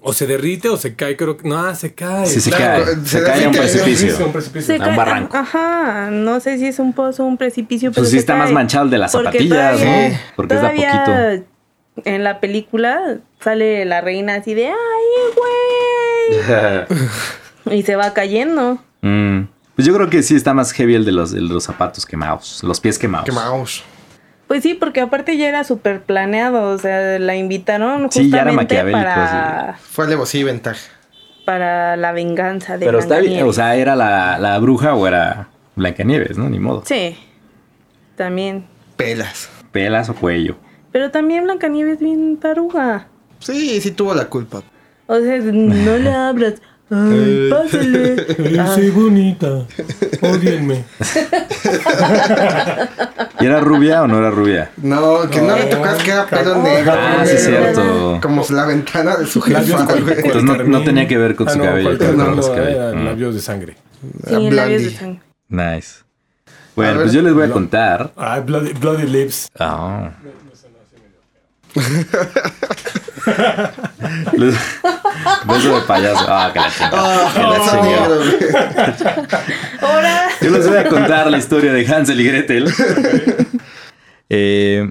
[0.01, 1.49] O se derrite o se cae, creo que.
[1.49, 2.27] No, se cae.
[2.27, 2.85] Sí, se claro.
[2.85, 2.95] cae.
[2.97, 4.27] Se Se cae a un derrite, precipicio.
[4.27, 4.67] un precipicio.
[4.67, 5.37] Se A un cae- barranco.
[5.37, 8.35] Ajá, no sé si es un pozo o un precipicio, pero Pues sí se está
[8.35, 10.17] más manchado el de las Porque zapatillas, todavía- ¿no?
[10.35, 12.11] Porque es de poquito.
[12.11, 14.75] En la película sale la reina así de ¡ay,
[15.37, 15.84] güey!
[17.71, 18.79] Y se va cayendo.
[19.07, 21.65] Mm, Pues yo creo que sí está más heavy el de los, el de los
[21.65, 23.27] zapatos quemados, los pies quemados.
[23.27, 23.85] Quemaos.
[24.49, 28.53] Pues sí, porque aparte ya era súper planeado, o sea, la invitaron Sí, ya era
[28.91, 30.81] para, Fue alevosía y ventaja.
[31.45, 35.49] para la venganza de Pero está bien, o sea, ¿era la, la bruja o era
[35.77, 36.49] Blancanieves, no?
[36.49, 36.83] Ni modo.
[36.87, 37.19] Sí,
[38.17, 38.65] también.
[38.97, 39.51] Pelas.
[39.71, 40.57] Pelas o cuello.
[40.93, 43.09] Pero también Blancanieves bien taruga.
[43.41, 44.63] Sí, sí tuvo la culpa.
[45.07, 46.55] O sea, no le abras.
[46.91, 48.67] Ay, pásale.
[48.75, 49.65] soy bonita.
[50.21, 50.85] Odienme.
[53.41, 54.71] ¿Y era rubia o no era rubia?
[54.77, 56.93] No, que no, le tocas que era pelo negro.
[56.95, 58.19] Ah, sí, es cierto.
[58.23, 60.15] Como la ventana de su jefa, güey.
[60.19, 62.95] Entonces no- no tenía que ver con su no, cabello, no, su no, cabello.
[62.97, 63.05] Mm.
[63.07, 63.77] labios de sangre.
[64.29, 65.21] Sí, labios de sangre.
[65.49, 66.05] Nice.
[66.77, 68.13] Bueno, ver, pues yo les voy a contar.
[68.17, 69.49] Ah, bloody, bloody lips.
[69.59, 70.11] Ah.
[75.47, 76.25] Beso de payaso.
[76.29, 77.33] Ah, que la chingada.
[77.33, 79.45] Que la chingada.
[79.81, 80.29] Ahora.
[80.41, 82.73] Yo les voy a contar la historia de Hansel y Gretel.
[84.31, 84.91] Eh,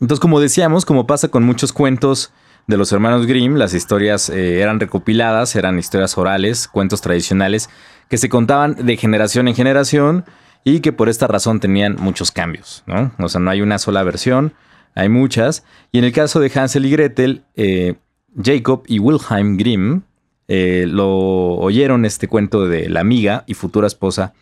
[0.00, 2.32] entonces, como decíamos, como pasa con muchos cuentos
[2.66, 7.68] de los hermanos Grimm, las historias eh, eran recopiladas, eran historias orales, cuentos tradicionales,
[8.08, 10.24] que se contaban de generación en generación
[10.64, 13.12] y que por esta razón tenían muchos cambios, ¿no?
[13.18, 14.54] O sea, no hay una sola versión,
[14.94, 15.64] hay muchas.
[15.92, 17.94] Y en el caso de Hansel y Gretel, eh,
[18.42, 20.02] Jacob y Wilhelm Grimm
[20.48, 24.34] eh, lo oyeron este cuento de la amiga y futura esposa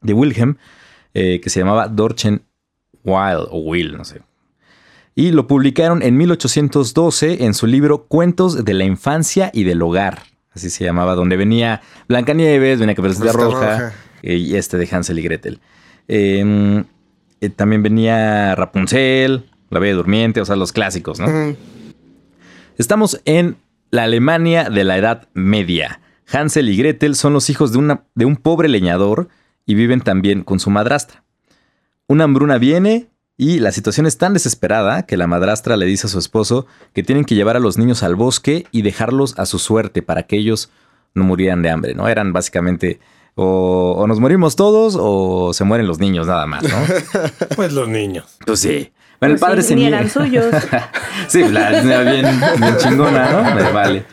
[0.00, 0.56] de Wilhelm,
[1.14, 2.42] eh, que se llamaba Dorchen
[3.04, 4.22] Wild o Will, no sé.
[5.14, 10.22] Y lo publicaron en 1812 en su libro Cuentos de la infancia y del hogar.
[10.52, 13.92] Así se llamaba, donde venía Blancanieves, venía Caperucita Roja, Roja.
[14.22, 15.60] y este de Hansel y Gretel.
[16.08, 16.84] Eh,
[17.54, 21.26] también venía Rapunzel, La Bella Durmiente, o sea, los clásicos, ¿no?
[22.76, 23.56] Estamos en
[23.90, 26.00] la Alemania de la Edad Media.
[26.30, 29.28] Hansel y Gretel son los hijos de, una- de un pobre leñador
[29.66, 31.24] y viven también con su madrastra.
[32.06, 36.10] Una hambruna viene y la situación es tan desesperada que la madrastra le dice a
[36.10, 39.58] su esposo que tienen que llevar a los niños al bosque y dejarlos a su
[39.58, 40.70] suerte para que ellos
[41.14, 42.08] no murieran de hambre, ¿no?
[42.08, 43.00] Eran básicamente
[43.34, 46.76] o, o nos morimos todos o se mueren los niños nada más, ¿no?
[47.56, 48.36] Pues los niños.
[48.44, 48.92] Pues sí.
[49.20, 49.98] Bueno, el Pues padre sí, se ni niega.
[49.98, 50.46] eran suyos.
[51.28, 52.26] sí, la la bien,
[52.58, 53.54] bien chingona, ¿no?
[53.54, 54.04] Me vale.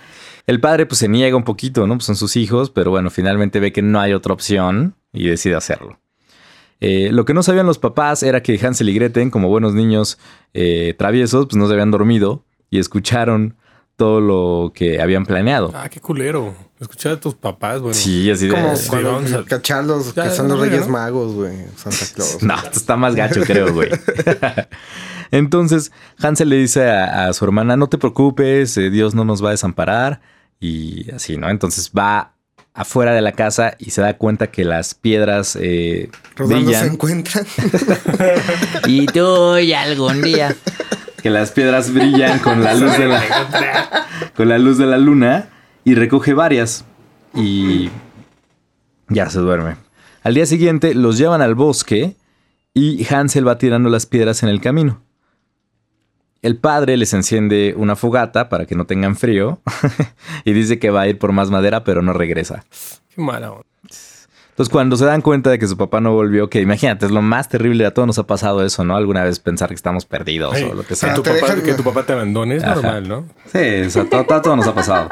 [0.48, 1.96] El padre pues se niega un poquito, ¿no?
[1.96, 5.56] Pues son sus hijos, pero bueno, finalmente ve que no hay otra opción y decide
[5.56, 6.00] hacerlo.
[6.82, 10.20] Eh, lo que no sabían los papás era que Hansel y Gretel, como buenos niños
[10.54, 13.56] eh, traviesos, pues no se habían dormido y escucharon
[13.96, 15.72] todo lo que habían planeado.
[15.74, 16.54] Ah, qué culero.
[16.80, 17.94] Escuchar a tus papás, bueno.
[17.94, 18.54] Sí, así de...
[18.54, 20.94] Como Sí, cuando vamos a- cacharlos que son los Reyes ¿no?
[20.94, 21.56] Magos, güey.
[21.78, 22.44] Santa Claus.
[22.44, 23.90] No, esto está más gacho, creo, güey.
[25.32, 29.44] Entonces, Hansel le dice a, a su hermana, no te preocupes, eh, Dios no nos
[29.44, 30.22] va a desamparar.
[30.60, 31.50] Y así, ¿no?
[31.50, 32.34] Entonces va
[32.74, 36.94] afuera de la casa y se da cuenta que las piedras eh, Rodando se brillan.
[36.94, 37.46] encuentran.
[38.88, 40.56] Y tú y algún día.
[41.22, 43.24] Que las piedras brillan con la luz de la,
[44.36, 45.50] con la luz de la luna
[45.86, 46.84] y recoge varias.
[47.34, 47.90] Y
[49.08, 49.78] ya se duerme.
[50.24, 52.16] Al día siguiente los llevan al bosque
[52.74, 55.02] y Hansel va tirando las piedras en el camino.
[56.42, 59.60] El padre les enciende una fogata para que no tengan frío
[60.46, 62.66] y dice que va a ir por más madera, pero no regresa.
[63.14, 63.64] Qué mala onda.
[64.50, 67.22] Entonces, cuando se dan cuenta de que su papá no volvió, que imagínate, es lo
[67.22, 68.96] más terrible, a todos nos ha pasado eso, ¿no?
[68.96, 71.14] Alguna vez pensar que estamos perdidos Ay, o lo que que, sea.
[71.14, 72.76] tu papá, que tu papá te abandone es Ajá.
[72.76, 73.26] normal, ¿no?
[73.52, 75.10] Sí, o sea, todo, todo- todo nos ha pasado.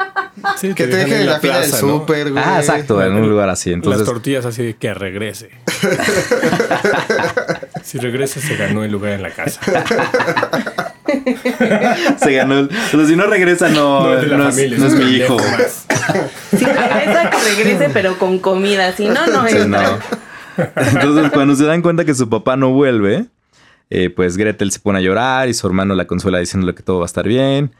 [0.60, 1.98] Sí, Que te dejen en la fila del plaza, ¿no?
[2.00, 2.42] súper, güey.
[2.44, 3.74] Ah, exacto, en un lugar así.
[3.76, 5.50] Las tortillas así de que regrese.
[7.82, 9.60] si regresa, se ganó el lugar en la casa.
[12.18, 12.58] se ganó.
[12.60, 14.86] el- O sea, si no regresa, no, No es de la no es, familia, no
[14.86, 15.36] es es un mi hijo.
[16.50, 18.92] Si regresa, que regrese, pero con comida.
[18.96, 19.98] Si no, no Sí, entra.
[20.76, 23.26] Entonces, cuando se dan cuenta que su papá no vuelve,
[23.90, 26.98] eh, pues Gretel se pone a llorar y su hermano la consuela diciéndole que todo
[26.98, 27.74] va a estar bien.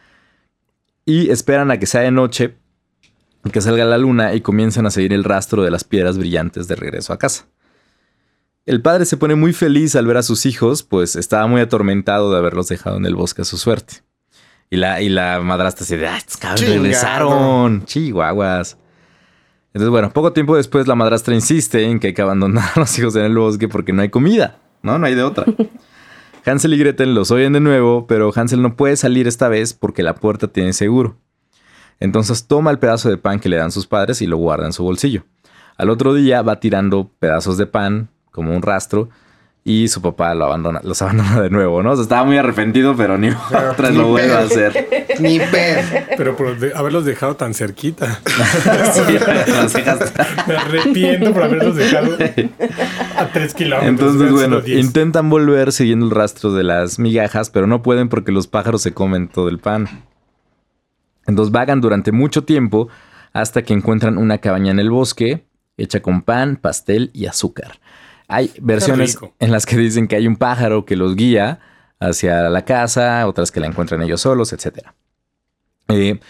[1.07, 2.57] Y esperan a que sea de noche,
[3.53, 6.77] que salga la luna y comienzan a seguir el rastro de las piedras brillantes de
[6.77, 7.47] regreso a casa.
[8.67, 12.33] El padre se pone muy feliz al ver a sus hijos, pues estaba muy atormentado
[12.33, 13.97] de haberlos dejado en el bosque a su suerte.
[14.71, 16.83] Y la, y la madrastra se de, ¡ay, estos cabrones Chingado.
[16.83, 17.85] regresaron!
[17.85, 18.79] Chihuahuas.
[19.75, 22.99] Entonces, bueno, poco tiempo después la madrastra insiste en que hay que abandonar a los
[22.99, 24.99] hijos en el bosque porque no hay comida, ¿no?
[24.99, 25.45] No hay de otra.
[26.47, 30.03] Hansel y Gretel los oyen de nuevo, pero Hansel no puede salir esta vez porque
[30.03, 31.17] la puerta tiene seguro.
[32.01, 34.75] Entonces toma el pedazo de pan que le dan sus padres y lo guarda en
[34.75, 35.25] su bolsillo.
[35.79, 39.09] Al otro día va tirando pedazos de pan como un rastro
[39.67, 41.93] y su papá lo abandona, los abandona de nuevo, ¿no?
[41.93, 43.31] O sea, estaba muy arrepentido, pero ni
[43.71, 45.07] otra ni lo vuelve a hacer.
[45.21, 46.07] Ni ver.
[46.19, 48.21] Pero por de- haberlos dejado tan cerquita.
[48.93, 49.81] Sí,
[50.47, 52.17] Me arrepiento por haberlos dejado
[53.17, 53.89] a tres kilómetros.
[53.89, 58.47] Entonces, bueno, intentan volver siguiendo el rastro de las migajas, pero no pueden porque los
[58.47, 59.89] pájaros se comen todo el pan.
[61.27, 62.89] Entonces vagan durante mucho tiempo
[63.33, 65.47] hasta que encuentran una cabaña en el bosque
[65.77, 67.79] hecha con pan, pastel y azúcar.
[68.29, 71.61] Hay versiones en las que dicen que hay un pájaro que los guía
[72.01, 74.79] hacia la casa, otras que la encuentran ellos solos, etc.
[75.89, 76.21] ven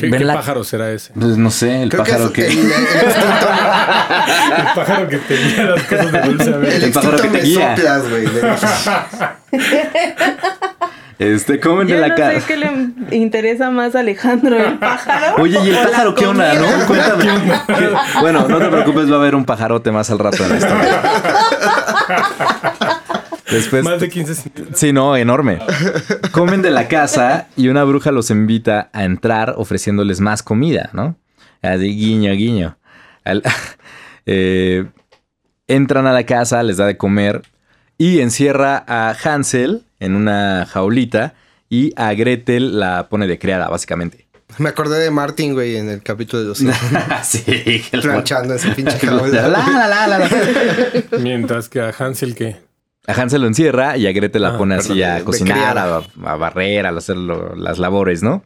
[0.00, 0.34] ¿Qué, ven qué la...
[0.34, 1.12] pájaro será ese?
[1.14, 2.46] Pues no sé, el Creo que pájaro es que...
[2.46, 3.48] el, el extinto,
[4.56, 6.72] El pájaro que tenía las cosas de dulce a ver.
[6.74, 7.74] el El pájaro que te guía.
[7.74, 8.56] de-
[11.20, 12.40] Este, comen de la no casa.
[12.40, 15.36] sé qué le interesa más a Alejandro, el pájaro.
[15.42, 16.86] Oye, ¿y el pájaro qué onda, no?
[16.86, 17.24] Cuéntame.
[18.22, 21.02] Bueno, no te preocupes, va a haber un pajarote más al rato en la historia.
[23.50, 23.84] Después.
[23.84, 24.78] Más de 15 centímetros.
[24.78, 25.58] Sí, no, enorme.
[26.32, 31.16] Comen de la casa y una bruja los invita a entrar ofreciéndoles más comida, ¿no?
[31.60, 32.78] Así, guiño, guiño.
[33.24, 33.42] Al-
[34.26, 34.86] eh,
[35.66, 37.42] entran a la casa, les da de comer
[37.98, 41.34] y encierra a Hansel en una jaulita
[41.68, 44.26] y a Gretel la pone de criada, básicamente.
[44.58, 46.58] Me acordé de Martin, güey, en el capítulo de los
[47.22, 49.48] sí, planchando ese pinche La, jaula.
[49.48, 50.28] la, la, la, la.
[51.20, 52.56] Mientras que a Hansel que
[53.06, 56.36] A Hansel lo encierra y a Gretel la Ah, pone así perdón, a cocinar, a,
[56.36, 58.42] barrer, a hacer lo- las labores, ¿no?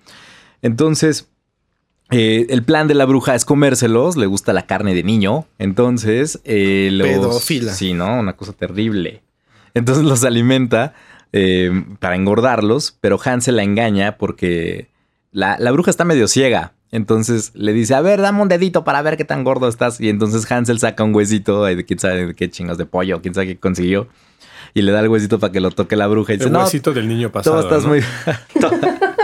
[0.60, 1.28] Entonces,
[2.10, 6.40] eh, el plan de la bruja es comérselos, le gusta la carne de niño, entonces
[6.44, 7.08] eh, los...
[7.08, 7.72] Pedófila.
[7.72, 8.20] Sí, ¿no?
[8.20, 9.22] Una cosa terrible.
[9.72, 10.92] Entonces los alimenta
[11.36, 14.86] eh, para engordarlos, pero Hansel la engaña porque
[15.32, 16.74] la, la bruja está medio ciega.
[16.92, 20.00] Entonces le dice, a ver, dame un dedito para ver qué tan gordo estás.
[20.00, 23.34] Y entonces Hansel saca un huesito de quién sabe de qué chingos de pollo, quién
[23.34, 24.06] sabe qué consiguió.
[24.74, 26.34] Y le da el huesito para que lo toque la bruja.
[26.34, 27.60] Y dice, el no, huesito del niño todo pasado.
[27.62, 27.88] estás ¿no?
[27.88, 28.00] muy...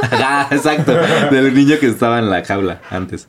[0.03, 0.93] Ajá, exacto.
[1.31, 3.29] Del niño que estaba en la jaula antes.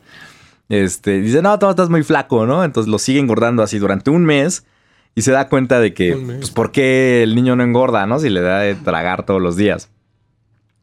[0.68, 2.64] Este, dice, no, todo estás muy flaco, ¿no?
[2.64, 4.64] Entonces lo sigue engordando así durante un mes
[5.14, 8.18] y se da cuenta de que, pues, ¿por qué el niño no engorda, no?
[8.18, 9.90] Si le da de tragar todos los días.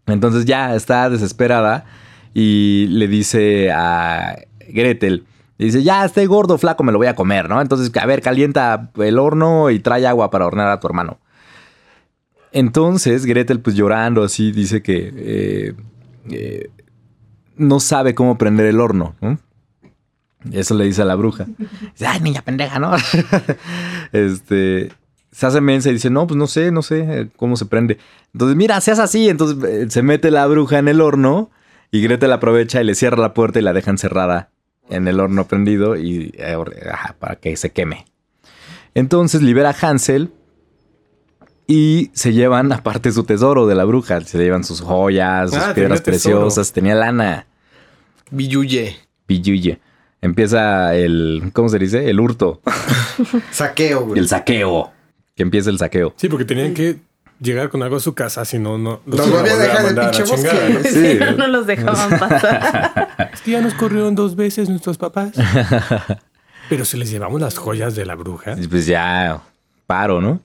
[0.06, 1.86] Entonces ya está desesperada
[2.34, 4.38] y le dice a
[4.68, 5.26] Gretel,
[5.58, 7.62] dice, ya estoy gordo, flaco, me lo voy a comer, ¿no?
[7.62, 11.20] Entonces, a ver, calienta el horno y trae agua para hornear a tu hermano.
[12.52, 15.74] Entonces, Gretel, pues llorando así, dice que eh,
[16.32, 16.70] eh,
[17.56, 19.40] no sabe cómo prender el horno, ¿no?
[20.52, 21.46] Eso le dice a la bruja.
[21.92, 22.96] Dice, ay, niña pendeja, ¿no?
[24.14, 24.92] este,
[25.32, 27.98] se hace mensa y dice, no, pues no sé, no sé eh, cómo se prende.
[28.34, 29.30] Entonces, mira, seas así.
[29.30, 31.50] Entonces eh, se mete la bruja en el horno
[31.92, 34.50] y Gretel aprovecha y le cierra la puerta y la deja encerrada
[34.90, 36.56] en el horno prendido y eh,
[36.92, 38.06] ajá, para que se queme.
[38.96, 40.32] Entonces libera a Hansel
[41.68, 44.22] y se llevan aparte su tesoro de la bruja.
[44.22, 47.46] Se llevan sus joyas, sus Ah, piedras tenía preciosas, tenía lana.
[48.32, 48.96] Billuye.
[49.28, 49.80] Pilluye.
[50.22, 52.10] Empieza el, ¿cómo se dice?
[52.10, 52.62] El hurto,
[53.52, 54.20] Saqueo, güey.
[54.20, 54.92] el saqueo.
[55.36, 56.14] Que empieza el saqueo.
[56.18, 56.98] Sí, porque tenían que
[57.40, 59.00] llegar con algo a su casa, si no, no.
[59.06, 60.90] Nos iban volvían a dejar el mandar a la pinche bosque.
[60.90, 61.20] Sí.
[61.38, 63.10] no los dejaban pasar.
[63.34, 65.32] Es que ya nos corrieron dos veces nuestros papás.
[66.68, 68.56] Pero si les llevamos las joyas de la bruja.
[68.70, 69.42] Pues ya,
[69.88, 70.42] paro, ¿no?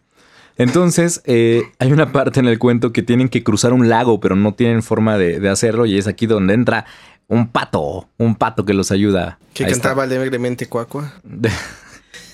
[0.57, 4.37] Entonces, eh, hay una parte en el cuento que tienen que cruzar un lago, pero
[4.37, 5.87] no tienen forma de, de hacerlo.
[5.87, 6.85] Y es aquí donde entra
[7.29, 9.39] un pato, un pato que los ayuda.
[9.55, 9.89] Que Ahí está.
[9.91, 11.13] cantaba alegremente cuacua.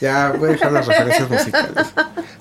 [0.00, 1.74] Ya voy a dejar las referencias musicales.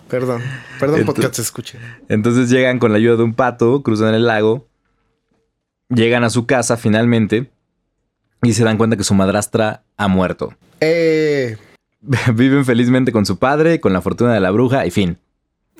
[0.07, 0.41] Perdón.
[0.79, 1.77] Perdón, Entonces- podcast se escuche.
[2.07, 4.65] Entonces llegan con la ayuda de un pato, cruzan el lago,
[5.89, 7.51] llegan a su casa finalmente
[8.43, 10.53] y se dan cuenta que su madrastra ha muerto.
[10.79, 11.57] Eh,
[12.33, 15.17] Viven felizmente con su padre, con la fortuna de la bruja y fin.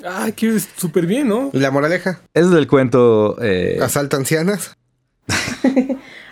[0.05, 1.49] Ah, que súper bien, ¿no?
[1.53, 2.19] ¿y la moraleja?
[2.33, 3.37] Ese es el cuento.
[3.41, 4.75] eh, Asalta ancianas.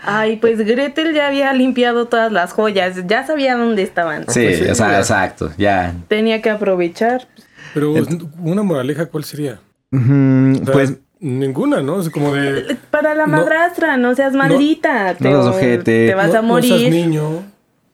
[0.10, 4.22] Ay, pues Gretel ya había limpiado todas las joyas, ya sabía dónde estaban.
[4.30, 5.00] Sí, Pues sí, o sea, ya.
[5.00, 5.94] exacto, ya.
[6.08, 7.28] Tenía que aprovechar.
[7.74, 7.94] Pero
[8.40, 9.60] una moraleja, ¿cuál sería?
[9.92, 12.00] Ujú, O sea, pues ninguna, ¿no?
[12.00, 12.78] Es como de...
[12.90, 13.38] Para la No.
[13.38, 15.14] madrastra, no seas maldita.
[15.16, 16.08] te, seas ojete.
[16.08, 16.92] te vas no- a No seas morir.
[16.92, 17.44] niño.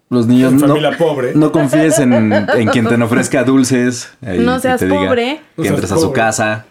[0.10, 1.31] los niños no, pobre.
[1.34, 4.14] no confíes en, en quien te ofrezca dulces.
[4.23, 5.41] ahí No seas te pobre.
[5.57, 6.15] No Que seas entres a su pobre.
[6.22, 6.65] casa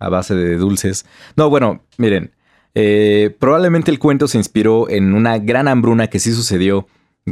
[0.00, 1.06] a base de dulces.
[1.36, 2.32] No, bueno, miren.
[2.74, 6.86] Eh, probablemente el cuento se inspiró en una gran hambruna que sí sucedió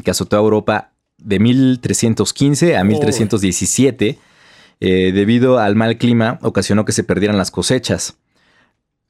[0.05, 4.19] que azotó a Europa de 1315 a 1317.
[4.81, 8.17] eh, debido al mal clima, ocasionó que se perdieran las cosechas.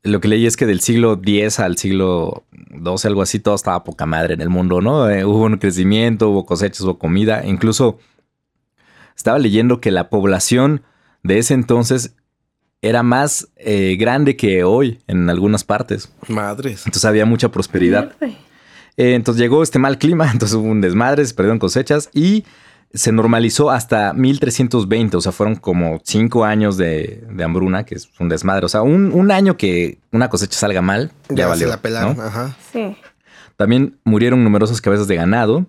[0.03, 3.85] Lo que leí es que del siglo X al siglo XII, algo así, todo estaba
[3.85, 5.11] poca madre en el mundo, ¿no?
[5.11, 7.45] Eh, hubo un crecimiento, hubo cosechas, hubo comida.
[7.45, 7.99] Incluso
[9.15, 10.83] estaba leyendo que la población
[11.23, 12.15] de ese entonces
[12.83, 16.13] era más eh, grande que hoy en algunas partes.
[16.29, 16.81] Madres.
[16.87, 18.13] Entonces había mucha prosperidad.
[18.97, 22.45] Eh, entonces llegó este mal clima, entonces hubo un desmadre, se perdieron cosechas y
[22.95, 28.09] se normalizó hasta 1320, o sea, fueron como cinco años de, de hambruna, que es
[28.19, 28.65] un desmadre.
[28.65, 31.67] O sea, un, un año que una cosecha salga mal, ya, Ya, valió.
[31.67, 32.23] se la pelaron, ¿no?
[32.23, 32.57] ajá.
[32.73, 32.97] Sí.
[33.57, 35.67] También murieron numerosas cabezas de ganado.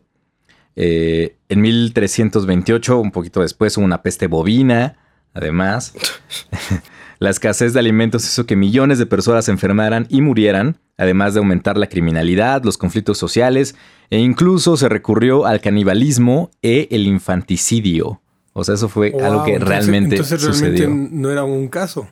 [0.76, 4.96] Eh, en 1328, un poquito después, hubo una peste bovina.
[5.34, 5.94] Además,
[7.20, 11.40] la escasez de alimentos hizo que millones de personas se enfermaran y murieran, además de
[11.40, 13.76] aumentar la criminalidad, los conflictos sociales
[14.10, 18.22] e incluso se recurrió al canibalismo e el infanticidio.
[18.54, 21.10] O sea, eso fue Wow, algo que entonces- realmente Entonces realmente sucedió.
[21.12, 22.08] no era un caso.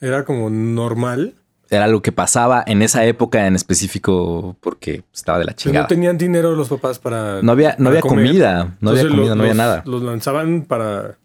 [0.00, 1.34] Era como normal.
[1.68, 5.82] Era algo que pasaba en esa época en específico porque estaba de la Pero chingada.
[5.84, 7.42] no tenían dinero los papás para.
[7.42, 8.26] No había, no había comer.
[8.26, 9.82] comida, no había comida, los- no había nada.
[9.86, 11.16] Los lanzaban para.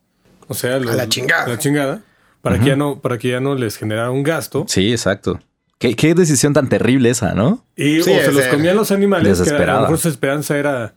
[0.48, 1.46] O sea, los- la chingada.
[1.46, 2.02] a la chingada.
[2.45, 4.65] Para, que ya no, para que ya no les generara un gasto.
[4.67, 5.39] Sí, exacto.
[5.80, 7.65] ¿Qué, qué decisión tan terrible esa, ¿no?
[7.76, 9.26] Y Sí, o se los comían los animales.
[9.26, 9.80] Que a Desesperada.
[9.80, 10.93] lo mejor su esperanza era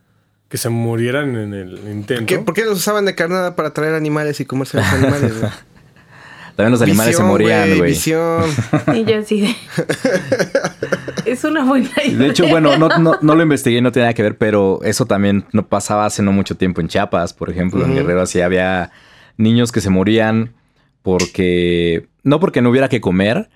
[0.49, 2.27] que se murieran en el intento.
[2.27, 5.33] ¿Qué- ¿Por qué los usaban de carnada para traer animales y comerse los animales?
[6.57, 7.91] También los animales se morían, güey.
[7.93, 8.43] Visión.
[8.95, 9.55] Y yo así de...
[11.25, 12.19] es una buena idea.
[12.19, 15.07] De hecho, bueno, no, no, no lo investigué, no tiene nada que ver, pero eso
[15.07, 18.01] también no pasaba hace no mucho tiempo en Chiapas, por ejemplo, en Ujú.
[18.01, 18.91] Guerrero, así había
[19.37, 20.53] niños que se morían
[21.13, 23.49] porque, no porque no hubiera que comer,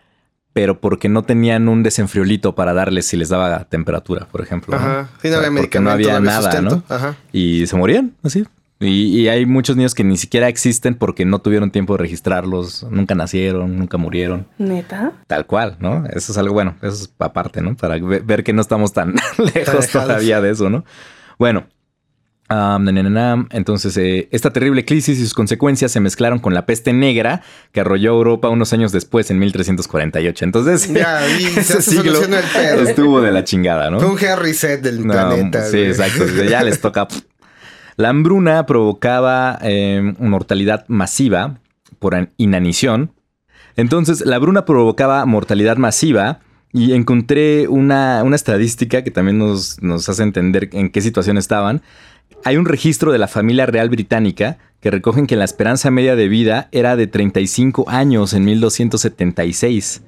[0.52, 4.76] pero porque no tenían un desenfriolito para darles si les daba temperatura, por ejemplo.
[4.78, 4.82] ¿no?
[4.84, 5.08] Ajá.
[5.20, 6.82] Sí, no O sea, había porque no había nada, sustento.
[6.88, 6.94] ¿no?
[6.94, 7.16] Ajá.
[7.32, 8.44] Y se morían, así.
[8.80, 12.84] Y, y hay muchos niños que ni siquiera existen porque no tuvieron tiempo de registrarlos,
[12.90, 14.46] nunca nacieron, nunca murieron.
[14.58, 15.12] ¿Neta?
[15.28, 16.04] Tal cual, ¿no?
[16.12, 17.76] Eso es algo bueno, eso es aparte, ¿no?
[17.76, 19.14] Para ve- ver que no estamos tan
[19.54, 20.84] lejos todavía de eso, ¿no?
[21.38, 21.64] Bueno,
[22.48, 23.46] am, na, na, na, na.
[23.50, 27.42] entonces eh, esta terrible crisis y sus consecuencias se mezclaron con la peste negra
[27.72, 30.44] que arrolló Europa unos años después, en 1348.
[30.44, 32.82] Entonces, Ya, y ese se siglo solucionó el pedo.
[32.88, 34.00] estuvo de la chingada, ¿no?
[34.00, 35.64] Fue un Harry set del No, planeta.
[35.64, 35.86] Sí, güey.
[35.90, 36.24] exacto.
[36.48, 37.08] Ya les toca.
[37.96, 41.58] La hambruna provocaba eh, mortalidad masiva
[41.98, 43.12] por an- inanición.
[43.76, 46.40] Entonces, la hambruna provocaba mortalidad masiva
[46.74, 51.82] y encontré una, una estadística que también nos, nos hace entender en qué situación estaban.
[52.44, 56.28] Hay un registro de la familia real británica que recogen que la esperanza media de
[56.28, 60.02] vida era de 35 años en 1276.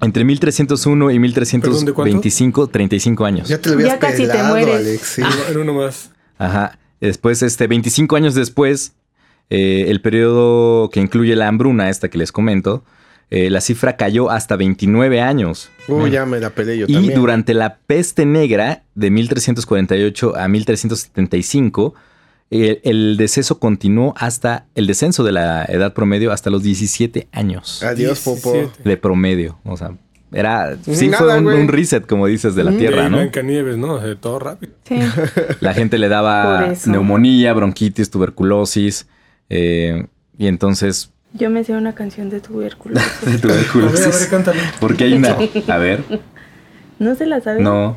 [0.00, 2.16] Entre 1301 y ¿Perdón, de cuánto?
[2.16, 3.48] 1325, 35 años.
[3.48, 4.76] Ya te lo habías Ya casi te mueres.
[4.76, 5.00] Alex.
[5.02, 5.22] sí.
[5.50, 6.10] En uno más.
[6.38, 6.78] Ajá.
[7.00, 8.94] Después, este, 25 años después,
[9.50, 12.84] eh, el periodo que incluye la hambruna, esta que les comento,
[13.34, 15.70] eh, la cifra cayó hasta 29 años.
[15.88, 17.14] Uy, ya me la peleé yo y también.
[17.18, 21.94] durante la peste negra de 1348 a 1375,
[22.50, 27.82] el, el deceso continuó hasta el descenso de la edad promedio hasta los 17 años
[27.82, 28.52] Adiós, Popo.
[28.52, 28.86] 17.
[28.88, 29.58] de promedio.
[29.64, 29.92] O sea,
[30.30, 33.16] era sí Nada, fue un, reset, como dices, de la tierra, Y ¿no?
[33.18, 33.98] Blancanieves, ¿no?
[34.00, 34.74] Sea, todo rápido.
[34.84, 34.98] Sí.
[35.60, 39.06] La gente le daba neumonía, bronquitis, tuberculosis.
[39.48, 40.06] eh,
[40.36, 41.11] y entonces.
[41.34, 43.10] Yo me sé una canción de tuberculosis.
[43.22, 44.26] A ver, a ver, tuberculosis.
[44.26, 44.60] cántale.
[44.80, 45.36] Porque hay una.
[45.68, 46.02] A ver,
[46.98, 47.60] ¿No se la sabe?
[47.62, 47.96] no,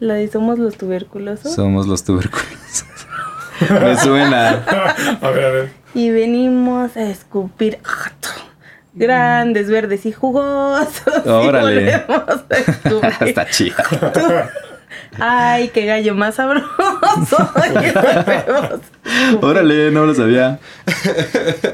[0.00, 1.54] La de Somos los tuberculosos.
[1.54, 2.84] somos los tuberculosos.
[3.70, 4.50] Me suena.
[5.20, 5.72] A ver, a ver.
[5.94, 7.78] Y venimos a escupir
[8.94, 11.04] grandes, verdes y jugosos.
[11.24, 12.02] y Órale.
[12.08, 13.10] volvemos a escupir.
[13.28, 14.50] Está chida.
[15.18, 16.68] Ay, qué gallo más sabroso.
[19.40, 20.58] Órale, no lo sabía.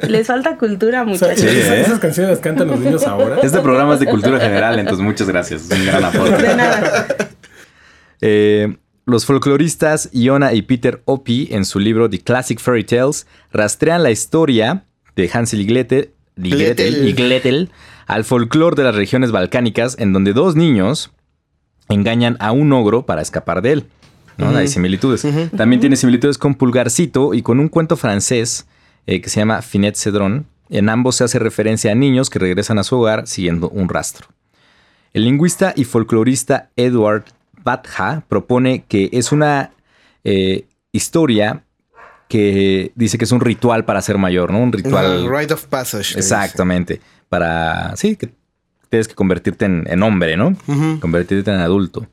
[0.09, 1.41] Les falta cultura, muchachos.
[1.41, 1.81] Sí, ¿eh?
[1.81, 3.39] esas canciones las cantan los niños ahora.
[3.43, 5.71] Este programa es de cultura general, entonces muchas gracias.
[5.71, 6.43] Es un gran aporte.
[6.43, 7.07] De nada.
[8.21, 8.77] Eh,
[9.07, 14.11] los folcloristas Iona y Peter Opie, en su libro The Classic Fairy Tales, rastrean la
[14.11, 14.85] historia
[15.17, 17.09] de Hansel y Gretel, y Gretel, Gretel.
[17.09, 17.71] y Gretel
[18.07, 21.13] al folclore de las regiones balcánicas, en donde dos niños,
[21.91, 23.87] engañan a un ogro para escapar de él.
[24.39, 24.57] ¿no?
[24.57, 25.27] Hay similitudes.
[25.57, 28.67] También tiene similitudes con Pulgarcito y con un cuento francés
[29.07, 30.47] eh, que se llama Finet Cedrón.
[30.71, 34.29] En ambos se hace referencia a niños que regresan a su hogar siguiendo un rastro.
[35.13, 37.25] El lingüista y folclorista Edward
[37.63, 39.73] Batha propone que es una
[40.25, 41.65] eh, historia
[42.29, 44.61] que dice que es un ritual para ser mayor, ¿no?
[44.61, 45.25] Un ritual.
[45.25, 46.17] No, rite of passage.
[46.17, 47.01] Exactamente.
[47.29, 47.97] Para.
[47.97, 48.31] Sí, que
[48.91, 50.55] tienes que convertirte en, en hombre, ¿no?
[51.01, 52.07] Convertirte en adulto.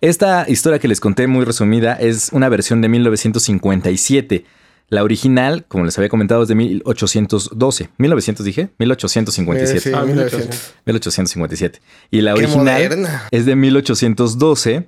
[0.00, 4.44] Esta historia que les conté muy resumida es una versión de 1957.
[4.90, 7.88] La original, como les había comentado, es de 1812.
[7.96, 9.78] 1900 dije, 1857.
[9.78, 10.74] Eh, sí, Ah, 1900.
[10.84, 11.80] 1857.
[12.10, 13.22] Y la Qué original moderna.
[13.30, 14.86] es de 1812,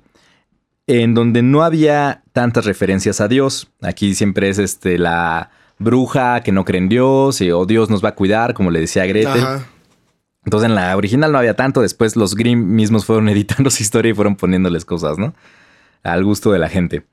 [0.85, 3.69] en donde no había tantas referencias a Dios.
[3.81, 5.49] Aquí siempre es este la
[5.79, 8.79] bruja que no cree en Dios, y, o Dios nos va a cuidar, como le
[8.81, 9.31] decía Gretel.
[9.31, 9.65] Ajá.
[10.47, 14.11] Entonces en la original no había tanto, después los Grimm mismos fueron editando su historia
[14.11, 15.35] y fueron poniéndoles cosas, ¿no?
[16.03, 17.03] Al gusto de la gente.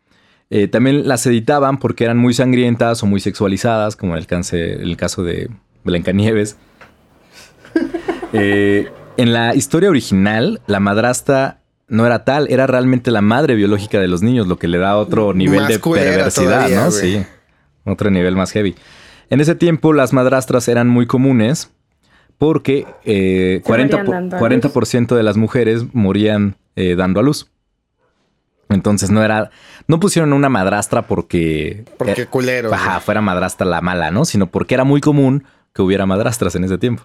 [0.50, 5.24] Eh, también las editaban porque eran muy sangrientas o muy sexualizadas, como en el, caso
[5.24, 5.50] de
[5.82, 6.56] Blancanieves.
[8.36, 14.00] Eh, en la historia original, la madrastra no era tal, era realmente la madre biológica
[14.00, 16.90] de los niños, lo que le da otro nivel Más de perversidad, todavía, ¿no?
[16.90, 17.24] Sí,
[17.84, 18.74] otro nivel más heavy.
[19.30, 21.70] En ese tiempo, las madrastras eran muy comunes
[22.38, 27.22] porque eh, Se 40%, morían dando a 40% de las mujeres morían eh, dando a
[27.22, 27.48] luz.
[28.70, 29.50] Entonces no era,
[29.86, 32.72] no pusieron una madrastra porque, Porque eh, culero.
[32.74, 34.24] ajá, fuera madrastra la mala, ¿no?
[34.24, 37.04] Sino porque era muy común que hubiera madrastras en ese tiempo.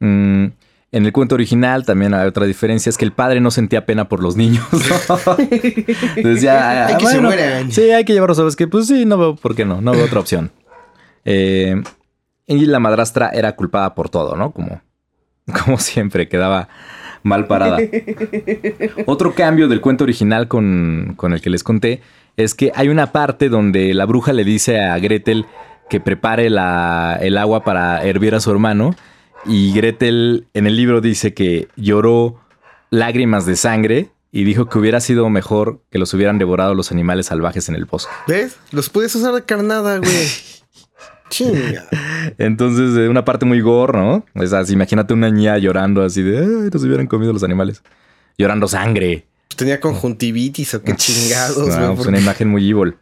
[0.00, 0.46] Mm,
[0.92, 4.08] en el cuento original también hay otra diferencia, es que el padre no sentía pena
[4.08, 4.64] por los niños.
[4.72, 5.36] ¿no?
[6.22, 7.70] Decía, Hay que se "Bueno, mueran".
[7.70, 8.66] Sí, hay que llevarlos, ¿sabes qué?
[8.66, 10.50] Pues sí, no veo por qué no, no veo otra opción.
[11.24, 11.82] Eh,
[12.46, 14.52] y la madrastra era culpada por todo, ¿no?
[14.52, 14.80] Como,
[15.64, 16.68] como siempre, quedaba
[17.22, 17.78] mal parada.
[19.06, 22.02] Otro cambio del cuento original con, con el que les conté
[22.36, 25.46] es que hay una parte donde la bruja le dice a Gretel
[25.88, 28.94] que prepare la- el agua para hervir a su hermano
[29.46, 32.40] y Gretel en el libro dice que lloró
[32.90, 37.26] lágrimas de sangre y dijo que hubiera sido mejor que los hubieran devorado los animales
[37.26, 38.12] salvajes en el bosque.
[38.26, 38.56] ¿Ves?
[38.72, 40.10] Los puedes usar de carnada, güey.
[41.34, 41.84] Chinga.
[42.38, 44.24] Entonces, eh, una parte muy gore, ¿no?
[44.34, 47.82] O sea, imagínate una niña llorando así de, ay, nos hubieran comido los animales.
[48.38, 49.26] Llorando sangre.
[49.56, 51.96] Tenía conjuntivitis o qué chingados, No, güey.
[51.96, 52.94] pues una imagen muy evil.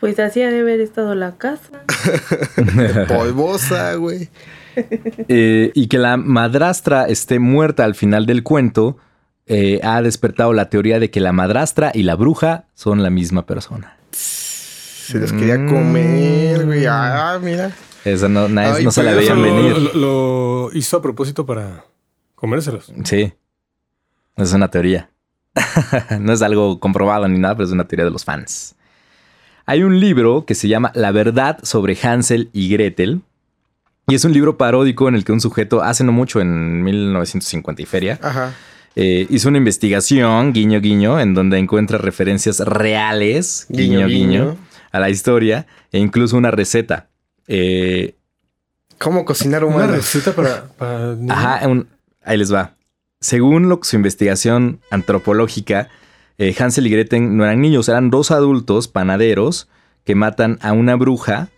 [0.00, 1.82] Pues así ha de haber estado la casa.
[3.08, 4.28] Polvosa, güey.
[5.28, 8.96] Eh, y que la madrastra esté muerta al final del cuento
[9.46, 13.44] eh, ha despertado la teoría de que la madrastra y la bruja son la misma
[13.44, 13.96] persona.
[15.12, 16.84] Se los quería comer, güey.
[16.86, 17.72] Ah, mira.
[18.04, 19.76] Esa no, nadie- Ay, no se la veían lo, venir.
[19.94, 21.84] lo- lo hizo a propósito para
[22.34, 22.92] comérselos.
[23.04, 23.32] Sí.
[24.36, 25.10] Es una teoría.
[26.20, 28.74] no es algo comprobado ni nada, pero es una teoría de los fans.
[29.66, 33.20] Hay un libro que se llama La verdad sobre Hansel y Gretel.
[34.06, 37.82] Y es un libro paródico en el que un sujeto, hace no mucho, en 1950
[37.82, 38.54] y feria, Ajá.
[38.96, 44.56] eh, hizo una investigación, guiño, guiño, en donde encuentra referencias reales, guiño, Guiño, guiño, guiño.
[44.90, 47.08] A la historia e incluso una receta.
[47.46, 48.14] Eh,
[48.98, 50.66] ¿Cómo cocinar Una receta para...
[51.28, 51.88] Ajá, un-
[52.24, 52.74] ahí les va.
[53.20, 55.88] Según lo, su investigación antropológica,
[56.38, 59.68] eh, Hansel y Gretel no eran niños, eran dos adultos panaderos
[60.04, 61.48] que matan a una bruja,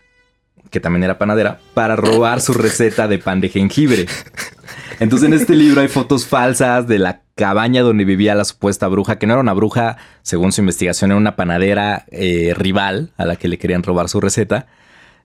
[0.70, 4.06] que también era panadera, para robar su receta de pan de jengibre.
[4.98, 9.18] Entonces en este libro hay fotos falsas de la cabaña donde vivía la supuesta bruja,
[9.18, 13.36] que no era una bruja, según su investigación, era una panadera eh, rival a la
[13.36, 14.66] que le querían robar su receta.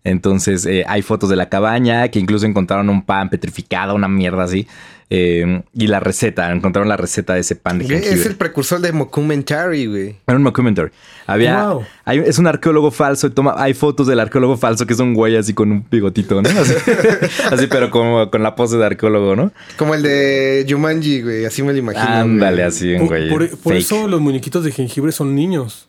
[0.06, 4.44] Entonces eh, hay fotos de la cabaña que incluso encontraron un pan petrificado, una mierda
[4.44, 4.68] así.
[5.10, 8.14] Eh, y la receta, encontraron la receta de ese pan de jengibre.
[8.16, 10.16] Es el precursor de Mockumentary, güey.
[10.26, 10.90] Era un documentary.
[11.28, 11.84] Había, Wow.
[12.06, 13.28] hay- es un arqueólogo falso.
[13.28, 16.42] y Toma, hay fotos del arqueólogo falso que es un güey así con un bigotito,
[16.42, 16.50] ¿no?
[16.50, 16.74] Así,
[17.52, 19.52] así, pero como con la pose de arqueólogo, ¿no?
[19.78, 21.46] Como el de Jumanji, güey.
[21.46, 22.04] Así me lo imagino.
[22.04, 22.68] Ándale, güey.
[22.68, 23.30] así, un Por, güey.
[23.30, 25.88] por- por eso los muñequitos de jengibre son niños.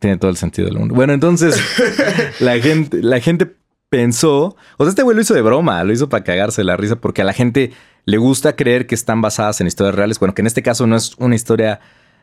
[0.00, 0.94] Tiene todo el sentido del mundo.
[0.96, 1.56] Bueno, entonces
[2.40, 3.46] la gente, la gente
[3.92, 6.96] pensó, o sea, este güey lo hizo de broma, lo hizo para cagarse la risa
[6.96, 7.72] porque a la gente
[8.06, 10.18] le gusta creer que están basadas en historias reales.
[10.18, 11.78] Bueno, que en este caso no es una historia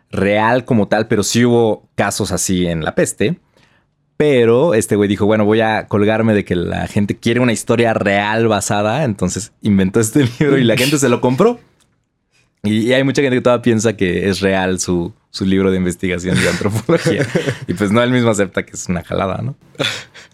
[0.09, 3.37] real como tal, pero sí hubo casos así en la peste.
[4.17, 7.93] Pero este güey dijo, bueno, voy a colgarme de que la gente quiere una historia
[7.93, 11.59] real basada, entonces inventó este libro y la gente se lo compró.
[12.63, 16.35] Y, hay mucha gente que todavía piensa que es real su, su libro de investigación
[16.35, 17.27] de antropología.
[17.67, 19.55] y pues no, él mismo acepta que es una jalada, ¿no?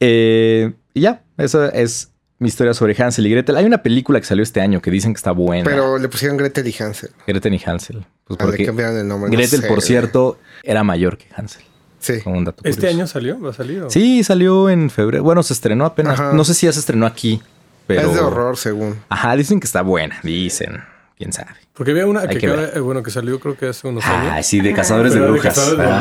[0.00, 3.56] Eh, y ya, eso es mi historia sobre Hansel y Gretel.
[3.56, 5.64] Hay una película que salió este año que dicen que está buena.
[5.64, 7.10] Pero le pusieron Gretel y Hansel.
[7.26, 8.04] Gretel y Hansel.
[8.26, 9.30] Pues Ah, le porque cambiaron el nombre.
[9.30, 11.62] no Gretel, sé, por cierto, era mayor que Hansel.
[12.00, 12.20] Sí.
[12.22, 13.40] Como un dato ¿Este año salió?
[13.40, 13.82] ¿Va a salir?
[13.84, 13.90] o?
[13.90, 15.22] Sí, salió en febrero.
[15.24, 16.20] Bueno, se estrenó apenas.
[16.20, 16.32] Ajá.
[16.34, 17.40] No sé si ya se estrenó aquí,
[17.86, 18.08] pero...
[18.10, 18.96] Es de horror, según.
[19.08, 20.18] Ajá, dicen que está buena.
[20.22, 20.82] Dicen.
[21.24, 21.52] ¿Quién sabe?
[21.72, 24.46] Porque había una que, que eh, bueno, que salió creo que hace unos Ah, años.
[24.46, 25.54] sí, de cazadores de brujas.
[25.54, 25.98] Cazadores de Ah,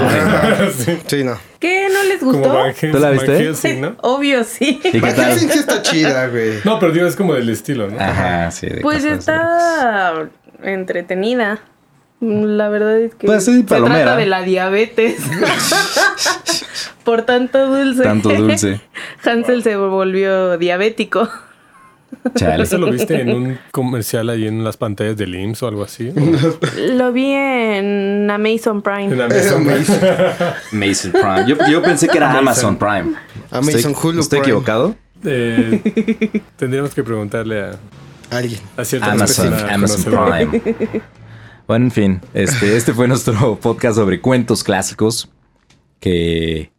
[0.57, 0.73] Brujas.
[0.75, 0.97] Sí.
[1.07, 1.37] Sí, no.
[1.59, 1.87] ¿Qué?
[1.93, 2.53] ¿No les Como gustó?
[2.53, 3.37] Van Helsing, ¿Tú la viste?
[3.37, 3.95] Helsing, ¿no?
[4.01, 4.81] Obvio, sí.
[4.83, 5.39] ¿Y qué tal?
[5.39, 6.55] Sí está chida, güey.
[6.65, 7.97] No, pero digo, es como del estilo, ¿no?
[8.01, 8.67] Ajá, sí.
[8.67, 10.27] de Pues de está
[10.61, 11.61] entretenida.
[12.19, 14.01] La verdad es que Pues sí, se palomera.
[14.03, 15.21] trata de la diabetes.
[17.05, 18.03] Por tanto dulce.
[18.03, 18.81] Tanto dulce.
[19.23, 21.29] Hansel se volvió diabético.
[22.35, 22.63] Chale.
[22.63, 26.11] ¿Eso lo viste en un comercial ahí en las pantallas del IMSS o algo así?
[26.93, 29.13] Lo vi en Amazon Prime.
[29.13, 29.65] En Amazon.
[30.71, 31.45] Mason Prime.
[31.47, 33.13] Yo, yo pensé que era Amazon Prime.
[33.51, 34.51] Amazon ¿Estoy, Hulu ¿Estoy Prime.
[34.51, 34.95] equivocado?
[35.25, 37.79] Eh, tendríamos que preguntarle a,
[38.29, 38.59] Alguien.
[38.75, 40.03] a cierta Amazon, Amazon.
[40.13, 41.01] Prime.
[41.65, 45.29] Bueno, en fin, este, este fue nuestro podcast sobre cuentos clásicos.
[46.01, 46.72] Que.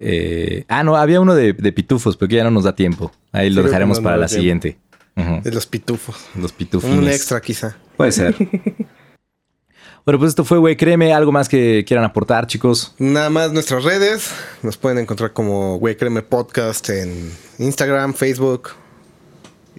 [0.00, 3.12] Eh, ah, no, había uno de, de pitufos, pero que ya no nos da tiempo.
[3.32, 4.40] Ahí lo creo dejaremos no para la tiempo.
[4.40, 4.78] siguiente.
[5.16, 6.16] Ujú, De los pitufos.
[6.34, 6.98] Los pitufines.
[6.98, 7.76] Un extra, quizá.
[7.96, 8.34] Puede ser.
[10.04, 10.76] bueno, pues esto fue, güey.
[10.76, 12.94] Créeme, algo más que quieran aportar, chicos.
[12.98, 14.30] Nada más nuestras redes.
[14.62, 18.70] Nos pueden encontrar como Güey Créeme Podcast en Instagram, Facebook.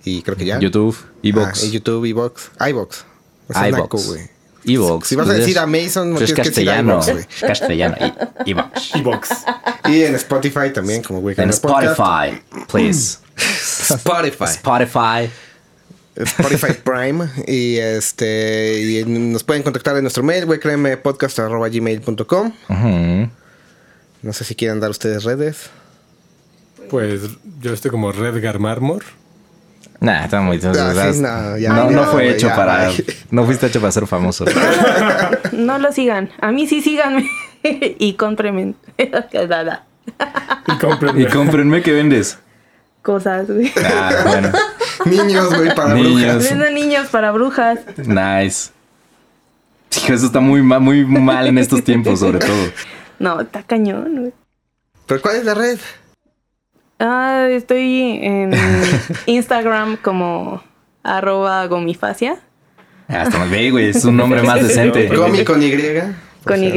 [0.04, 0.60] Y creo que ya.
[0.60, 1.64] YouTube, Evox.
[1.64, 2.52] Ah, YouTube, Evox.
[2.70, 3.06] iVox.
[3.50, 4.30] O sea, iVox.
[4.66, 4.76] Güey.
[4.76, 5.08] Evox.
[5.08, 6.94] Si vas a Pues decir Amazon, no pues es tienes que decir castellano.
[6.94, 7.26] iVox, güey.
[7.50, 7.96] castellano.
[8.46, 8.96] Evox.
[8.96, 9.30] Evox.
[9.86, 12.00] Y en Spotify también, como Güey En Créeme Podcast.
[12.00, 13.18] Spotify, please.
[13.38, 14.46] Spotify.
[14.46, 15.30] Spotify.
[16.16, 17.30] Spotify Prime.
[17.48, 18.82] Y este.
[18.82, 23.30] Y nos pueden contactar en nuestro mail, gmail.com Ujú.
[24.22, 25.70] No sé si quieren dar ustedes redes.
[26.90, 27.22] Pues
[27.62, 29.04] yo estoy como Redgar Marmor.
[30.00, 30.60] Nah, está muy.
[30.64, 32.90] Ah, sí, no, ya, no, ya, no fue güey, hecho ya, para.
[33.32, 34.46] No fuiste hecho para ser famoso.
[35.54, 36.30] No lo sigan.
[36.42, 37.28] A mí sí síganme.
[37.64, 38.76] y cómprenme.
[38.98, 41.20] Y compren.
[41.22, 42.38] y cómprenme que vendes.
[43.02, 43.72] Cosas, güey.
[43.84, 44.52] Ah, bueno.
[45.06, 46.14] Niños, güey, para Niños.
[46.36, 46.50] brujas.
[46.50, 47.80] Vendo niños para brujas.
[47.98, 48.72] Nice.
[49.98, 52.72] Hijo, eso está muy, ma- muy mal en estos tiempos, sobre todo.
[53.20, 54.34] No, está cañón, güey.
[55.06, 55.78] ¿Pero cuál es la red?
[57.00, 58.52] Ah, estoy en
[59.26, 60.64] Instagram como
[61.04, 62.40] arroba gomifacia.
[63.08, 63.90] Ah, está muy bien, güey.
[63.90, 65.08] Es un nombre más decente.
[65.08, 65.72] Gomi con Y.
[66.44, 66.72] Con Y,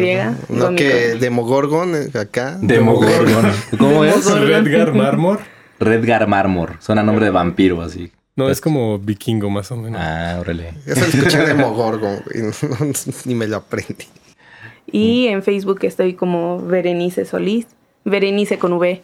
[0.49, 2.57] No que Demogorgon eh, acá.
[2.61, 3.53] Demogorgon.
[3.79, 4.27] ¿Cómo es?
[4.31, 5.41] Redgar Marmor.
[5.79, 6.77] Redgar Marmor.
[6.81, 8.11] Suena nombre de vampiro, así.
[8.35, 10.01] No, es como vikingo más o menos.
[10.03, 10.73] Ah, órale.
[10.87, 12.43] Solo escuché Demogorgon, güey.
[12.43, 12.93] no,
[13.25, 14.07] ni me lo aprendí.
[14.91, 17.67] Y en Facebook estoy como Berenice Solís.
[18.05, 19.03] Berenice con V.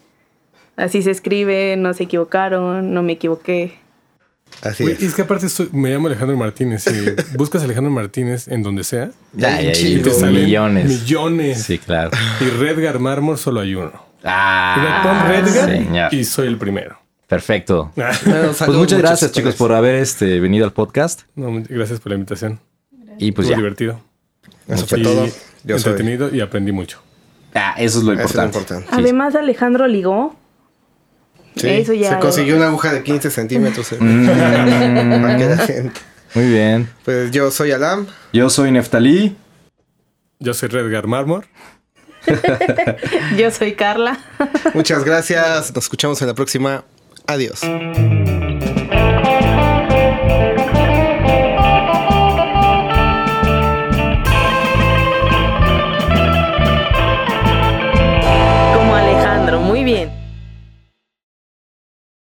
[0.76, 3.78] Así se escribe, no se equivocaron, no me equivoqué.
[4.62, 5.02] Así Güey, es.
[5.02, 6.84] es que aparte soy- me llamo Alejandro Martínez.
[6.84, 6.90] Si
[7.36, 10.86] buscas Alejandro Martínez en donde sea, Ya, ya, Y y te salen Millones.
[10.86, 11.62] Millones.
[11.62, 12.10] Sí, claro.
[12.40, 13.92] Y Redgar Mármor solo hay uno.
[14.22, 16.14] Ah, Redgar señor.
[16.14, 16.98] y soy el primero.
[17.26, 17.92] Perfecto.
[17.96, 18.10] Bueno,
[18.46, 21.22] Pues saludos, muchas gracias, chicos, por haber este, venido al podcast.
[21.34, 22.60] No, muchas gracias por la invitación.
[23.18, 23.56] Y pues Estuvo ya.
[23.56, 24.01] divertido.
[24.68, 25.26] Eso fue Y todo.
[25.64, 25.92] Yo soy.
[25.92, 27.01] entretenido y aprendí mucho.
[27.55, 28.59] Ah, eso es lo Eso es lo importante.
[28.74, 28.88] importante.
[28.92, 30.36] Además, Alejandro ligó.
[31.56, 33.93] Sí, Eso ya- Se consiguió una aguja de 15 centímetros.
[33.93, 34.26] eh, Mm,
[35.22, 36.01] Para que la gente.
[36.35, 36.89] muy bien.
[37.05, 38.06] Pues yo soy Alam.
[38.32, 39.36] Yo soy Neftalí.
[40.40, 41.47] Yo soy Redgar Mármor.
[43.39, 44.18] Yo soy Carla.
[44.72, 45.74] Muchas gracias.
[45.74, 46.85] Nos escuchamos en la próxima.
[47.26, 47.60] Adiós.